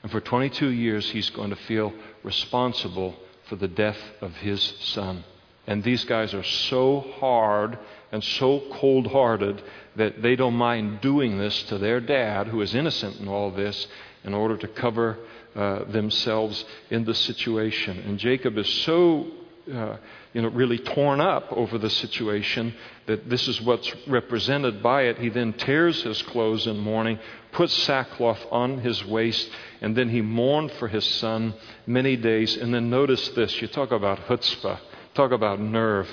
And 0.01 0.11
for 0.11 0.21
22 0.21 0.69
years, 0.69 1.09
he's 1.09 1.29
going 1.29 1.49
to 1.49 1.57
feel 1.57 1.93
responsible 2.23 3.15
for 3.47 3.57
the 3.57 3.67
death 3.67 3.99
of 4.21 4.33
his 4.37 4.61
son. 4.79 5.25
And 5.67 5.83
these 5.83 6.05
guys 6.05 6.33
are 6.33 6.43
so 6.43 7.01
hard 7.19 7.77
and 8.11 8.23
so 8.23 8.63
cold 8.71 9.07
hearted 9.07 9.61
that 9.97 10.21
they 10.21 10.35
don't 10.35 10.55
mind 10.55 11.01
doing 11.01 11.37
this 11.37 11.63
to 11.63 11.77
their 11.77 11.99
dad, 11.99 12.47
who 12.47 12.61
is 12.61 12.73
innocent 12.73 13.19
in 13.19 13.27
all 13.27 13.51
this, 13.51 13.87
in 14.23 14.33
order 14.33 14.57
to 14.57 14.67
cover 14.67 15.17
uh, 15.55 15.83
themselves 15.85 16.63
in 16.89 17.05
the 17.05 17.15
situation. 17.15 17.99
And 17.99 18.19
Jacob 18.19 18.57
is 18.57 18.69
so, 18.83 19.27
uh, 19.73 19.97
you 20.33 20.41
know, 20.41 20.49
really 20.49 20.77
torn 20.77 21.21
up 21.21 21.51
over 21.51 21.77
the 21.77 21.89
situation 21.89 22.73
that 23.07 23.29
this 23.29 23.47
is 23.47 23.59
what's 23.61 23.91
represented 24.07 24.83
by 24.83 25.03
it. 25.03 25.17
He 25.17 25.29
then 25.29 25.53
tears 25.53 26.03
his 26.03 26.21
clothes 26.21 26.67
in 26.67 26.77
mourning, 26.77 27.19
puts 27.51 27.73
sackcloth 27.73 28.45
on 28.51 28.79
his 28.79 29.03
waist, 29.05 29.49
and 29.81 29.95
then 29.95 30.09
he 30.09 30.21
mourned 30.21 30.71
for 30.73 30.87
his 30.87 31.05
son 31.05 31.55
many 31.87 32.15
days. 32.15 32.55
And 32.55 32.73
then 32.73 32.89
notice 32.89 33.29
this 33.29 33.61
you 33.61 33.67
talk 33.67 33.91
about 33.91 34.19
chutzpah, 34.27 34.79
talk 35.15 35.31
about 35.31 35.59
nerve. 35.59 36.07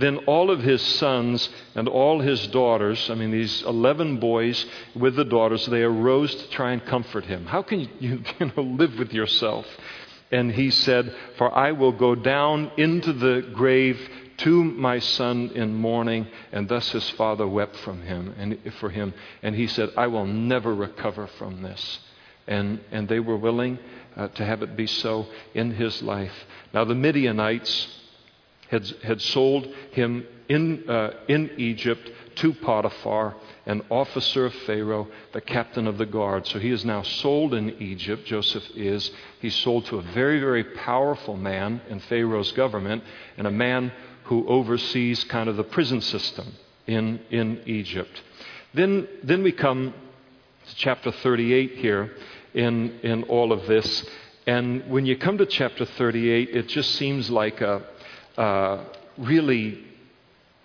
Then 0.00 0.16
all 0.26 0.50
of 0.50 0.60
his 0.60 0.80
sons 0.80 1.50
and 1.74 1.86
all 1.86 2.20
his 2.20 2.46
daughters, 2.46 3.10
I 3.10 3.14
mean, 3.14 3.30
these 3.30 3.62
11 3.62 4.16
boys 4.18 4.64
with 4.94 5.14
the 5.14 5.26
daughters, 5.26 5.66
they 5.66 5.82
arose 5.82 6.34
to 6.34 6.48
try 6.48 6.72
and 6.72 6.82
comfort 6.86 7.26
him. 7.26 7.44
How 7.44 7.62
can 7.62 7.80
you, 7.80 7.90
you 8.38 8.52
know, 8.56 8.62
live 8.62 8.98
with 8.98 9.12
yourself? 9.12 9.66
And 10.32 10.52
he 10.52 10.70
said, 10.70 11.14
For 11.36 11.52
I 11.52 11.72
will 11.72 11.92
go 11.92 12.14
down 12.14 12.70
into 12.78 13.12
the 13.12 13.50
grave 13.52 14.00
to 14.38 14.64
my 14.64 15.00
son 15.00 15.50
in 15.54 15.74
mourning. 15.74 16.26
And 16.50 16.66
thus 16.66 16.90
his 16.92 17.08
father 17.10 17.46
wept 17.46 17.76
from 17.76 18.00
him 18.00 18.34
and 18.38 18.58
for 18.80 18.88
him. 18.88 19.12
And 19.42 19.54
he 19.54 19.66
said, 19.66 19.90
I 19.98 20.06
will 20.06 20.26
never 20.26 20.74
recover 20.74 21.26
from 21.26 21.60
this. 21.60 21.98
And, 22.46 22.80
and 22.90 23.06
they 23.06 23.20
were 23.20 23.36
willing 23.36 23.78
uh, 24.16 24.28
to 24.28 24.46
have 24.46 24.62
it 24.62 24.76
be 24.76 24.86
so 24.86 25.26
in 25.52 25.72
his 25.72 26.02
life. 26.02 26.32
Now, 26.72 26.84
the 26.84 26.94
Midianites 26.94 27.99
had, 28.70 28.86
had 29.02 29.20
sold 29.20 29.66
him 29.90 30.24
in, 30.48 30.88
uh, 30.88 31.10
in 31.28 31.50
Egypt 31.58 32.10
to 32.36 32.52
Potiphar, 32.54 33.34
an 33.66 33.82
officer 33.90 34.46
of 34.46 34.54
Pharaoh, 34.66 35.08
the 35.32 35.40
captain 35.40 35.86
of 35.86 35.98
the 35.98 36.06
guard. 36.06 36.46
So 36.46 36.58
he 36.58 36.70
is 36.70 36.84
now 36.84 37.02
sold 37.02 37.52
in 37.52 37.70
Egypt, 37.82 38.24
Joseph 38.24 38.64
is. 38.76 39.10
He's 39.40 39.56
sold 39.56 39.86
to 39.86 39.98
a 39.98 40.02
very, 40.02 40.38
very 40.38 40.64
powerful 40.64 41.36
man 41.36 41.80
in 41.88 41.98
Pharaoh's 42.00 42.52
government, 42.52 43.02
and 43.36 43.46
a 43.46 43.50
man 43.50 43.92
who 44.24 44.46
oversees 44.46 45.24
kind 45.24 45.48
of 45.48 45.56
the 45.56 45.64
prison 45.64 46.00
system 46.00 46.46
in, 46.86 47.20
in 47.30 47.60
Egypt. 47.66 48.22
Then, 48.72 49.08
then 49.24 49.42
we 49.42 49.50
come 49.50 49.92
to 50.68 50.76
chapter 50.76 51.10
38 51.10 51.72
here 51.72 52.12
in, 52.54 53.00
in 53.02 53.24
all 53.24 53.52
of 53.52 53.66
this. 53.66 54.04
And 54.46 54.88
when 54.88 55.06
you 55.06 55.16
come 55.16 55.38
to 55.38 55.46
chapter 55.46 55.84
38, 55.84 56.50
it 56.50 56.68
just 56.68 56.94
seems 56.94 57.30
like 57.30 57.60
a, 57.60 57.82
uh, 58.40 58.84
really, 59.18 59.78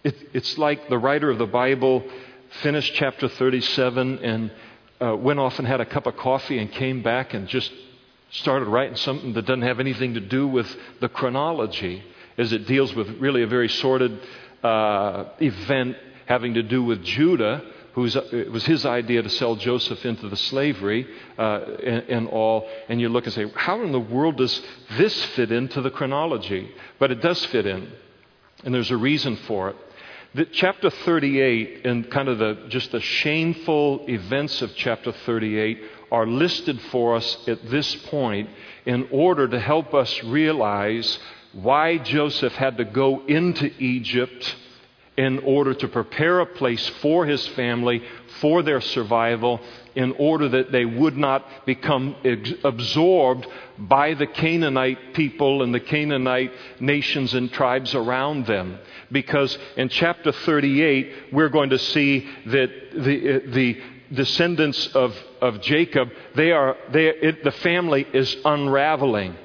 it, 0.04 0.16
it's 0.34 0.58
like 0.58 0.88
the 0.88 0.98
writer 0.98 1.30
of 1.30 1.38
the 1.38 1.46
Bible 1.46 2.06
finished 2.62 2.94
chapter 2.94 3.28
37 3.28 4.20
and 4.20 4.52
uh, 5.02 5.14
went 5.18 5.40
off 5.40 5.60
and 5.60 5.68
had 5.68 5.82
a 5.82 5.86
cup 5.86 6.08
of 6.08 6.16
coffee 6.16 6.58
and 6.58 6.72
came 6.72 7.04
back 7.04 7.34
and 7.34 7.50
just 7.50 7.70
started 8.32 8.66
writing 8.68 8.96
something 8.96 9.34
that 9.34 9.46
doesn't 9.46 9.64
have 9.64 9.82
anything 9.82 10.14
to 10.14 10.22
do 10.22 10.48
with 10.48 10.74
the 11.02 11.10
chronology, 11.10 12.02
as 12.38 12.54
it 12.54 12.66
deals 12.66 12.96
with 12.96 13.10
really 13.20 13.44
a 13.44 13.48
very 13.48 13.68
sordid 13.68 14.18
uh, 14.64 15.26
event 15.42 15.98
having 16.28 16.54
to 16.54 16.64
do 16.64 16.82
with 16.82 17.04
Judah, 17.04 17.62
whose 17.96 18.18
it 18.18 18.52
was 18.52 18.66
his 18.66 18.86
idea 18.86 19.22
to 19.22 19.30
sell 19.30 19.56
Joseph 19.56 20.06
into 20.06 20.28
the 20.28 20.36
slavery 20.36 21.08
uh, 21.40 21.62
and, 21.82 22.04
and, 22.10 22.28
all. 22.28 22.68
And 22.90 23.00
you 23.00 23.08
look 23.08 23.24
and 23.24 23.34
say, 23.34 23.50
how 23.56 23.82
in 23.84 23.94
the 23.94 24.00
world 24.02 24.36
does 24.36 24.62
this 24.98 25.26
fit 25.28 25.50
into 25.50 25.82
the 25.82 25.90
chronology? 25.90 26.70
But 27.00 27.12
it 27.12 27.22
does 27.22 27.44
fit 27.46 27.66
in, 27.66 27.90
and 28.66 28.74
there's 28.74 28.92
a 28.92 28.98
reason 28.98 29.38
for 29.48 29.70
it. 29.70 29.78
The, 30.34 30.44
chapter 30.44 30.90
38 30.90 31.86
and 31.86 32.12
kind 32.12 32.28
of 32.28 32.38
the 32.38 32.66
just 32.68 32.92
the 32.92 33.00
shameful 33.00 34.04
events 34.10 34.62
of 34.62 34.76
chapter 34.76 35.14
38 35.14 35.82
are 36.12 36.28
listed 36.28 36.82
for 36.92 37.16
us 37.16 37.48
at 37.48 37.70
this 37.70 37.96
point 38.08 38.50
in 38.86 39.08
order 39.10 39.48
to 39.48 39.58
help 39.58 39.94
us 39.94 40.22
realize 40.26 41.18
why 41.54 41.98
Joseph 42.00 42.52
had 42.56 42.76
to 42.78 42.84
go 42.84 43.26
into 43.26 43.72
Egypt 43.82 44.58
in 45.18 45.40
order 45.40 45.74
to 45.74 45.88
prepare 45.88 46.42
a 46.42 46.46
place 46.46 46.86
for 47.02 47.26
his 47.26 47.46
family, 47.50 48.04
for 48.42 48.62
their 48.62 48.82
survival, 48.82 49.62
in 49.96 50.12
order 50.14 50.50
that 50.50 50.72
they 50.72 50.84
would 50.84 51.16
not 51.16 51.66
become 51.66 52.16
absorbed 52.64 53.48
by 53.78 54.14
the 54.14 54.28
Canaanite 54.28 55.14
people 55.14 55.64
and 55.64 55.74
the 55.74 55.80
Canaanite 55.80 56.52
nations 56.82 57.34
and 57.34 57.52
tribes 57.52 57.96
around 57.96 58.46
them. 58.46 58.78
Because 59.12 59.58
in 59.78 59.88
chapter 59.88 60.34
38, 60.34 61.32
we're 61.32 61.50
going 61.50 61.70
to 61.70 61.80
see 61.80 62.28
that 62.48 62.70
the, 62.94 63.42
the 63.48 63.82
descendants 64.14 64.88
of, 64.88 65.16
of 65.42 65.62
Jacob, 65.62 66.10
they 66.36 66.52
are, 66.52 66.76
they, 66.92 67.08
it, 67.08 67.44
the 67.44 67.52
family 67.52 68.06
is 68.14 68.36
unraveling. 68.44 69.38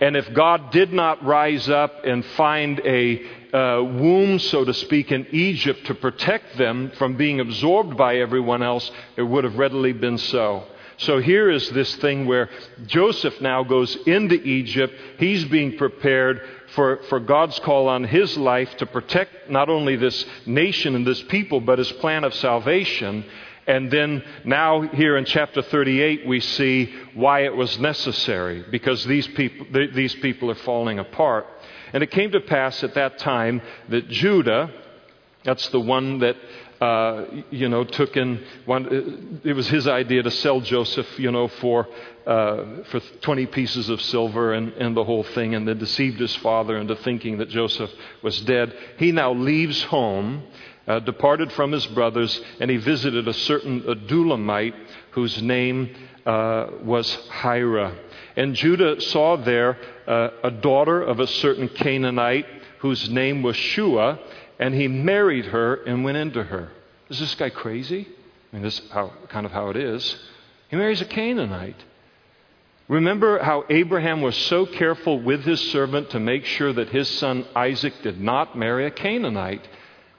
And 0.00 0.16
if 0.16 0.32
God 0.34 0.72
did 0.72 0.92
not 0.92 1.24
rise 1.24 1.68
up 1.68 2.04
and 2.04 2.24
find 2.36 2.80
a 2.84 3.22
uh, 3.54 3.80
womb, 3.82 4.38
so 4.40 4.64
to 4.64 4.74
speak, 4.74 5.12
in 5.12 5.26
Egypt 5.30 5.86
to 5.86 5.94
protect 5.94 6.58
them 6.58 6.90
from 6.98 7.16
being 7.16 7.38
absorbed 7.38 7.96
by 7.96 8.16
everyone 8.16 8.62
else, 8.62 8.90
it 9.16 9.22
would 9.22 9.44
have 9.44 9.56
readily 9.56 9.92
been 9.92 10.18
so. 10.18 10.64
So 10.96 11.20
here 11.20 11.50
is 11.50 11.70
this 11.70 11.94
thing 11.96 12.26
where 12.26 12.50
Joseph 12.86 13.40
now 13.40 13.64
goes 13.64 13.96
into 14.06 14.36
Egypt. 14.36 14.94
He's 15.18 15.44
being 15.44 15.76
prepared 15.76 16.40
for, 16.74 17.00
for 17.08 17.20
God's 17.20 17.58
call 17.60 17.88
on 17.88 18.04
his 18.04 18.36
life 18.36 18.76
to 18.78 18.86
protect 18.86 19.50
not 19.50 19.68
only 19.68 19.96
this 19.96 20.24
nation 20.46 20.94
and 20.94 21.06
this 21.06 21.22
people, 21.22 21.60
but 21.60 21.78
his 21.78 21.90
plan 21.92 22.24
of 22.24 22.34
salvation. 22.34 23.24
And 23.66 23.90
then 23.90 24.22
now, 24.44 24.82
here 24.82 25.16
in 25.16 25.24
chapter 25.24 25.62
38, 25.62 26.26
we 26.26 26.40
see 26.40 26.94
why 27.14 27.44
it 27.44 27.56
was 27.56 27.78
necessary, 27.78 28.64
because 28.70 29.04
these 29.04 29.26
people, 29.28 29.66
these 29.94 30.14
people 30.16 30.50
are 30.50 30.56
falling 30.56 30.98
apart. 30.98 31.46
And 31.94 32.02
it 32.02 32.10
came 32.10 32.32
to 32.32 32.40
pass 32.40 32.84
at 32.84 32.94
that 32.94 33.18
time 33.18 33.62
that 33.88 34.08
Judah, 34.08 34.70
that's 35.44 35.68
the 35.68 35.80
one 35.80 36.18
that 36.18 36.36
uh, 36.80 37.24
you 37.50 37.68
know, 37.68 37.84
took 37.84 38.16
in 38.16 38.44
one. 38.66 39.40
It 39.44 39.54
was 39.54 39.68
his 39.68 39.86
idea 39.86 40.22
to 40.22 40.30
sell 40.30 40.60
Joseph, 40.60 41.06
you 41.18 41.30
know, 41.30 41.48
for 41.48 41.88
uh, 42.26 42.82
for 42.90 43.00
20 43.00 43.46
pieces 43.46 43.88
of 43.88 44.02
silver 44.02 44.52
and, 44.52 44.72
and 44.74 44.96
the 44.96 45.04
whole 45.04 45.22
thing, 45.22 45.54
and 45.54 45.66
then 45.66 45.78
deceived 45.78 46.18
his 46.18 46.34
father 46.36 46.76
into 46.76 46.96
thinking 46.96 47.38
that 47.38 47.48
Joseph 47.48 47.90
was 48.22 48.40
dead. 48.42 48.76
He 48.98 49.12
now 49.12 49.32
leaves 49.32 49.82
home 49.84 50.42
uh, 50.86 50.98
departed 51.00 51.52
from 51.52 51.72
his 51.72 51.86
brothers, 51.86 52.40
and 52.60 52.70
he 52.70 52.76
visited 52.76 53.28
a 53.28 53.32
certain 53.32 53.82
Adullamite 53.82 54.74
whose 55.12 55.40
name 55.40 55.94
uh, 56.26 56.66
was 56.82 57.14
Hira. 57.30 57.94
And 58.36 58.54
Judah 58.54 59.00
saw 59.00 59.36
there 59.36 59.78
uh, 60.06 60.30
a 60.42 60.50
daughter 60.50 61.00
of 61.02 61.20
a 61.20 61.26
certain 61.26 61.68
Canaanite 61.68 62.46
whose 62.78 63.08
name 63.08 63.42
was 63.42 63.56
Shua, 63.56 64.18
and 64.58 64.74
he 64.74 64.88
married 64.88 65.46
her 65.46 65.74
and 65.84 66.04
went 66.04 66.16
into 66.16 66.42
her. 66.42 66.70
Is 67.08 67.20
this 67.20 67.34
guy 67.34 67.50
crazy? 67.50 68.08
I 68.52 68.56
mean, 68.56 68.62
this 68.62 68.80
is 68.80 68.90
how, 68.90 69.12
kind 69.28 69.46
of 69.46 69.52
how 69.52 69.70
it 69.70 69.76
is. 69.76 70.16
He 70.68 70.76
marries 70.76 71.00
a 71.00 71.06
Canaanite. 71.06 71.82
Remember 72.88 73.42
how 73.42 73.64
Abraham 73.70 74.20
was 74.20 74.36
so 74.36 74.66
careful 74.66 75.20
with 75.20 75.44
his 75.44 75.60
servant 75.72 76.10
to 76.10 76.20
make 76.20 76.44
sure 76.44 76.72
that 76.72 76.90
his 76.90 77.08
son 77.08 77.46
Isaac 77.56 77.94
did 78.02 78.20
not 78.20 78.58
marry 78.58 78.86
a 78.86 78.90
Canaanite 78.90 79.66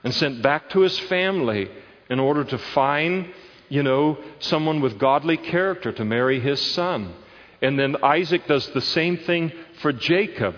and 0.02 0.12
sent 0.12 0.42
back 0.42 0.70
to 0.70 0.80
his 0.80 0.98
family 0.98 1.70
in 2.10 2.18
order 2.18 2.42
to 2.44 2.58
find, 2.58 3.28
you 3.68 3.82
know, 3.82 4.18
someone 4.40 4.80
with 4.80 4.98
godly 4.98 5.36
character 5.36 5.92
to 5.92 6.04
marry 6.04 6.40
his 6.40 6.60
son. 6.60 7.14
And 7.62 7.78
then 7.78 7.96
Isaac 8.02 8.46
does 8.46 8.68
the 8.70 8.80
same 8.80 9.18
thing 9.18 9.52
for 9.80 9.92
Jacob. 9.92 10.54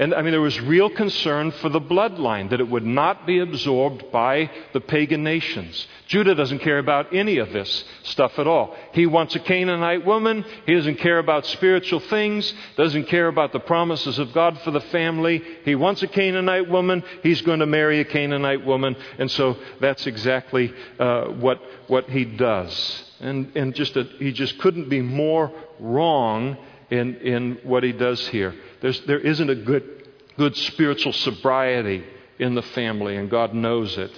And 0.00 0.14
I 0.14 0.22
mean, 0.22 0.30
there 0.30 0.40
was 0.40 0.58
real 0.62 0.88
concern 0.88 1.50
for 1.50 1.68
the 1.68 1.80
bloodline, 1.80 2.48
that 2.48 2.60
it 2.60 2.70
would 2.70 2.86
not 2.86 3.26
be 3.26 3.40
absorbed 3.40 4.10
by 4.10 4.50
the 4.72 4.80
pagan 4.80 5.22
nations. 5.22 5.86
Judah 6.06 6.34
doesn't 6.34 6.60
care 6.60 6.78
about 6.78 7.12
any 7.14 7.36
of 7.36 7.52
this 7.52 7.84
stuff 8.04 8.38
at 8.38 8.46
all. 8.46 8.74
He 8.94 9.04
wants 9.04 9.34
a 9.34 9.40
Canaanite 9.40 10.06
woman. 10.06 10.42
He 10.64 10.74
doesn't 10.74 11.00
care 11.00 11.18
about 11.18 11.44
spiritual 11.44 12.00
things, 12.00 12.50
doesn't 12.78 13.08
care 13.08 13.28
about 13.28 13.52
the 13.52 13.60
promises 13.60 14.18
of 14.18 14.32
God 14.32 14.58
for 14.62 14.70
the 14.70 14.80
family. 14.80 15.42
He 15.66 15.74
wants 15.74 16.02
a 16.02 16.08
Canaanite 16.08 16.70
woman. 16.70 17.04
He's 17.22 17.42
going 17.42 17.60
to 17.60 17.66
marry 17.66 18.00
a 18.00 18.06
Canaanite 18.06 18.64
woman. 18.64 18.96
And 19.18 19.30
so 19.30 19.58
that's 19.82 20.06
exactly 20.06 20.72
uh, 20.98 21.24
what, 21.26 21.60
what 21.88 22.08
he 22.08 22.24
does. 22.24 23.09
And, 23.20 23.54
and 23.54 23.74
just 23.74 23.96
a, 23.96 24.04
he 24.04 24.32
just 24.32 24.58
couldn't 24.58 24.88
be 24.88 25.02
more 25.02 25.52
wrong 25.78 26.56
in, 26.90 27.16
in 27.16 27.58
what 27.62 27.82
he 27.82 27.92
does 27.92 28.26
here. 28.28 28.54
There's, 28.80 29.00
there 29.02 29.18
isn't 29.18 29.50
a 29.50 29.54
good, 29.54 30.08
good 30.36 30.56
spiritual 30.56 31.12
sobriety 31.12 32.04
in 32.38 32.54
the 32.54 32.62
family, 32.62 33.16
and 33.16 33.30
God 33.30 33.54
knows 33.54 33.98
it. 33.98 34.10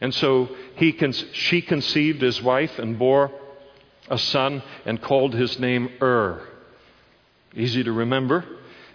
And 0.00 0.14
so 0.14 0.54
he 0.76 0.92
con- 0.92 1.12
she 1.12 1.62
conceived 1.62 2.20
his 2.20 2.42
wife 2.42 2.78
and 2.78 2.98
bore 2.98 3.30
a 4.08 4.18
son 4.18 4.62
and 4.84 5.00
called 5.00 5.32
his 5.32 5.58
name 5.58 5.90
Ur. 6.02 6.46
Easy 7.54 7.84
to 7.84 7.92
remember. 7.92 8.44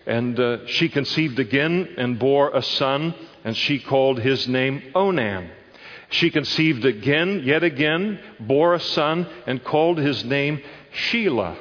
And 0.06 0.40
uh, 0.40 0.68
she 0.68 0.90
conceived 0.90 1.40
again 1.40 1.96
and 1.98 2.20
bore 2.20 2.56
a 2.56 2.62
son, 2.62 3.14
and 3.44 3.58
she 3.58 3.80
called 3.80 4.20
his 4.20 4.48
name 4.48 4.84
Onan. 4.96 5.50
She 6.10 6.30
conceived 6.30 6.86
again, 6.86 7.42
yet 7.44 7.64
again, 7.64 8.20
bore 8.40 8.74
a 8.74 8.80
son, 8.80 9.28
and 9.46 9.64
called 9.64 9.98
his 9.98 10.24
name 10.24 10.62
Sheila. 10.92 11.58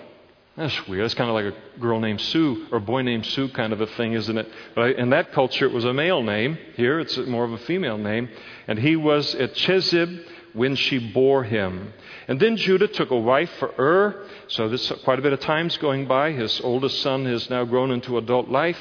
That's 0.57 0.89
weird. 0.89 1.05
That's 1.05 1.15
kind 1.15 1.29
of 1.29 1.35
like 1.35 1.53
a 1.53 1.81
girl 1.81 2.01
named 2.01 2.21
Sue 2.21 2.67
or 2.71 2.79
a 2.79 2.81
boy 2.81 3.03
named 3.03 3.27
Sue 3.27 3.49
kind 3.51 3.75
of 3.75 3.83
a 3.83 3.87
thing, 3.87 4.15
isn't 4.15 4.39
it? 4.39 4.51
But 4.75 4.97
in 4.97 5.11
that 5.11 5.33
culture, 5.33 5.67
it 5.67 5.73
was 5.73 5.85
a 5.85 5.93
male 5.93 6.23
name. 6.23 6.57
Here, 6.77 6.99
it's 6.99 7.19
more 7.19 7.45
of 7.45 7.53
a 7.53 7.59
female 7.59 7.99
name. 7.99 8.31
And 8.67 8.79
he 8.79 8.97
was 8.97 9.35
at 9.35 9.53
Chezib 9.55 10.25
when 10.55 10.75
she 10.75 10.99
bore 11.13 11.45
him. 11.45 11.93
And 12.27 12.41
then 12.41 12.57
Judah 12.57 12.89
took 12.89 13.11
a 13.11 13.19
wife 13.19 13.51
for 13.59 13.75
Ur. 13.79 14.27
So 14.49 14.69
this 14.71 14.91
quite 15.05 15.19
a 15.19 15.23
bit 15.23 15.35
of 15.35 15.41
time's 15.41 15.77
going 15.77 16.07
by. 16.07 16.33
His 16.33 16.61
oldest 16.63 17.03
son 17.03 17.27
has 17.27 17.51
now 17.51 17.65
grown 17.65 17.91
into 17.91 18.17
adult 18.17 18.49
life, 18.49 18.79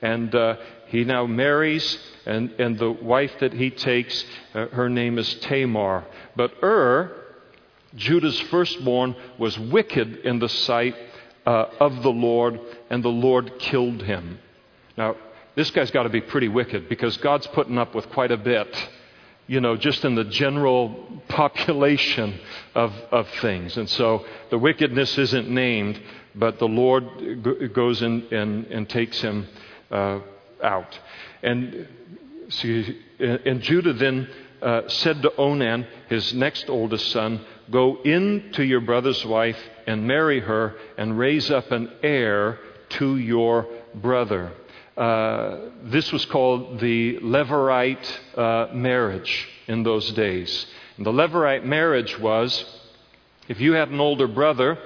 and 0.00 0.34
uh, 0.34 0.56
he 0.88 1.04
now 1.04 1.26
marries. 1.26 1.98
And, 2.26 2.50
and 2.58 2.78
the 2.78 2.90
wife 2.90 3.32
that 3.40 3.54
he 3.54 3.70
takes, 3.70 4.24
uh, 4.54 4.66
her 4.66 4.88
name 4.88 5.18
is 5.18 5.34
Tamar. 5.36 6.04
But 6.36 6.52
Ur, 6.62 7.12
Judah's 7.94 8.38
firstborn, 8.40 9.16
was 9.38 9.58
wicked 9.58 10.18
in 10.18 10.38
the 10.38 10.48
sight 10.48 10.94
uh, 11.46 11.66
of 11.80 12.02
the 12.02 12.10
Lord, 12.10 12.60
and 12.90 13.02
the 13.02 13.08
Lord 13.08 13.58
killed 13.58 14.02
him. 14.02 14.38
Now, 14.96 15.16
this 15.54 15.70
guy's 15.70 15.90
got 15.90 16.02
to 16.02 16.10
be 16.10 16.20
pretty 16.20 16.48
wicked 16.48 16.88
because 16.88 17.16
God's 17.16 17.46
putting 17.48 17.78
up 17.78 17.94
with 17.94 18.08
quite 18.10 18.30
a 18.30 18.36
bit, 18.36 18.90
you 19.46 19.60
know, 19.60 19.76
just 19.76 20.04
in 20.04 20.14
the 20.14 20.24
general 20.24 21.22
population 21.28 22.38
of, 22.74 22.92
of 23.10 23.26
things. 23.40 23.76
And 23.76 23.88
so 23.88 24.26
the 24.50 24.58
wickedness 24.58 25.16
isn't 25.16 25.48
named, 25.48 26.00
but 26.34 26.58
the 26.58 26.68
Lord 26.68 27.72
goes 27.72 28.02
in 28.02 28.26
and, 28.30 28.66
and 28.66 28.88
takes 28.88 29.20
him 29.20 29.48
uh, 29.90 30.20
out. 30.62 30.98
And, 31.42 31.88
see, 32.48 33.00
and 33.18 33.60
Judah 33.62 33.92
then 33.92 34.28
uh, 34.60 34.82
said 34.88 35.22
to 35.22 35.34
Onan, 35.36 35.86
his 36.08 36.34
next 36.34 36.68
oldest 36.68 37.10
son, 37.10 37.44
Go 37.70 38.00
in 38.02 38.50
to 38.54 38.64
your 38.64 38.80
brother's 38.80 39.24
wife 39.24 39.58
and 39.86 40.06
marry 40.06 40.40
her 40.40 40.74
and 40.96 41.18
raise 41.18 41.50
up 41.50 41.70
an 41.70 41.90
heir 42.02 42.58
to 42.90 43.18
your 43.18 43.66
brother. 43.94 44.52
Uh, 44.96 45.70
this 45.84 46.10
was 46.10 46.24
called 46.26 46.80
the 46.80 47.18
Levirate 47.18 48.18
uh, 48.36 48.72
marriage 48.72 49.48
in 49.68 49.82
those 49.82 50.10
days. 50.12 50.66
And 50.96 51.06
the 51.06 51.12
Levirate 51.12 51.64
marriage 51.64 52.18
was 52.18 52.64
if 53.48 53.60
you 53.60 53.74
had 53.74 53.90
an 53.90 54.00
older 54.00 54.26
brother 54.26 54.78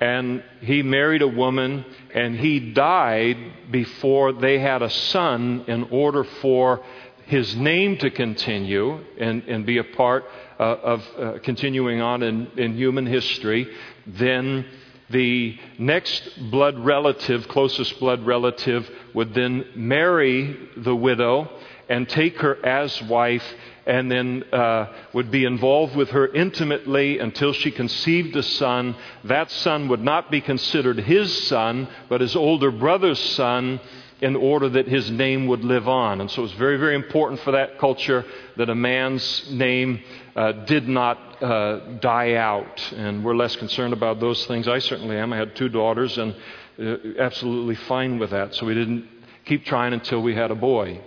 and 0.00 0.42
he 0.60 0.82
married 0.82 1.22
a 1.22 1.28
woman 1.28 1.84
and 2.14 2.36
he 2.36 2.72
died 2.72 3.36
before 3.70 4.32
they 4.32 4.58
had 4.58 4.82
a 4.82 4.90
son 4.90 5.64
in 5.66 5.84
order 5.84 6.24
for 6.24 6.82
his 7.26 7.54
name 7.56 7.96
to 7.98 8.10
continue 8.10 8.98
and, 9.18 9.42
and 9.44 9.64
be 9.64 9.78
a 9.78 9.84
part 9.84 10.24
uh, 10.58 10.62
of 10.62 11.08
uh, 11.18 11.38
continuing 11.42 12.00
on 12.00 12.22
in, 12.22 12.46
in 12.58 12.76
human 12.76 13.06
history, 13.06 13.66
then 14.06 14.66
The 15.12 15.58
next 15.78 16.50
blood 16.50 16.78
relative, 16.78 17.46
closest 17.46 18.00
blood 18.00 18.24
relative, 18.24 18.90
would 19.12 19.34
then 19.34 19.66
marry 19.74 20.56
the 20.74 20.96
widow 20.96 21.50
and 21.90 22.08
take 22.08 22.38
her 22.38 22.64
as 22.64 23.02
wife 23.02 23.44
and 23.86 24.10
then 24.10 24.44
uh, 24.52 24.86
would 25.12 25.30
be 25.30 25.44
involved 25.44 25.96
with 25.96 26.10
her 26.10 26.28
intimately 26.28 27.18
until 27.18 27.52
she 27.52 27.70
conceived 27.70 28.36
a 28.36 28.42
son. 28.42 28.94
That 29.24 29.50
son 29.50 29.88
would 29.88 30.02
not 30.02 30.30
be 30.30 30.40
considered 30.40 30.98
his 30.98 31.46
son, 31.46 31.88
but 32.08 32.20
his 32.20 32.36
older 32.36 32.70
brother's 32.70 33.18
son, 33.18 33.80
in 34.22 34.36
order 34.36 34.68
that 34.68 34.86
his 34.86 35.10
name 35.10 35.48
would 35.48 35.64
live 35.64 35.88
on. 35.88 36.20
And 36.20 36.30
so 36.30 36.42
it 36.42 36.44
was 36.44 36.52
very, 36.52 36.76
very 36.76 36.94
important 36.94 37.40
for 37.40 37.50
that 37.50 37.78
culture 37.78 38.24
that 38.56 38.70
a 38.70 38.74
man's 38.74 39.50
name 39.50 40.00
uh, 40.36 40.52
did 40.52 40.88
not 40.88 41.42
uh, 41.42 41.78
die 41.98 42.34
out. 42.34 42.92
And 42.92 43.24
we're 43.24 43.34
less 43.34 43.56
concerned 43.56 43.92
about 43.92 44.20
those 44.20 44.46
things. 44.46 44.68
I 44.68 44.78
certainly 44.78 45.16
am. 45.16 45.32
I 45.32 45.38
had 45.38 45.56
two 45.56 45.68
daughters 45.68 46.18
and 46.18 46.36
uh, 46.78 46.96
absolutely 47.18 47.74
fine 47.74 48.20
with 48.20 48.30
that. 48.30 48.54
So 48.54 48.64
we 48.64 48.74
didn't 48.74 49.08
keep 49.44 49.64
trying 49.64 49.92
until 49.92 50.22
we 50.22 50.36
had 50.36 50.52
a 50.52 50.54
boy. 50.54 51.00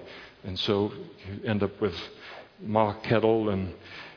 And 0.43 0.59
so 0.59 0.91
you 1.25 1.49
end 1.49 1.63
up 1.63 1.79
with 1.79 1.95
Ma 2.61 2.93
Kettle 3.01 3.49
and, 3.49 3.73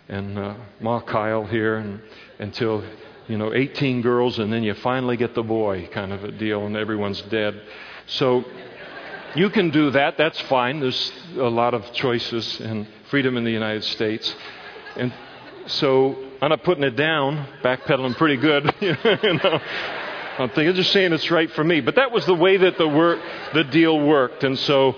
and 0.08 0.38
uh, 0.38 0.54
Ma 0.80 1.00
Kyle 1.00 1.44
here 1.44 1.76
and, 1.76 2.00
until, 2.38 2.84
you 3.26 3.36
know, 3.36 3.52
18 3.54 4.02
girls, 4.02 4.38
and 4.38 4.52
then 4.52 4.62
you 4.62 4.74
finally 4.74 5.16
get 5.16 5.34
the 5.34 5.42
boy 5.42 5.88
kind 5.92 6.12
of 6.12 6.24
a 6.24 6.32
deal, 6.32 6.66
and 6.66 6.76
everyone's 6.76 7.20
dead. 7.22 7.60
So 8.06 8.44
you 9.34 9.50
can 9.50 9.70
do 9.70 9.90
that. 9.90 10.16
That's 10.16 10.40
fine. 10.42 10.80
There's 10.80 11.12
a 11.36 11.48
lot 11.48 11.74
of 11.74 11.92
choices 11.92 12.60
and 12.60 12.86
freedom 13.10 13.36
in 13.36 13.44
the 13.44 13.50
United 13.50 13.84
States. 13.84 14.34
And 14.96 15.12
so 15.66 16.16
I'm 16.40 16.50
not 16.50 16.62
putting 16.62 16.84
it 16.84 16.96
down, 16.96 17.46
backpedaling 17.62 18.16
pretty 18.16 18.36
good. 18.36 18.72
you 18.80 18.96
know. 19.04 19.60
I'm 20.38 20.50
thinking, 20.50 20.74
just 20.76 20.92
saying 20.92 21.12
it's 21.12 21.30
right 21.32 21.50
for 21.50 21.64
me. 21.64 21.80
But 21.80 21.96
that 21.96 22.12
was 22.12 22.24
the 22.24 22.34
way 22.34 22.56
that 22.58 22.78
the, 22.78 22.86
work, 22.86 23.20
the 23.54 23.64
deal 23.64 23.98
worked. 23.98 24.44
And 24.44 24.56
so 24.56 24.94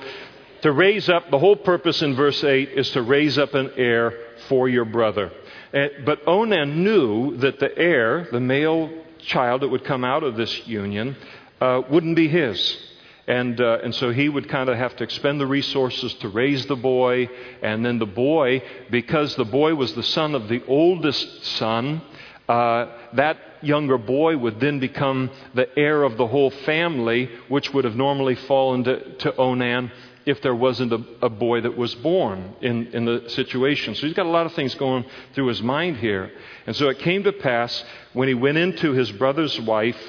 to 0.62 0.72
raise 0.72 1.08
up, 1.08 1.30
the 1.30 1.38
whole 1.38 1.56
purpose 1.56 2.02
in 2.02 2.14
verse 2.14 2.42
8 2.42 2.70
is 2.70 2.90
to 2.90 3.02
raise 3.02 3.38
up 3.38 3.54
an 3.54 3.72
heir 3.76 4.14
for 4.48 4.68
your 4.68 4.84
brother. 4.84 5.32
But 5.72 6.26
Onan 6.26 6.84
knew 6.84 7.36
that 7.38 7.60
the 7.60 7.76
heir, 7.76 8.28
the 8.30 8.40
male 8.40 8.90
child 9.18 9.62
that 9.62 9.68
would 9.68 9.84
come 9.84 10.04
out 10.04 10.22
of 10.22 10.36
this 10.36 10.66
union, 10.66 11.16
uh, 11.60 11.82
wouldn't 11.88 12.16
be 12.16 12.28
his. 12.28 12.78
And, 13.26 13.60
uh, 13.60 13.78
and 13.84 13.94
so 13.94 14.10
he 14.10 14.28
would 14.28 14.48
kind 14.48 14.68
of 14.68 14.76
have 14.76 14.96
to 14.96 15.04
expend 15.04 15.40
the 15.40 15.46
resources 15.46 16.12
to 16.14 16.28
raise 16.28 16.66
the 16.66 16.76
boy. 16.76 17.28
And 17.62 17.84
then 17.84 17.98
the 17.98 18.06
boy, 18.06 18.62
because 18.90 19.36
the 19.36 19.44
boy 19.44 19.74
was 19.74 19.94
the 19.94 20.02
son 20.02 20.34
of 20.34 20.48
the 20.48 20.64
oldest 20.66 21.44
son, 21.44 22.02
uh, 22.48 22.86
that 23.12 23.36
younger 23.62 23.98
boy 23.98 24.36
would 24.36 24.58
then 24.58 24.80
become 24.80 25.30
the 25.54 25.68
heir 25.78 26.02
of 26.02 26.16
the 26.16 26.26
whole 26.26 26.50
family, 26.50 27.30
which 27.48 27.72
would 27.72 27.84
have 27.84 27.94
normally 27.94 28.34
fallen 28.34 28.82
to, 28.84 29.14
to 29.18 29.36
Onan 29.36 29.92
if 30.30 30.40
there 30.42 30.54
wasn't 30.54 30.92
a, 30.92 31.04
a, 31.22 31.28
boy 31.28 31.60
that 31.60 31.76
was 31.76 31.94
born 31.96 32.54
in, 32.60 32.86
in 32.88 33.04
the 33.04 33.28
situation. 33.28 33.94
So 33.94 34.06
he's 34.06 34.16
got 34.16 34.26
a 34.26 34.30
lot 34.30 34.46
of 34.46 34.54
things 34.54 34.74
going 34.74 35.04
through 35.34 35.48
his 35.48 35.62
mind 35.62 35.98
here. 35.98 36.30
And 36.66 36.74
so 36.74 36.88
it 36.88 36.98
came 37.00 37.24
to 37.24 37.32
pass 37.32 37.84
when 38.12 38.28
he 38.28 38.34
went 38.34 38.58
into 38.58 38.92
his 38.92 39.10
brother's 39.12 39.60
wife 39.60 40.00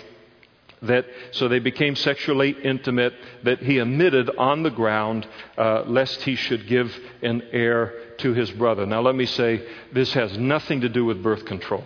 that 0.84 1.06
so 1.32 1.48
they 1.48 1.60
became 1.60 1.96
sexually 1.96 2.56
intimate 2.64 3.14
that 3.44 3.60
he 3.60 3.78
admitted 3.78 4.30
on 4.38 4.64
the 4.64 4.72
ground 4.72 5.28
uh, 5.58 5.84
lest 5.86 6.24
he 6.24 6.36
should 6.36 6.68
give 6.68 6.92
an 7.22 7.44
heir 7.52 7.94
to 8.18 8.34
his 8.34 8.50
brother. 8.52 8.86
Now 8.86 9.02
let 9.02 9.16
me 9.16 9.26
say 9.26 9.68
this 9.94 10.14
has 10.14 10.38
nothing 10.38 10.82
to 10.82 10.90
do 10.90 11.06
with 11.06 11.22
birth 11.22 11.46
control. 11.46 11.84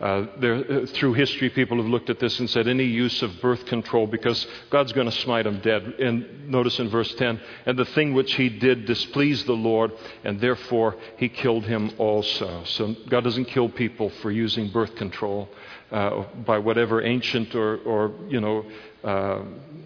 Uh, 0.00 0.26
there, 0.38 0.54
uh, 0.54 0.86
through 0.86 1.12
history, 1.12 1.50
people 1.50 1.76
have 1.76 1.86
looked 1.86 2.08
at 2.08 2.20
this 2.20 2.38
and 2.38 2.48
said 2.48 2.68
any 2.68 2.84
use 2.84 3.20
of 3.22 3.40
birth 3.40 3.66
control 3.66 4.06
because 4.06 4.46
God's 4.70 4.92
going 4.92 5.10
to 5.10 5.16
smite 5.16 5.44
them 5.44 5.60
dead. 5.60 5.82
And 5.98 6.48
notice 6.48 6.78
in 6.78 6.88
verse 6.88 7.12
10, 7.16 7.40
and 7.66 7.76
the 7.76 7.84
thing 7.84 8.14
which 8.14 8.34
he 8.34 8.48
did 8.48 8.86
displeased 8.86 9.46
the 9.46 9.54
Lord, 9.54 9.90
and 10.22 10.40
therefore 10.40 10.96
he 11.16 11.28
killed 11.28 11.64
him 11.64 11.90
also. 11.98 12.62
So 12.64 12.94
God 13.08 13.24
doesn't 13.24 13.46
kill 13.46 13.68
people 13.68 14.10
for 14.22 14.30
using 14.30 14.70
birth 14.70 14.94
control 14.94 15.48
uh, 15.90 16.22
by 16.46 16.58
whatever 16.58 17.02
ancient 17.02 17.56
or, 17.56 17.78
or 17.78 18.12
you 18.28 18.40
know, 18.40 18.64
uh, 19.02 19.42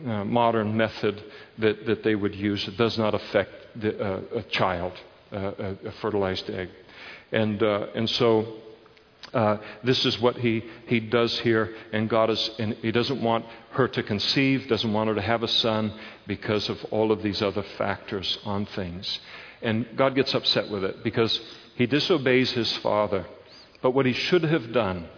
uh, 0.06 0.24
modern 0.24 0.76
method 0.76 1.22
that, 1.56 1.86
that 1.86 2.02
they 2.02 2.16
would 2.16 2.34
use. 2.34 2.68
It 2.68 2.76
does 2.76 2.98
not 2.98 3.14
affect 3.14 3.50
the, 3.80 4.36
a 4.36 4.42
child, 4.42 4.92
a, 5.30 5.76
a 5.86 5.92
fertilized 6.02 6.50
egg. 6.50 6.68
And, 7.30 7.62
and 7.62 8.10
so 8.10 8.58
uh, 9.34 9.56
this 9.82 10.04
is 10.04 10.20
what 10.20 10.36
he, 10.36 10.64
he 10.86 11.00
does 11.00 11.38
here, 11.40 11.74
and 11.92 12.08
God 12.08 12.30
is, 12.30 12.50
and 12.58 12.74
he 12.74 12.92
doesn't 12.92 13.22
want 13.22 13.46
her 13.70 13.88
to 13.88 14.02
conceive, 14.02 14.68
doesn't 14.68 14.92
want 14.92 15.08
her 15.08 15.14
to 15.14 15.22
have 15.22 15.42
a 15.42 15.48
son 15.48 15.92
because 16.26 16.68
of 16.68 16.84
all 16.90 17.10
of 17.10 17.22
these 17.22 17.40
other 17.40 17.62
factors 17.78 18.38
on 18.44 18.66
things. 18.66 19.20
And 19.62 19.86
God 19.96 20.14
gets 20.14 20.34
upset 20.34 20.70
with 20.70 20.84
it 20.84 21.02
because 21.02 21.40
he 21.76 21.86
disobeys 21.86 22.50
his 22.52 22.76
father. 22.78 23.26
But 23.80 23.92
what 23.92 24.06
he 24.06 24.12
should 24.12 24.42
have 24.42 24.72
done 24.72 25.08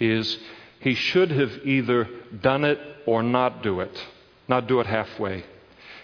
is 0.00 0.38
he 0.80 0.94
should 0.94 1.30
have 1.30 1.52
either 1.64 2.08
done 2.40 2.64
it 2.64 2.78
or 3.06 3.22
not 3.22 3.62
do 3.62 3.80
it, 3.80 4.06
not 4.48 4.66
do 4.66 4.80
it 4.80 4.86
halfway. 4.86 5.44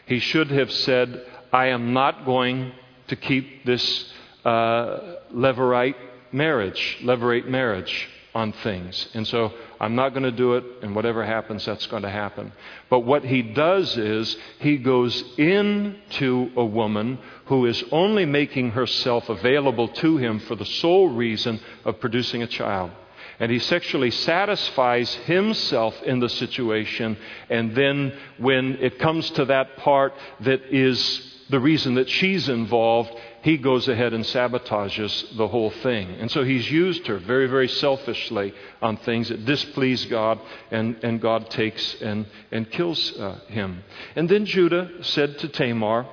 He 0.07 0.21
should 0.21 0.51
have 0.51 0.71
said, 0.71 1.27
I 1.53 1.69
am 1.69 1.93
not 1.93 2.25
going 2.25 2.73
to 3.09 3.17
keep 3.17 3.65
this 3.65 4.13
uh, 4.45 5.17
levirate 5.35 5.97
marriage, 6.33 6.99
levirate 7.03 7.47
marriage 7.47 8.09
on 8.37 8.53
things. 8.53 9.09
And 9.15 9.27
so 9.27 9.53
I'm 9.81 9.95
not 9.95 10.11
going 10.11 10.25
to 10.25 10.31
do 10.31 10.55
it, 10.55 10.65
and 10.83 10.95
whatever 10.95 11.25
happens, 11.25 11.65
that's 11.65 11.87
going 11.87 12.03
to 12.03 12.11
happen. 12.11 12.53
But 12.91 13.01
what 13.01 13.25
he 13.25 13.41
does 13.41 13.97
is 13.97 14.37
he 14.59 14.77
goes 14.77 15.25
into 15.39 16.51
a 16.55 16.65
woman 16.65 17.19
who 17.47 17.65
is 17.65 17.83
only 17.91 18.27
making 18.27 18.73
herself 18.73 19.31
available 19.31 19.89
to 19.89 20.19
him 20.19 20.41
for 20.41 20.55
the 20.55 20.67
sole 20.67 21.09
reason 21.09 21.61
of 21.87 21.99
producing 21.99 22.43
a 22.43 22.47
child. 22.47 22.91
And 23.39 23.51
he 23.51 23.59
sexually 23.59 24.11
satisfies 24.11 25.15
himself 25.15 26.03
in 26.03 26.21
the 26.21 26.29
situation. 26.29 27.17
And 27.51 27.75
then, 27.75 28.13
when 28.39 28.77
it 28.81 28.99
comes 28.99 29.31
to 29.31 29.47
that 29.47 29.77
part 29.79 30.15
that 30.41 30.63
is 30.71 31.37
the 31.49 31.61
reason 31.61 31.95
that 31.95 32.09
she's 32.09 32.49
involved, 32.49 33.11
he 33.43 33.57
goes 33.57 33.89
ahead 33.89 34.13
and 34.13 34.25
sabotages 34.25 35.37
the 35.37 35.49
whole 35.49 35.71
thing. 35.71 36.11
And 36.21 36.31
so 36.31 36.45
he's 36.45 36.71
used 36.71 37.07
her 37.07 37.19
very, 37.19 37.47
very 37.47 37.69
selfishly 37.69 38.53
on 38.83 38.97
things 38.97 39.29
that 39.29 39.45
displease 39.45 40.05
God, 40.07 40.41
and, 40.71 40.97
and 41.05 41.21
God 41.21 41.51
takes 41.51 42.01
and, 42.03 42.27
and 42.51 42.71
kills 42.71 43.13
uh, 43.19 43.41
him. 43.49 43.85
And 44.15 44.29
then 44.29 44.47
Judah 44.47 45.03
said 45.03 45.39
to 45.39 45.49
Tamar, 45.49 46.07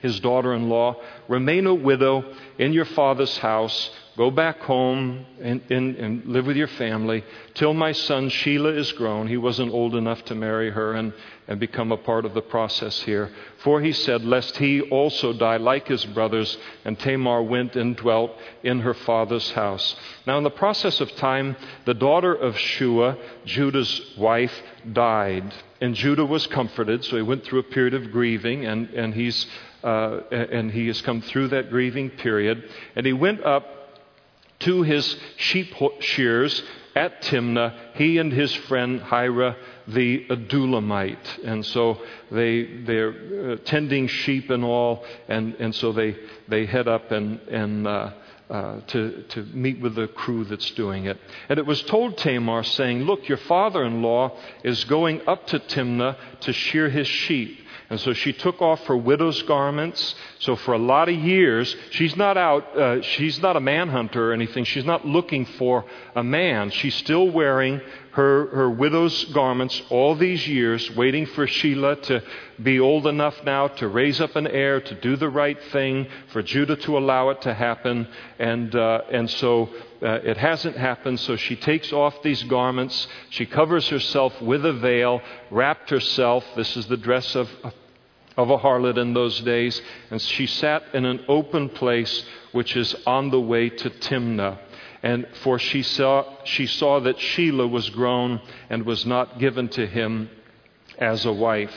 his 0.00 0.18
daughter 0.20 0.52
in 0.52 0.68
law, 0.68 0.96
Remain 1.28 1.66
a 1.66 1.74
widow 1.74 2.24
in 2.58 2.72
your 2.72 2.84
father's 2.84 3.38
house 3.38 3.90
Go 4.14 4.30
back 4.30 4.58
home 4.60 5.24
and, 5.40 5.62
and, 5.70 5.96
and, 5.96 6.26
live 6.26 6.44
with 6.44 6.56
your 6.58 6.68
family 6.68 7.24
till 7.54 7.72
my 7.72 7.92
son 7.92 8.28
Sheila 8.28 8.68
is 8.68 8.92
grown. 8.92 9.26
He 9.26 9.38
wasn't 9.38 9.72
old 9.72 9.94
enough 9.94 10.22
to 10.26 10.34
marry 10.34 10.70
her 10.70 10.92
and, 10.92 11.14
and 11.48 11.58
become 11.58 11.92
a 11.92 11.96
part 11.96 12.26
of 12.26 12.34
the 12.34 12.42
process 12.42 13.00
here. 13.00 13.30
For 13.64 13.80
he 13.80 13.92
said, 13.92 14.22
Lest 14.22 14.58
he 14.58 14.82
also 14.82 15.32
die 15.32 15.56
like 15.56 15.88
his 15.88 16.04
brothers. 16.04 16.58
And 16.84 16.98
Tamar 16.98 17.42
went 17.42 17.74
and 17.74 17.96
dwelt 17.96 18.32
in 18.62 18.80
her 18.80 18.92
father's 18.92 19.50
house. 19.52 19.96
Now, 20.26 20.36
in 20.36 20.44
the 20.44 20.50
process 20.50 21.00
of 21.00 21.10
time, 21.16 21.56
the 21.86 21.94
daughter 21.94 22.34
of 22.34 22.58
Shua, 22.58 23.16
Judah's 23.46 24.14
wife, 24.18 24.52
died. 24.92 25.54
And 25.80 25.94
Judah 25.94 26.26
was 26.26 26.46
comforted, 26.46 27.02
so 27.02 27.16
he 27.16 27.22
went 27.22 27.44
through 27.44 27.60
a 27.60 27.64
period 27.64 27.94
of 27.94 28.12
grieving, 28.12 28.66
and, 28.66 28.90
and, 28.90 29.14
he's, 29.14 29.46
uh, 29.82 30.20
and 30.30 30.70
he 30.70 30.86
has 30.88 31.00
come 31.12 31.20
through 31.20 31.48
that 31.48 31.68
grieving 31.68 32.08
period. 32.08 32.70
And 32.96 33.04
he 33.04 33.12
went 33.12 33.44
up 33.44 33.66
to 34.60 34.82
his 34.82 35.16
sheep 35.36 35.74
shears 36.00 36.62
at 36.96 37.22
Timnah, 37.22 37.74
he 37.94 38.16
and 38.16 38.32
his 38.32 38.54
friend 38.54 39.02
Hira 39.02 39.56
the 39.86 40.26
Adullamite. 40.30 41.44
And 41.44 41.66
so 41.66 42.00
they, 42.30 42.82
they're 42.84 43.56
tending 43.58 44.06
sheep 44.06 44.48
and 44.48 44.64
all, 44.64 45.04
and, 45.28 45.54
and 45.56 45.74
so 45.74 45.92
they, 45.92 46.16
they 46.48 46.64
head 46.64 46.88
up 46.88 47.10
and, 47.10 47.40
and 47.48 47.86
uh, 47.86 48.12
uh, 48.48 48.80
to, 48.86 49.22
to 49.28 49.42
meet 49.52 49.80
with 49.80 49.94
the 49.94 50.08
crew 50.08 50.44
that's 50.44 50.70
doing 50.72 51.06
it. 51.06 51.18
And 51.50 51.58
it 51.58 51.66
was 51.66 51.82
told 51.82 52.16
Tamar, 52.16 52.62
saying, 52.62 53.02
Look, 53.02 53.28
your 53.28 53.38
father 53.38 53.84
in 53.84 54.00
law 54.00 54.38
is 54.64 54.84
going 54.84 55.26
up 55.26 55.46
to 55.48 55.58
Timnah 55.58 56.16
to 56.40 56.52
shear 56.52 56.88
his 56.88 57.08
sheep. 57.08 57.58
And 57.92 58.00
so 58.00 58.14
she 58.14 58.32
took 58.32 58.62
off 58.62 58.86
her 58.86 58.96
widow's 58.96 59.42
garments. 59.42 60.14
So 60.38 60.56
for 60.56 60.72
a 60.72 60.78
lot 60.78 61.10
of 61.10 61.14
years, 61.14 61.76
she's 61.90 62.16
not 62.16 62.38
out, 62.38 62.74
uh, 62.74 63.02
she's 63.02 63.38
not 63.42 63.54
a 63.54 63.60
manhunter 63.60 64.30
or 64.30 64.32
anything. 64.32 64.64
She's 64.64 64.86
not 64.86 65.06
looking 65.06 65.44
for 65.44 65.84
a 66.16 66.24
man. 66.24 66.70
She's 66.70 66.94
still 66.94 67.28
wearing 67.28 67.82
her, 68.12 68.46
her 68.46 68.70
widow's 68.70 69.26
garments 69.26 69.82
all 69.90 70.14
these 70.14 70.48
years, 70.48 70.90
waiting 70.96 71.26
for 71.26 71.46
Sheila 71.46 71.96
to 71.96 72.22
be 72.62 72.80
old 72.80 73.06
enough 73.06 73.44
now 73.44 73.68
to 73.68 73.88
raise 73.88 74.22
up 74.22 74.36
an 74.36 74.46
heir, 74.46 74.80
to 74.80 74.94
do 74.94 75.16
the 75.16 75.28
right 75.28 75.62
thing, 75.64 76.06
for 76.28 76.42
Judah 76.42 76.76
to 76.76 76.96
allow 76.96 77.28
it 77.28 77.42
to 77.42 77.52
happen. 77.52 78.08
And, 78.38 78.74
uh, 78.74 79.02
and 79.10 79.28
so 79.28 79.68
uh, 80.02 80.20
it 80.24 80.38
hasn't 80.38 80.78
happened, 80.78 81.20
so 81.20 81.36
she 81.36 81.56
takes 81.56 81.92
off 81.92 82.22
these 82.22 82.42
garments. 82.44 83.06
She 83.28 83.44
covers 83.44 83.86
herself 83.90 84.40
with 84.40 84.64
a 84.64 84.72
veil, 84.72 85.20
wrapped 85.50 85.90
herself. 85.90 86.42
This 86.56 86.74
is 86.74 86.86
the 86.86 86.96
dress 86.96 87.34
of, 87.34 87.50
of 87.62 87.74
a 88.36 88.58
harlot 88.58 88.98
in 88.98 89.14
those 89.14 89.40
days. 89.40 89.80
And 90.10 90.20
she 90.20 90.46
sat 90.46 90.82
in 90.94 91.04
an 91.04 91.24
open 91.28 91.68
place 91.68 92.24
which 92.52 92.76
is 92.76 92.94
on 93.06 93.30
the 93.30 93.40
way 93.40 93.68
to 93.68 93.90
Timnah. 93.90 94.58
And 95.02 95.26
for 95.42 95.58
she 95.58 95.82
saw, 95.82 96.24
she 96.44 96.66
saw 96.66 97.00
that 97.00 97.16
Shelah 97.16 97.68
was 97.68 97.90
grown 97.90 98.40
and 98.70 98.86
was 98.86 99.04
not 99.04 99.38
given 99.38 99.68
to 99.70 99.86
him 99.86 100.30
as 100.98 101.26
a 101.26 101.32
wife. 101.32 101.74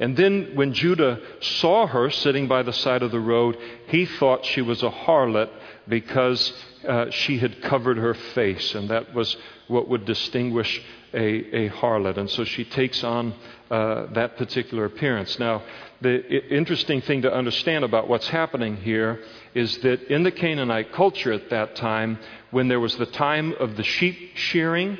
And 0.00 0.16
then 0.16 0.52
when 0.54 0.72
Judah 0.72 1.20
saw 1.40 1.86
her 1.86 2.10
sitting 2.10 2.48
by 2.48 2.62
the 2.62 2.72
side 2.72 3.02
of 3.02 3.12
the 3.12 3.20
road, 3.20 3.56
he 3.86 4.06
thought 4.06 4.44
she 4.44 4.60
was 4.60 4.82
a 4.82 4.90
harlot 4.90 5.50
because 5.86 6.52
uh, 6.88 7.10
she 7.10 7.38
had 7.38 7.62
covered 7.62 7.98
her 7.98 8.14
face, 8.14 8.74
and 8.74 8.88
that 8.90 9.14
was 9.14 9.36
what 9.68 9.88
would 9.88 10.04
distinguish 10.04 10.82
a, 11.12 11.66
a 11.66 11.70
harlot. 11.70 12.16
And 12.16 12.28
so 12.28 12.44
she 12.44 12.64
takes 12.64 13.04
on 13.04 13.34
uh, 13.70 14.06
that 14.12 14.36
particular 14.36 14.84
appearance. 14.84 15.38
Now, 15.38 15.62
the 16.04 16.54
interesting 16.54 17.00
thing 17.00 17.22
to 17.22 17.32
understand 17.32 17.82
about 17.82 18.08
what's 18.08 18.28
happening 18.28 18.76
here 18.76 19.22
is 19.54 19.78
that 19.78 20.02
in 20.12 20.22
the 20.22 20.30
Canaanite 20.30 20.92
culture 20.92 21.32
at 21.32 21.48
that 21.48 21.76
time, 21.76 22.18
when 22.50 22.68
there 22.68 22.78
was 22.78 22.94
the 22.98 23.06
time 23.06 23.54
of 23.54 23.76
the 23.76 23.82
sheep 23.82 24.36
shearing, 24.36 24.98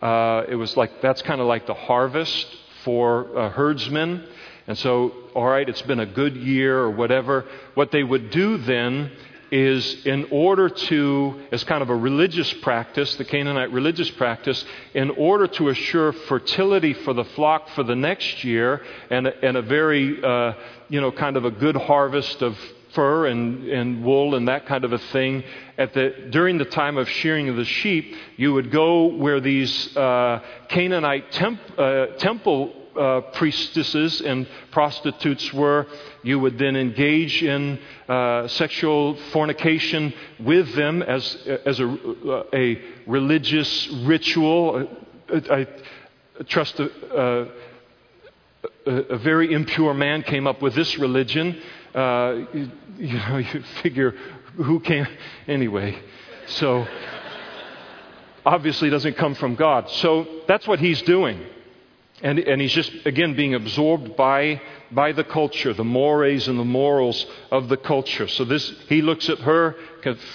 uh, 0.00 0.44
it 0.48 0.54
was 0.54 0.76
like 0.76 1.02
that's 1.02 1.22
kind 1.22 1.40
of 1.40 1.48
like 1.48 1.66
the 1.66 1.74
harvest 1.74 2.46
for 2.84 3.36
uh, 3.36 3.50
herdsmen. 3.50 4.26
And 4.68 4.78
so, 4.78 5.12
all 5.34 5.46
right, 5.46 5.68
it's 5.68 5.82
been 5.82 6.00
a 6.00 6.06
good 6.06 6.36
year 6.36 6.78
or 6.78 6.90
whatever. 6.90 7.44
What 7.74 7.90
they 7.90 8.04
would 8.04 8.30
do 8.30 8.56
then 8.56 9.10
is 9.54 10.04
in 10.04 10.26
order 10.32 10.68
to, 10.68 11.40
as 11.52 11.62
kind 11.62 11.80
of 11.80 11.88
a 11.88 11.94
religious 11.94 12.52
practice, 12.54 13.14
the 13.14 13.24
Canaanite 13.24 13.70
religious 13.70 14.10
practice, 14.10 14.64
in 14.94 15.10
order 15.10 15.46
to 15.46 15.68
assure 15.68 16.12
fertility 16.12 16.92
for 16.92 17.14
the 17.14 17.22
flock 17.24 17.68
for 17.70 17.84
the 17.84 17.94
next 17.94 18.42
year 18.42 18.82
and, 19.10 19.28
and 19.28 19.56
a 19.56 19.62
very, 19.62 20.20
uh, 20.24 20.54
you 20.88 21.00
know, 21.00 21.12
kind 21.12 21.36
of 21.36 21.44
a 21.44 21.52
good 21.52 21.76
harvest 21.76 22.42
of 22.42 22.58
fur 22.94 23.26
and, 23.26 23.68
and 23.68 24.04
wool 24.04 24.34
and 24.34 24.48
that 24.48 24.66
kind 24.66 24.84
of 24.84 24.92
a 24.92 24.98
thing. 24.98 25.44
At 25.78 25.94
the, 25.94 26.26
during 26.30 26.58
the 26.58 26.64
time 26.64 26.96
of 26.96 27.08
shearing 27.08 27.48
of 27.48 27.54
the 27.54 27.64
sheep, 27.64 28.16
you 28.36 28.54
would 28.54 28.72
go 28.72 29.06
where 29.06 29.38
these 29.38 29.96
uh, 29.96 30.42
Canaanite 30.68 31.30
temp, 31.30 31.60
uh, 31.78 32.06
temple 32.18 32.72
uh, 32.98 33.20
priestesses 33.32 34.20
and 34.20 34.46
prostitutes 34.70 35.52
were. 35.52 35.86
You 36.22 36.38
would 36.38 36.58
then 36.58 36.76
engage 36.76 37.42
in 37.42 37.78
uh, 38.08 38.48
sexual 38.48 39.16
fornication 39.32 40.12
with 40.40 40.74
them 40.74 41.02
as, 41.02 41.36
as 41.64 41.80
a, 41.80 41.88
uh, 41.88 42.44
a 42.52 42.80
religious 43.06 43.88
ritual. 44.04 44.88
I, 45.32 45.66
I 46.38 46.42
trust 46.44 46.80
a, 46.80 47.48
a, 48.86 48.90
a, 48.90 49.18
very 49.18 49.52
impure 49.52 49.94
man 49.94 50.22
came 50.22 50.46
up 50.46 50.62
with 50.62 50.74
this 50.74 50.98
religion. 50.98 51.60
Uh, 51.94 52.44
you, 52.52 52.70
you 52.98 53.18
know, 53.18 53.38
you 53.38 53.62
figure 53.82 54.14
who 54.56 54.80
came. 54.80 55.06
Anyway, 55.48 55.98
so 56.46 56.86
obviously 58.46 58.90
doesn't 58.90 59.16
come 59.16 59.34
from 59.34 59.54
God. 59.54 59.88
So 59.90 60.26
that's 60.46 60.66
what 60.66 60.78
he's 60.78 61.02
doing. 61.02 61.40
And, 62.22 62.38
and 62.38 62.60
he's 62.60 62.72
just, 62.72 62.92
again, 63.06 63.34
being 63.34 63.54
absorbed 63.54 64.16
by, 64.16 64.60
by 64.90 65.12
the 65.12 65.24
culture, 65.24 65.74
the 65.74 65.84
mores 65.84 66.46
and 66.46 66.58
the 66.58 66.64
morals 66.64 67.26
of 67.50 67.68
the 67.68 67.76
culture. 67.76 68.28
So 68.28 68.44
this, 68.44 68.72
he 68.88 69.02
looks 69.02 69.28
at 69.28 69.38
her, 69.40 69.76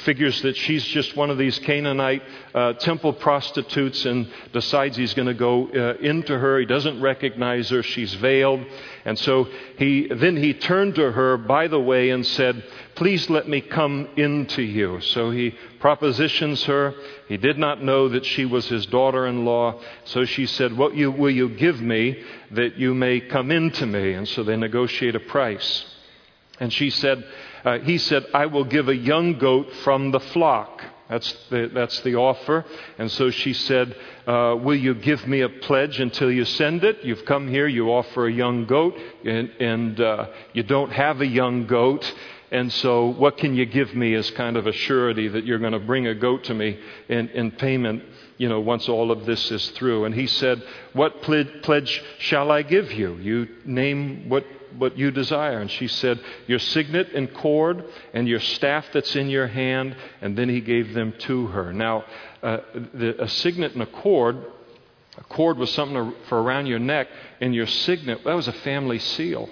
figures 0.03 0.41
that 0.41 0.57
she's 0.57 0.83
just 0.83 1.15
one 1.15 1.29
of 1.29 1.37
these 1.37 1.59
Canaanite 1.59 2.23
uh, 2.53 2.73
temple 2.73 3.13
prostitutes, 3.13 4.05
and 4.05 4.27
decides 4.53 4.97
he's 4.97 5.13
going 5.13 5.27
to 5.27 5.33
go 5.33 5.67
uh, 5.69 5.97
into 6.01 6.37
her. 6.37 6.59
He 6.59 6.65
doesn't 6.65 7.01
recognize 7.01 7.69
her. 7.69 7.83
She's 7.83 8.13
veiled. 8.15 8.65
And 9.05 9.17
so 9.17 9.47
he, 9.77 10.07
then 10.07 10.35
he 10.37 10.53
turned 10.53 10.95
to 10.95 11.11
her 11.11 11.37
by 11.37 11.67
the 11.67 11.79
way 11.79 12.09
and 12.09 12.25
said, 12.25 12.63
Please 12.95 13.29
let 13.29 13.47
me 13.47 13.61
come 13.61 14.09
into 14.17 14.61
you. 14.61 14.99
So 14.99 15.31
he 15.31 15.55
propositions 15.79 16.65
her. 16.65 16.93
He 17.27 17.37
did 17.37 17.57
not 17.57 17.81
know 17.81 18.09
that 18.09 18.25
she 18.25 18.45
was 18.45 18.67
his 18.67 18.85
daughter 18.87 19.25
in 19.25 19.45
law. 19.45 19.79
So 20.03 20.25
she 20.25 20.45
said, 20.45 20.75
What 20.77 20.95
you, 20.95 21.11
will 21.11 21.31
you 21.31 21.49
give 21.49 21.81
me 21.81 22.21
that 22.51 22.77
you 22.77 22.93
may 22.93 23.21
come 23.21 23.51
into 23.51 23.85
me? 23.85 24.13
And 24.13 24.27
so 24.27 24.43
they 24.43 24.57
negotiate 24.57 25.15
a 25.15 25.19
price. 25.21 25.85
And 26.59 26.73
she 26.73 26.89
said, 26.89 27.23
uh, 27.65 27.79
He 27.79 27.97
said, 27.97 28.25
I 28.33 28.45
will 28.47 28.65
give 28.65 28.89
a 28.89 28.95
young 28.95 29.37
goat 29.37 29.71
from 29.83 30.11
the 30.11 30.19
flock. 30.19 30.83
That's 31.09 31.33
the, 31.49 31.71
that's 31.73 31.99
the 32.01 32.15
offer. 32.15 32.63
And 32.99 33.11
so 33.11 33.31
she 33.31 33.53
said, 33.53 33.95
uh, 34.27 34.55
Will 34.61 34.75
you 34.75 34.93
give 34.93 35.27
me 35.27 35.41
a 35.41 35.49
pledge 35.49 35.99
until 35.99 36.31
you 36.31 36.45
send 36.45 36.83
it? 36.83 37.03
You've 37.03 37.25
come 37.25 37.47
here, 37.47 37.67
you 37.67 37.89
offer 37.89 38.27
a 38.27 38.31
young 38.31 38.67
goat, 38.67 38.95
and, 39.25 39.49
and 39.59 39.99
uh, 39.99 40.27
you 40.53 40.61
don't 40.61 40.91
have 40.91 41.19
a 41.21 41.25
young 41.25 41.65
goat. 41.65 42.13
And 42.51 42.71
so, 42.73 43.07
what 43.07 43.37
can 43.37 43.55
you 43.55 43.65
give 43.65 43.93
me 43.93 44.15
as 44.15 44.29
kind 44.31 44.57
of 44.57 44.65
a 44.65 44.71
surety 44.71 45.27
that 45.27 45.45
you're 45.45 45.59
going 45.59 45.73
to 45.73 45.79
bring 45.79 46.07
a 46.07 46.15
goat 46.15 46.45
to 46.45 46.53
me 46.53 46.79
in, 47.07 47.29
in 47.29 47.51
payment, 47.51 48.03
you 48.37 48.49
know, 48.49 48.59
once 48.59 48.89
all 48.89 49.11
of 49.11 49.25
this 49.25 49.51
is 49.51 49.69
through? 49.71 50.05
And 50.05 50.15
he 50.15 50.25
said, 50.25 50.63
What 50.93 51.21
pledge 51.21 52.03
shall 52.17 52.51
I 52.51 52.63
give 52.63 52.91
you? 52.91 53.17
You 53.17 53.47
name 53.65 54.29
what, 54.29 54.45
what 54.77 54.97
you 54.97 55.11
desire. 55.11 55.59
And 55.59 55.69
she 55.69 55.87
said, 55.87 56.19
Your 56.47 56.59
signet 56.59 57.13
and 57.13 57.33
cord 57.33 57.83
and 58.13 58.27
your 58.27 58.39
staff 58.39 58.85
that's 58.93 59.15
in 59.15 59.29
your 59.29 59.47
hand. 59.47 59.95
And 60.21 60.37
then 60.37 60.49
he 60.49 60.61
gave 60.61 60.93
them 60.93 61.13
to 61.19 61.47
her. 61.47 61.73
Now, 61.73 62.05
uh, 62.41 62.59
the, 62.93 63.23
a 63.23 63.27
signet 63.27 63.73
and 63.73 63.81
a 63.81 63.87
cord, 63.87 64.37
a 65.17 65.23
cord 65.23 65.57
was 65.57 65.71
something 65.73 66.13
for 66.27 66.41
around 66.41 66.67
your 66.67 66.79
neck, 66.79 67.07
and 67.41 67.53
your 67.53 67.67
signet, 67.67 68.23
that 68.23 68.35
was 68.35 68.47
a 68.47 68.53
family 68.53 68.99
seal. 68.99 69.49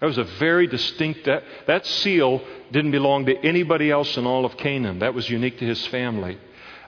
That 0.00 0.06
was 0.06 0.18
a 0.18 0.24
very 0.24 0.66
distinct, 0.66 1.24
that, 1.24 1.44
that 1.66 1.86
seal 1.86 2.42
didn't 2.70 2.90
belong 2.90 3.26
to 3.26 3.36
anybody 3.36 3.90
else 3.90 4.16
in 4.16 4.26
all 4.26 4.44
of 4.44 4.56
Canaan. 4.56 4.98
That 4.98 5.14
was 5.14 5.30
unique 5.30 5.58
to 5.58 5.64
his 5.64 5.86
family. 5.86 6.38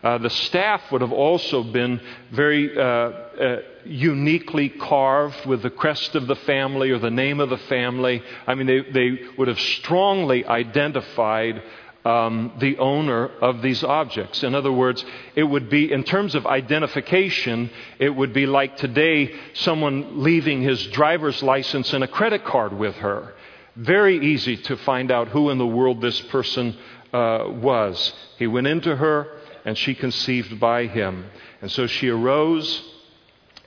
Uh, 0.06 0.18
the 0.18 0.30
staff 0.30 0.92
would 0.92 1.00
have 1.00 1.10
also 1.10 1.64
been 1.64 2.00
very 2.30 2.78
uh, 2.78 2.80
uh, 2.80 3.62
uniquely 3.84 4.68
carved 4.68 5.44
with 5.46 5.62
the 5.62 5.70
crest 5.70 6.14
of 6.14 6.28
the 6.28 6.36
family 6.36 6.92
or 6.92 7.00
the 7.00 7.10
name 7.10 7.40
of 7.40 7.50
the 7.50 7.58
family. 7.58 8.22
I 8.46 8.54
mean, 8.54 8.68
they, 8.68 8.82
they 8.82 9.18
would 9.36 9.48
have 9.48 9.58
strongly 9.58 10.46
identified 10.46 11.60
um, 12.04 12.52
the 12.60 12.78
owner 12.78 13.26
of 13.26 13.62
these 13.62 13.82
objects. 13.82 14.44
In 14.44 14.54
other 14.54 14.70
words, 14.70 15.04
it 15.34 15.42
would 15.42 15.68
be, 15.68 15.90
in 15.90 16.04
terms 16.04 16.36
of 16.36 16.46
identification, 16.46 17.68
it 17.98 18.10
would 18.10 18.32
be 18.32 18.46
like 18.46 18.76
today 18.76 19.34
someone 19.54 20.22
leaving 20.22 20.62
his 20.62 20.86
driver's 20.86 21.42
license 21.42 21.92
and 21.92 22.04
a 22.04 22.08
credit 22.08 22.44
card 22.44 22.72
with 22.72 22.94
her. 22.98 23.34
Very 23.74 24.24
easy 24.24 24.56
to 24.56 24.76
find 24.76 25.10
out 25.10 25.26
who 25.26 25.50
in 25.50 25.58
the 25.58 25.66
world 25.66 26.00
this 26.00 26.20
person 26.20 26.76
uh, 27.12 27.46
was. 27.48 28.12
He 28.38 28.46
went 28.46 28.68
into 28.68 28.94
her 28.94 29.35
and 29.66 29.76
she 29.76 29.94
conceived 29.94 30.58
by 30.58 30.86
him. 30.86 31.28
And 31.60 31.70
so 31.70 31.86
she 31.86 32.08
arose 32.08 32.82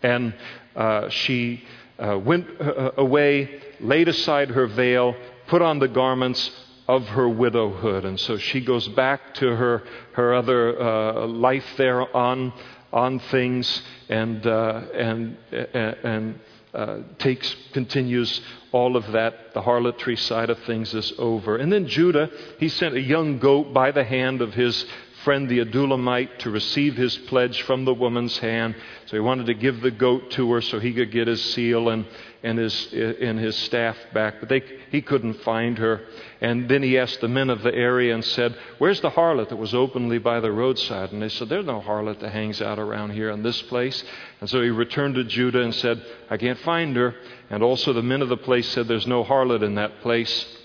and 0.01 0.33
uh, 0.75 1.09
she 1.09 1.63
uh, 1.99 2.17
went 2.17 2.47
uh, 2.59 2.91
away, 2.97 3.61
laid 3.81 4.07
aside 4.07 4.49
her 4.49 4.65
veil, 4.65 5.13
put 5.47 5.61
on 5.61 5.79
the 5.79 5.89
garments 5.89 6.49
of 6.87 7.05
her 7.09 7.27
widowhood. 7.27 8.05
And 8.05 8.17
so 8.17 8.37
she 8.37 8.61
goes 8.61 8.87
back 8.87 9.33
to 9.35 9.55
her, 9.55 9.83
her 10.13 10.33
other 10.33 10.81
uh, 10.81 11.27
life 11.27 11.65
there 11.75 12.15
on, 12.15 12.53
on 12.93 13.19
things 13.19 13.83
and, 14.07 14.47
uh, 14.47 14.81
and, 14.93 15.37
and 15.51 16.39
uh, 16.73 16.99
takes, 17.17 17.53
continues 17.73 18.41
all 18.71 18.95
of 18.95 19.11
that. 19.11 19.53
The 19.53 19.61
harlotry 19.61 20.15
side 20.15 20.49
of 20.49 20.59
things 20.59 20.93
is 20.93 21.11
over. 21.17 21.57
And 21.57 21.73
then 21.73 21.87
Judah, 21.87 22.29
he 22.57 22.69
sent 22.69 22.95
a 22.95 23.01
young 23.01 23.39
goat 23.39 23.73
by 23.73 23.91
the 23.91 24.03
hand 24.03 24.41
of 24.41 24.53
his 24.53 24.85
friend 25.24 25.49
the 25.49 25.59
Adullamite 25.59 26.39
to 26.39 26.49
receive 26.49 26.95
his 26.95 27.17
pledge 27.17 27.61
from 27.63 27.86
the 27.86 27.93
woman's 27.93 28.38
hand. 28.38 28.76
So 29.05 29.17
he 29.17 29.20
wanted 29.20 29.47
to 29.47 29.53
give 29.53 29.82
the 29.82 29.91
goat 29.91 30.32
to 30.32 30.51
her 30.53 30.61
so 30.61 30.80
he 30.80 30.93
could 30.93 31.11
get 31.11 31.28
his 31.28 31.43
seal 31.53 31.89
and, 31.89 32.05
and, 32.43 32.57
his, 32.57 32.93
and 32.93 33.38
his 33.38 33.55
staff 33.55 33.97
back. 34.13 34.36
But 34.39 34.49
they, 34.49 34.61
he 34.91 35.01
couldn't 35.01 35.41
find 35.41 35.78
her. 35.78 36.01
And 36.41 36.70
then 36.70 36.84
he 36.84 36.97
asked 36.97 37.22
the 37.22 37.28
men 37.28 37.49
of 37.49 37.63
the 37.63 37.74
area 37.74 38.13
and 38.13 38.24
said, 38.24 38.55
Where's 38.78 39.01
the 39.01 39.09
harlot 39.09 39.49
that 39.49 39.57
was 39.57 39.74
openly 39.74 40.20
by 40.20 40.39
the 40.39 40.51
roadside? 40.51 41.11
And 41.11 41.22
they 41.22 41.30
said, 41.30 41.49
There's 41.49 41.65
no 41.65 41.82
harlot 41.82 42.20
that 42.22 42.32
hangs 42.32 42.61
out 42.61 42.80
around 42.80 43.11
here 43.11 43.30
in 43.30 43.43
this 43.43 43.61
place. 43.63 44.03
And 44.39 44.49
so 44.49 44.61
he 44.61 44.70
returned 44.70 45.15
to 45.15 45.24
Judah 45.24 45.61
and 45.61 45.76
said, 45.76 46.03
I 46.30 46.38
can't 46.38 46.59
find 46.59 46.95
her. 46.95 47.15
And 47.49 47.63
also 47.63 47.93
the 47.93 48.03
men 48.03 48.22
of 48.22 48.30
the 48.30 48.38
place 48.38 48.70
said, 48.70 48.88
There's 48.88 49.07
no 49.07 49.24
harlot 49.24 49.63
in 49.63 49.76
that 49.76 50.01
place. 50.01 50.59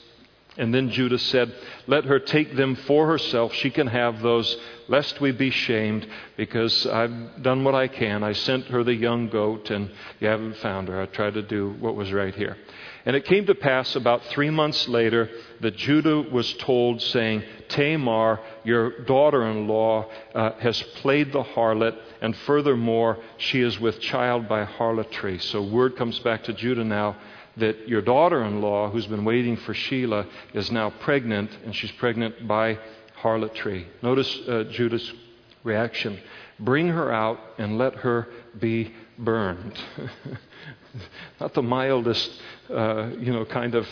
And 0.57 0.73
then 0.73 0.91
Judah 0.91 1.19
said, 1.19 1.53
Let 1.89 2.05
her 2.05 2.21
take 2.21 2.55
them 2.55 2.77
for 2.77 3.09
herself. 3.09 3.53
She 3.55 3.71
can 3.71 3.89
have 3.89 4.23
those, 4.23 4.57
lest 4.87 5.21
we 5.21 5.33
be 5.33 5.51
shamed, 5.51 6.07
because 6.37 6.87
I've 6.87 7.43
done 7.43 7.65
what 7.65 7.75
I 7.75 7.89
can. 7.89 8.23
I 8.23 8.35
sent 8.35 8.67
her 8.67 8.85
the 8.85 8.95
young 8.95 9.29
goat, 9.29 9.71
and 9.71 9.91
you 10.21 10.29
haven't 10.29 10.57
found 10.59 10.89
her. 10.89 11.01
I 11.01 11.07
tried 11.07 11.35
to 11.35 11.43
do 11.43 11.75
what 11.81 11.97
was 11.97 12.13
right 12.13 12.35
here. 12.35 12.57
And 13.05 13.17
it 13.17 13.25
came 13.25 13.47
to 13.47 13.55
pass 13.55 13.97
about 13.97 14.25
three 14.27 14.49
months 14.49 14.87
later 14.89 15.29
that 15.61 15.77
Judah 15.77 16.23
was 16.23 16.53
told, 16.55 17.03
saying, 17.03 17.43
Tamar, 17.69 18.39
your 18.63 19.01
daughter 19.05 19.45
in 19.47 19.67
law, 19.67 20.09
uh, 20.35 20.53
has 20.61 20.81
played 21.03 21.33
the 21.33 21.43
harlot, 21.43 21.99
and 22.23 22.37
furthermore, 22.47 23.19
she 23.39 23.61
is 23.61 23.81
with 23.81 24.01
child 24.01 24.49
by 24.49 24.65
harlotry. 24.65 25.39
So 25.39 25.63
word 25.63 25.97
comes 25.97 26.21
back 26.21 26.45
to 26.45 26.53
Judah 26.53 26.85
now 26.85 27.17
that 27.57 27.89
your 27.89 28.03
daughter 28.03 28.43
in 28.45 28.61
law, 28.61 28.91
who's 28.91 29.07
been 29.07 29.25
waiting 29.25 29.57
for 29.57 29.75
Sheila, 29.75 30.27
is 30.53 30.71
now 30.71 30.91
pregnant, 30.91 31.51
and 31.65 31.75
she's 31.75 31.93
pregnant 31.93 32.47
by 32.49 32.79
harlotry. 33.17 33.87
Notice 34.03 34.41
uh, 34.49 34.65
Judah's 34.71 35.13
reaction 35.63 36.19
bring 36.59 36.89
her 36.89 37.13
out 37.13 37.39
and 37.59 37.79
let 37.79 37.95
her 37.97 38.29
be 38.59 38.93
burned. 39.19 39.79
Not 41.41 41.55
the 41.55 41.63
mildest, 41.63 42.31
uh, 42.71 43.11
you 43.19 43.33
know, 43.33 43.45
kind 43.45 43.75
of 43.75 43.89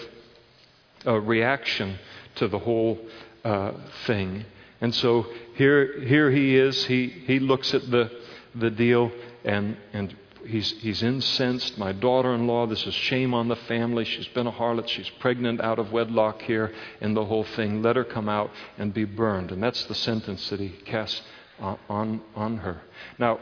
uh, 1.07 1.19
reaction 1.21 1.99
to 2.37 2.49
the 2.49 2.59
whole 2.59 2.99
uh, 3.45 3.73
thing. 4.07 4.45
And 4.81 4.95
so 4.95 5.27
here, 5.55 6.01
here 6.01 6.31
he 6.31 6.57
is. 6.57 6.85
He, 6.85 7.09
he 7.09 7.39
looks 7.39 7.75
at 7.75 7.91
the, 7.91 8.11
the 8.55 8.71
deal 8.71 9.13
and, 9.45 9.77
and 9.93 10.15
he's, 10.47 10.73
he's 10.81 11.03
incensed. 11.03 11.79
My 11.79 11.93
daughter 11.93 12.35
in 12.35 12.47
law, 12.47 12.67
this 12.67 12.87
is 12.87 12.95
shame 12.95 13.35
on 13.35 13.49
the 13.49 13.57
family. 13.57 14.05
She's 14.05 14.29
been 14.29 14.47
a 14.47 14.53
harlot. 14.53 14.89
She's 14.89 15.09
pregnant 15.21 15.61
out 15.61 15.79
of 15.79 15.93
wedlock 15.93 16.43
here 16.43 16.73
and 17.01 17.17
the 17.17 17.25
whole 17.25 17.45
thing. 17.45 17.83
Let 17.83 17.97
her 17.97 18.05
come 18.05 18.29
out 18.29 18.51
and 18.79 18.93
be 18.93 19.05
burned. 19.05 19.53
And 19.53 19.63
that's 19.63 19.85
the 19.85 19.95
sentence 19.95 20.49
that 20.51 20.61
he 20.61 20.71
casts 20.71 21.23
on, 21.59 21.79
on, 21.89 22.21
on 22.35 22.57
her. 22.59 22.83
Now, 23.19 23.41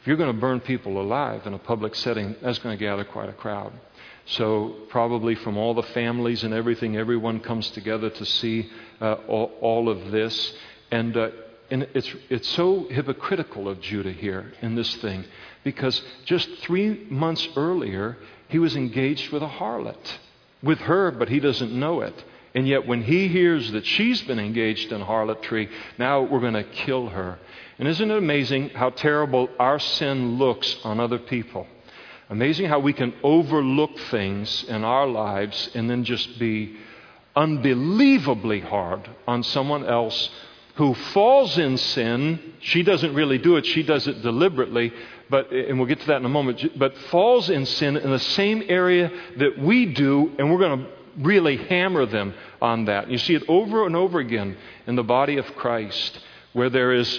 if 0.00 0.06
you're 0.06 0.16
going 0.16 0.34
to 0.34 0.40
burn 0.40 0.60
people 0.60 1.00
alive 1.00 1.46
in 1.46 1.54
a 1.54 1.58
public 1.58 1.94
setting, 1.94 2.34
that's 2.42 2.58
going 2.58 2.76
to 2.76 2.84
gather 2.84 3.04
quite 3.04 3.28
a 3.28 3.32
crowd. 3.32 3.72
So, 4.24 4.76
probably 4.88 5.34
from 5.34 5.56
all 5.56 5.74
the 5.74 5.82
families 5.82 6.44
and 6.44 6.54
everything, 6.54 6.96
everyone 6.96 7.40
comes 7.40 7.70
together 7.70 8.08
to 8.10 8.24
see 8.24 8.70
uh, 9.00 9.14
all, 9.28 9.52
all, 9.60 9.88
of 9.88 10.12
this. 10.12 10.54
And, 10.92 11.16
uh, 11.16 11.30
and 11.70 11.88
it's, 11.94 12.12
it's 12.28 12.48
so 12.48 12.86
hypocritical 12.88 13.68
of 13.68 13.80
Judah 13.80 14.12
here 14.12 14.52
in 14.60 14.74
this 14.74 14.94
thing 14.96 15.24
because 15.64 16.02
just 16.24 16.48
three 16.58 17.06
months 17.10 17.48
earlier, 17.56 18.16
he 18.48 18.58
was 18.58 18.76
engaged 18.76 19.32
with 19.32 19.42
a 19.42 19.48
harlot. 19.48 20.18
With 20.62 20.78
her, 20.80 21.10
but 21.10 21.28
he 21.28 21.40
doesn't 21.40 21.72
know 21.72 22.02
it. 22.02 22.24
And 22.54 22.68
yet, 22.68 22.86
when 22.86 23.02
he 23.02 23.28
hears 23.28 23.72
that 23.72 23.86
she's 23.86 24.22
been 24.22 24.38
engaged 24.38 24.92
in 24.92 25.00
harlotry, 25.00 25.70
now 25.98 26.22
we're 26.22 26.40
going 26.40 26.52
to 26.52 26.64
kill 26.64 27.08
her. 27.08 27.38
And 27.78 27.88
isn't 27.88 28.10
it 28.10 28.16
amazing 28.16 28.70
how 28.70 28.90
terrible 28.90 29.48
our 29.58 29.78
sin 29.78 30.36
looks 30.36 30.76
on 30.84 31.00
other 31.00 31.18
people? 31.18 31.66
Amazing 32.28 32.66
how 32.66 32.78
we 32.78 32.92
can 32.92 33.14
overlook 33.22 33.98
things 34.10 34.64
in 34.64 34.84
our 34.84 35.06
lives 35.06 35.70
and 35.74 35.88
then 35.88 36.04
just 36.04 36.38
be 36.38 36.76
unbelievably 37.34 38.60
hard 38.60 39.08
on 39.26 39.42
someone 39.42 39.84
else 39.86 40.30
who 40.76 40.94
falls 40.94 41.58
in 41.58 41.76
sin. 41.76 42.54
She 42.60 42.82
doesn't 42.82 43.14
really 43.14 43.38
do 43.38 43.56
it, 43.56 43.66
she 43.66 43.82
does 43.82 44.06
it 44.06 44.22
deliberately, 44.22 44.92
but, 45.32 45.50
and 45.50 45.78
we'll 45.78 45.88
get 45.88 45.98
to 46.00 46.06
that 46.08 46.18
in 46.18 46.26
a 46.26 46.28
moment, 46.28 46.78
but 46.78 46.94
falls 47.10 47.48
in 47.48 47.64
sin 47.64 47.96
in 47.96 48.10
the 48.10 48.18
same 48.18 48.62
area 48.68 49.10
that 49.38 49.58
we 49.58 49.86
do, 49.86 50.30
and 50.38 50.52
we're 50.52 50.58
going 50.58 50.78
to 50.78 50.86
really 51.16 51.56
hammer 51.56 52.04
them 52.04 52.34
on 52.60 52.84
that. 52.84 53.10
You 53.10 53.16
see 53.16 53.34
it 53.34 53.42
over 53.48 53.86
and 53.86 53.96
over 53.96 54.18
again 54.18 54.58
in 54.86 54.94
the 54.94 55.02
body 55.02 55.38
of 55.38 55.46
Christ, 55.56 56.20
where 56.52 56.68
there 56.68 56.92
is 56.92 57.18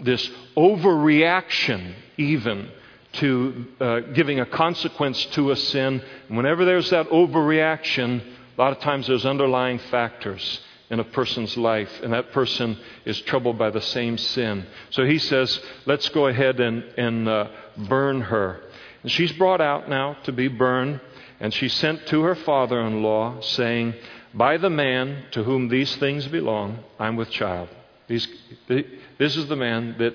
this 0.00 0.28
overreaction, 0.56 1.94
even 2.16 2.68
to 3.12 3.66
uh, 3.80 4.00
giving 4.12 4.40
a 4.40 4.46
consequence 4.46 5.24
to 5.26 5.52
a 5.52 5.56
sin. 5.56 6.02
And 6.26 6.36
whenever 6.36 6.64
there's 6.64 6.90
that 6.90 7.10
overreaction, 7.10 8.22
a 8.58 8.60
lot 8.60 8.72
of 8.72 8.80
times 8.80 9.06
there's 9.06 9.24
underlying 9.24 9.78
factors 9.78 10.60
in 10.90 10.98
a 10.98 11.04
person's 11.04 11.56
life, 11.56 12.00
and 12.02 12.12
that 12.12 12.32
person 12.32 12.76
is 13.04 13.20
troubled 13.22 13.56
by 13.56 13.70
the 13.70 13.80
same 13.80 14.18
sin. 14.18 14.66
So 14.90 15.04
he 15.04 15.18
says, 15.18 15.60
Let's 15.86 16.08
go 16.08 16.26
ahead 16.26 16.58
and, 16.58 16.82
and 16.98 17.28
uh, 17.28 17.48
burn 17.76 18.22
her. 18.22 18.60
And 19.02 19.10
she's 19.10 19.32
brought 19.32 19.60
out 19.60 19.88
now 19.88 20.14
to 20.24 20.32
be 20.32 20.48
burned, 20.48 21.00
and 21.38 21.54
she's 21.54 21.72
sent 21.74 22.06
to 22.08 22.22
her 22.22 22.34
father 22.34 22.80
in 22.80 23.02
law, 23.02 23.40
saying, 23.40 23.94
By 24.34 24.56
the 24.56 24.68
man 24.68 25.26
to 25.30 25.44
whom 25.44 25.68
these 25.68 25.94
things 25.96 26.26
belong, 26.26 26.80
I'm 26.98 27.16
with 27.16 27.30
child. 27.30 27.68
These, 28.08 28.26
this 28.66 29.36
is 29.36 29.46
the 29.46 29.56
man 29.56 29.94
that, 29.98 30.14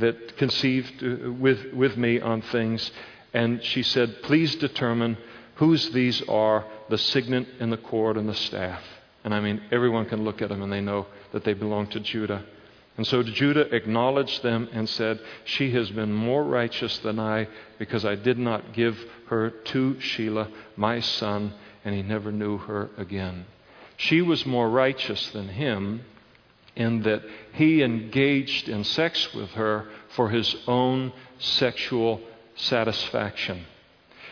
that 0.00 0.36
conceived 0.36 1.02
uh, 1.02 1.30
with, 1.32 1.72
with 1.72 1.96
me 1.96 2.20
on 2.20 2.42
things. 2.42 2.90
And 3.32 3.62
she 3.62 3.84
said, 3.84 4.22
Please 4.24 4.56
determine 4.56 5.16
whose 5.54 5.90
these 5.90 6.22
are 6.28 6.66
the 6.88 6.98
signet 6.98 7.46
and 7.60 7.72
the 7.72 7.76
cord 7.76 8.16
and 8.16 8.28
the 8.28 8.34
staff. 8.34 8.82
And 9.28 9.34
I 9.34 9.40
mean, 9.40 9.60
everyone 9.70 10.06
can 10.06 10.24
look 10.24 10.40
at 10.40 10.48
them 10.48 10.62
and 10.62 10.72
they 10.72 10.80
know 10.80 11.06
that 11.32 11.44
they 11.44 11.52
belong 11.52 11.88
to 11.88 12.00
Judah. 12.00 12.42
And 12.96 13.06
so 13.06 13.22
Judah 13.22 13.74
acknowledged 13.76 14.42
them 14.42 14.70
and 14.72 14.88
said, 14.88 15.20
She 15.44 15.70
has 15.72 15.90
been 15.90 16.14
more 16.14 16.42
righteous 16.42 16.96
than 17.00 17.18
I 17.18 17.46
because 17.78 18.06
I 18.06 18.14
did 18.14 18.38
not 18.38 18.72
give 18.72 18.98
her 19.26 19.50
to 19.50 19.96
Shelah, 19.96 20.50
my 20.76 21.00
son, 21.00 21.52
and 21.84 21.94
he 21.94 22.00
never 22.00 22.32
knew 22.32 22.56
her 22.56 22.88
again. 22.96 23.44
She 23.98 24.22
was 24.22 24.46
more 24.46 24.70
righteous 24.70 25.28
than 25.28 25.48
him 25.48 26.06
in 26.74 27.02
that 27.02 27.20
he 27.52 27.82
engaged 27.82 28.70
in 28.70 28.82
sex 28.82 29.34
with 29.34 29.50
her 29.50 29.88
for 30.08 30.30
his 30.30 30.56
own 30.66 31.12
sexual 31.38 32.22
satisfaction. 32.56 33.66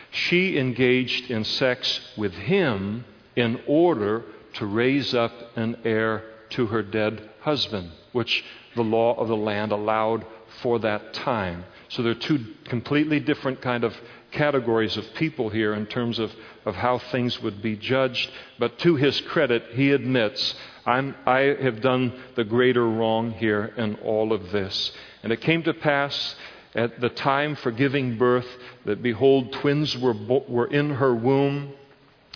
She 0.09 0.57
engaged 0.57 1.29
in 1.29 1.43
sex 1.43 2.01
with 2.17 2.33
him 2.33 3.05
in 3.35 3.61
order 3.67 4.23
to 4.57 4.65
raise 4.65 5.13
up 5.13 5.31
an 5.55 5.77
heir 5.83 6.23
to 6.49 6.67
her 6.67 6.83
dead 6.83 7.29
husband, 7.41 7.91
which 8.11 8.43
the 8.75 8.83
law 8.83 9.15
of 9.15 9.27
the 9.27 9.35
land 9.35 9.71
allowed 9.71 10.25
for 10.61 10.79
that 10.79 11.13
time. 11.13 11.65
So 11.89 12.03
there 12.03 12.11
are 12.11 12.15
two 12.15 12.43
completely 12.65 13.19
different 13.19 13.61
kind 13.61 13.83
of 13.83 13.95
categories 14.31 14.97
of 14.97 15.13
people 15.15 15.49
here 15.49 15.73
in 15.73 15.85
terms 15.85 16.19
of, 16.19 16.31
of 16.65 16.75
how 16.75 16.97
things 16.97 17.41
would 17.41 17.61
be 17.61 17.75
judged. 17.75 18.29
But 18.59 18.77
to 18.79 18.95
his 18.95 19.21
credit, 19.21 19.63
he 19.71 19.91
admits, 19.91 20.55
I 20.85 21.57
have 21.61 21.81
done 21.81 22.13
the 22.35 22.43
greater 22.43 22.87
wrong 22.87 23.31
here 23.31 23.73
in 23.77 23.95
all 23.95 24.33
of 24.33 24.51
this. 24.51 24.91
And 25.23 25.31
it 25.31 25.41
came 25.41 25.63
to 25.63 25.73
pass 25.73 26.35
at 26.75 26.99
the 26.99 27.09
time 27.09 27.55
for 27.55 27.71
giving 27.71 28.17
birth 28.17 28.47
that, 28.85 29.01
behold, 29.01 29.53
twins 29.53 29.97
were, 29.97 30.13
were 30.13 30.67
in 30.67 30.91
her 30.91 31.15
womb. 31.15 31.73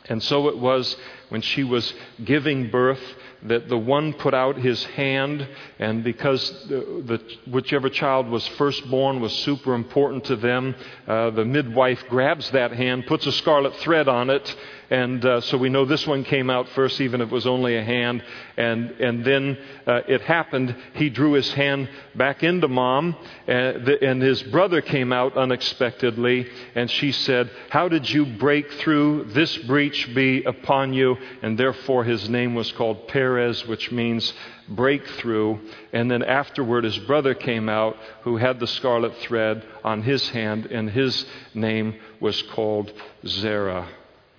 And 0.09 0.21
so 0.23 0.47
it 0.47 0.57
was 0.57 0.95
when 1.29 1.41
she 1.41 1.63
was 1.63 1.93
giving 2.23 2.69
birth 2.69 3.01
that 3.43 3.69
the 3.69 3.77
one 3.77 4.13
put 4.13 4.33
out 4.33 4.57
his 4.57 4.83
hand, 4.83 5.47
and 5.79 6.03
because 6.03 6.67
the, 6.67 7.03
the, 7.05 7.51
whichever 7.51 7.89
child 7.89 8.27
was 8.27 8.45
first 8.49 8.87
born 8.89 9.19
was 9.19 9.33
super 9.33 9.73
important 9.73 10.25
to 10.25 10.35
them, 10.35 10.75
uh, 11.07 11.31
the 11.31 11.45
midwife 11.45 12.03
grabs 12.07 12.49
that 12.51 12.71
hand, 12.71 13.07
puts 13.07 13.25
a 13.25 13.31
scarlet 13.31 13.75
thread 13.77 14.07
on 14.07 14.29
it, 14.29 14.55
and 14.91 15.23
uh, 15.23 15.39
so 15.39 15.57
we 15.57 15.69
know 15.69 15.85
this 15.85 16.05
one 16.05 16.25
came 16.25 16.49
out 16.49 16.67
first, 16.69 16.99
even 16.99 17.21
if 17.21 17.29
it 17.29 17.31
was 17.31 17.47
only 17.47 17.77
a 17.77 17.83
hand. 17.83 18.21
And, 18.57 18.91
and 18.99 19.23
then 19.23 19.57
uh, 19.87 20.01
it 20.05 20.19
happened. 20.19 20.75
He 20.95 21.09
drew 21.09 21.31
his 21.31 21.49
hand 21.53 21.87
back 22.13 22.43
into 22.43 22.67
mom, 22.67 23.15
and, 23.47 23.77
uh, 23.77 23.85
the, 23.85 24.05
and 24.05 24.21
his 24.21 24.43
brother 24.43 24.81
came 24.81 25.13
out 25.13 25.37
unexpectedly. 25.37 26.45
And 26.75 26.91
she 26.91 27.13
said, 27.13 27.49
How 27.69 27.87
did 27.87 28.09
you 28.09 28.25
break 28.25 28.69
through? 28.73 29.29
This 29.31 29.57
breach 29.59 30.13
be 30.13 30.43
upon 30.43 30.93
you. 30.93 31.15
And 31.41 31.57
therefore 31.57 32.03
his 32.03 32.27
name 32.29 32.53
was 32.53 32.69
called 32.73 33.07
Perez, 33.07 33.65
which 33.65 33.93
means 33.93 34.33
breakthrough. 34.67 35.57
And 35.93 36.11
then 36.11 36.21
afterward, 36.21 36.83
his 36.83 36.97
brother 36.99 37.33
came 37.33 37.69
out 37.69 37.95
who 38.23 38.35
had 38.35 38.59
the 38.59 38.67
scarlet 38.67 39.15
thread 39.19 39.65
on 39.85 40.01
his 40.01 40.27
hand, 40.31 40.65
and 40.65 40.89
his 40.89 41.25
name 41.53 41.95
was 42.19 42.41
called 42.41 42.91
Zerah. 43.25 43.87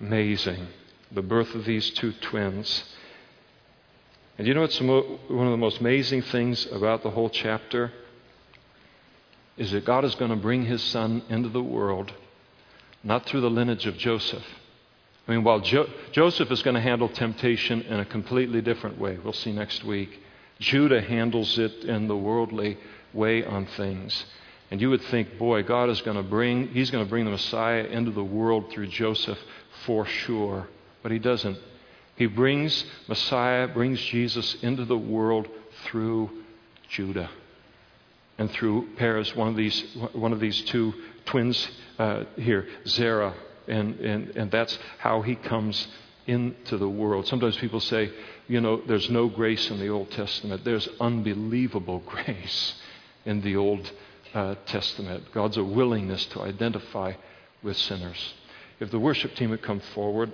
Amazing. 0.03 0.67
The 1.13 1.21
birth 1.21 1.55
of 1.55 1.63
these 1.63 1.89
two 1.91 2.11
twins. 2.11 2.83
And 4.37 4.45
you 4.45 4.53
know 4.53 4.59
what's 4.59 4.81
one 4.81 5.47
of 5.47 5.51
the 5.51 5.55
most 5.55 5.79
amazing 5.79 6.23
things 6.23 6.67
about 6.73 7.03
the 7.03 7.09
whole 7.09 7.29
chapter? 7.29 7.89
Is 9.55 9.71
that 9.71 9.85
God 9.85 10.03
is 10.03 10.13
going 10.15 10.31
to 10.31 10.35
bring 10.35 10.65
his 10.65 10.83
son 10.83 11.23
into 11.29 11.47
the 11.47 11.63
world, 11.63 12.11
not 13.01 13.25
through 13.25 13.39
the 13.39 13.49
lineage 13.49 13.85
of 13.85 13.95
Joseph. 13.95 14.43
I 15.25 15.31
mean, 15.31 15.45
while 15.45 15.61
jo- 15.61 15.89
Joseph 16.11 16.51
is 16.51 16.61
going 16.63 16.75
to 16.75 16.81
handle 16.81 17.07
temptation 17.07 17.83
in 17.83 18.01
a 18.01 18.05
completely 18.05 18.59
different 18.59 18.99
way, 18.99 19.17
we'll 19.23 19.31
see 19.31 19.53
next 19.53 19.85
week, 19.85 20.19
Judah 20.59 20.99
handles 20.99 21.57
it 21.57 21.85
in 21.85 22.09
the 22.09 22.17
worldly 22.17 22.77
way 23.13 23.45
on 23.45 23.67
things. 23.67 24.25
And 24.69 24.81
you 24.81 24.89
would 24.89 25.03
think, 25.03 25.37
boy, 25.37 25.63
God 25.63 25.89
is 25.89 26.01
going 26.01 26.17
to 26.17 26.23
bring, 26.23 26.69
he's 26.69 26.89
going 26.91 27.05
to 27.05 27.09
bring 27.09 27.25
the 27.25 27.31
Messiah 27.31 27.83
into 27.83 28.11
the 28.11 28.23
world 28.23 28.71
through 28.71 28.87
Joseph 28.87 29.37
for 29.85 30.05
sure. 30.05 30.67
But 31.01 31.11
he 31.11 31.19
doesn't. 31.19 31.57
He 32.15 32.27
brings 32.27 32.85
Messiah, 33.07 33.67
brings 33.67 33.99
Jesus 33.99 34.55
into 34.61 34.85
the 34.85 34.97
world 34.97 35.47
through 35.85 36.29
Judah 36.89 37.29
and 38.37 38.49
through 38.51 38.87
Perez, 38.95 39.35
one 39.35 39.47
of 39.47 39.55
these, 39.55 39.83
one 40.13 40.33
of 40.33 40.39
these 40.39 40.61
two 40.61 40.93
twins 41.25 41.67
uh, 41.99 42.23
here, 42.35 42.67
Zerah. 42.87 43.33
And, 43.67 43.99
and, 43.99 44.29
and 44.35 44.51
that's 44.51 44.77
how 44.99 45.21
he 45.21 45.35
comes 45.35 45.87
into 46.27 46.77
the 46.77 46.89
world. 46.89 47.27
Sometimes 47.27 47.55
people 47.57 47.79
say, 47.79 48.11
you 48.47 48.59
know, 48.59 48.81
there's 48.85 49.09
no 49.09 49.27
grace 49.27 49.69
in 49.69 49.79
the 49.79 49.89
Old 49.89 50.11
Testament. 50.11 50.63
There's 50.65 50.87
unbelievable 50.99 51.99
grace 52.05 52.75
in 53.25 53.41
the 53.41 53.55
Old 53.55 53.91
uh, 54.33 54.55
Testament. 54.65 55.31
God's 55.33 55.57
a 55.57 55.63
willingness 55.63 56.25
to 56.27 56.41
identify 56.41 57.13
with 57.61 57.77
sinners. 57.77 58.33
If 58.79 58.91
the 58.91 58.99
worship 58.99 59.35
team 59.35 59.51
would 59.51 59.61
come 59.61 59.81
forward. 59.93 60.31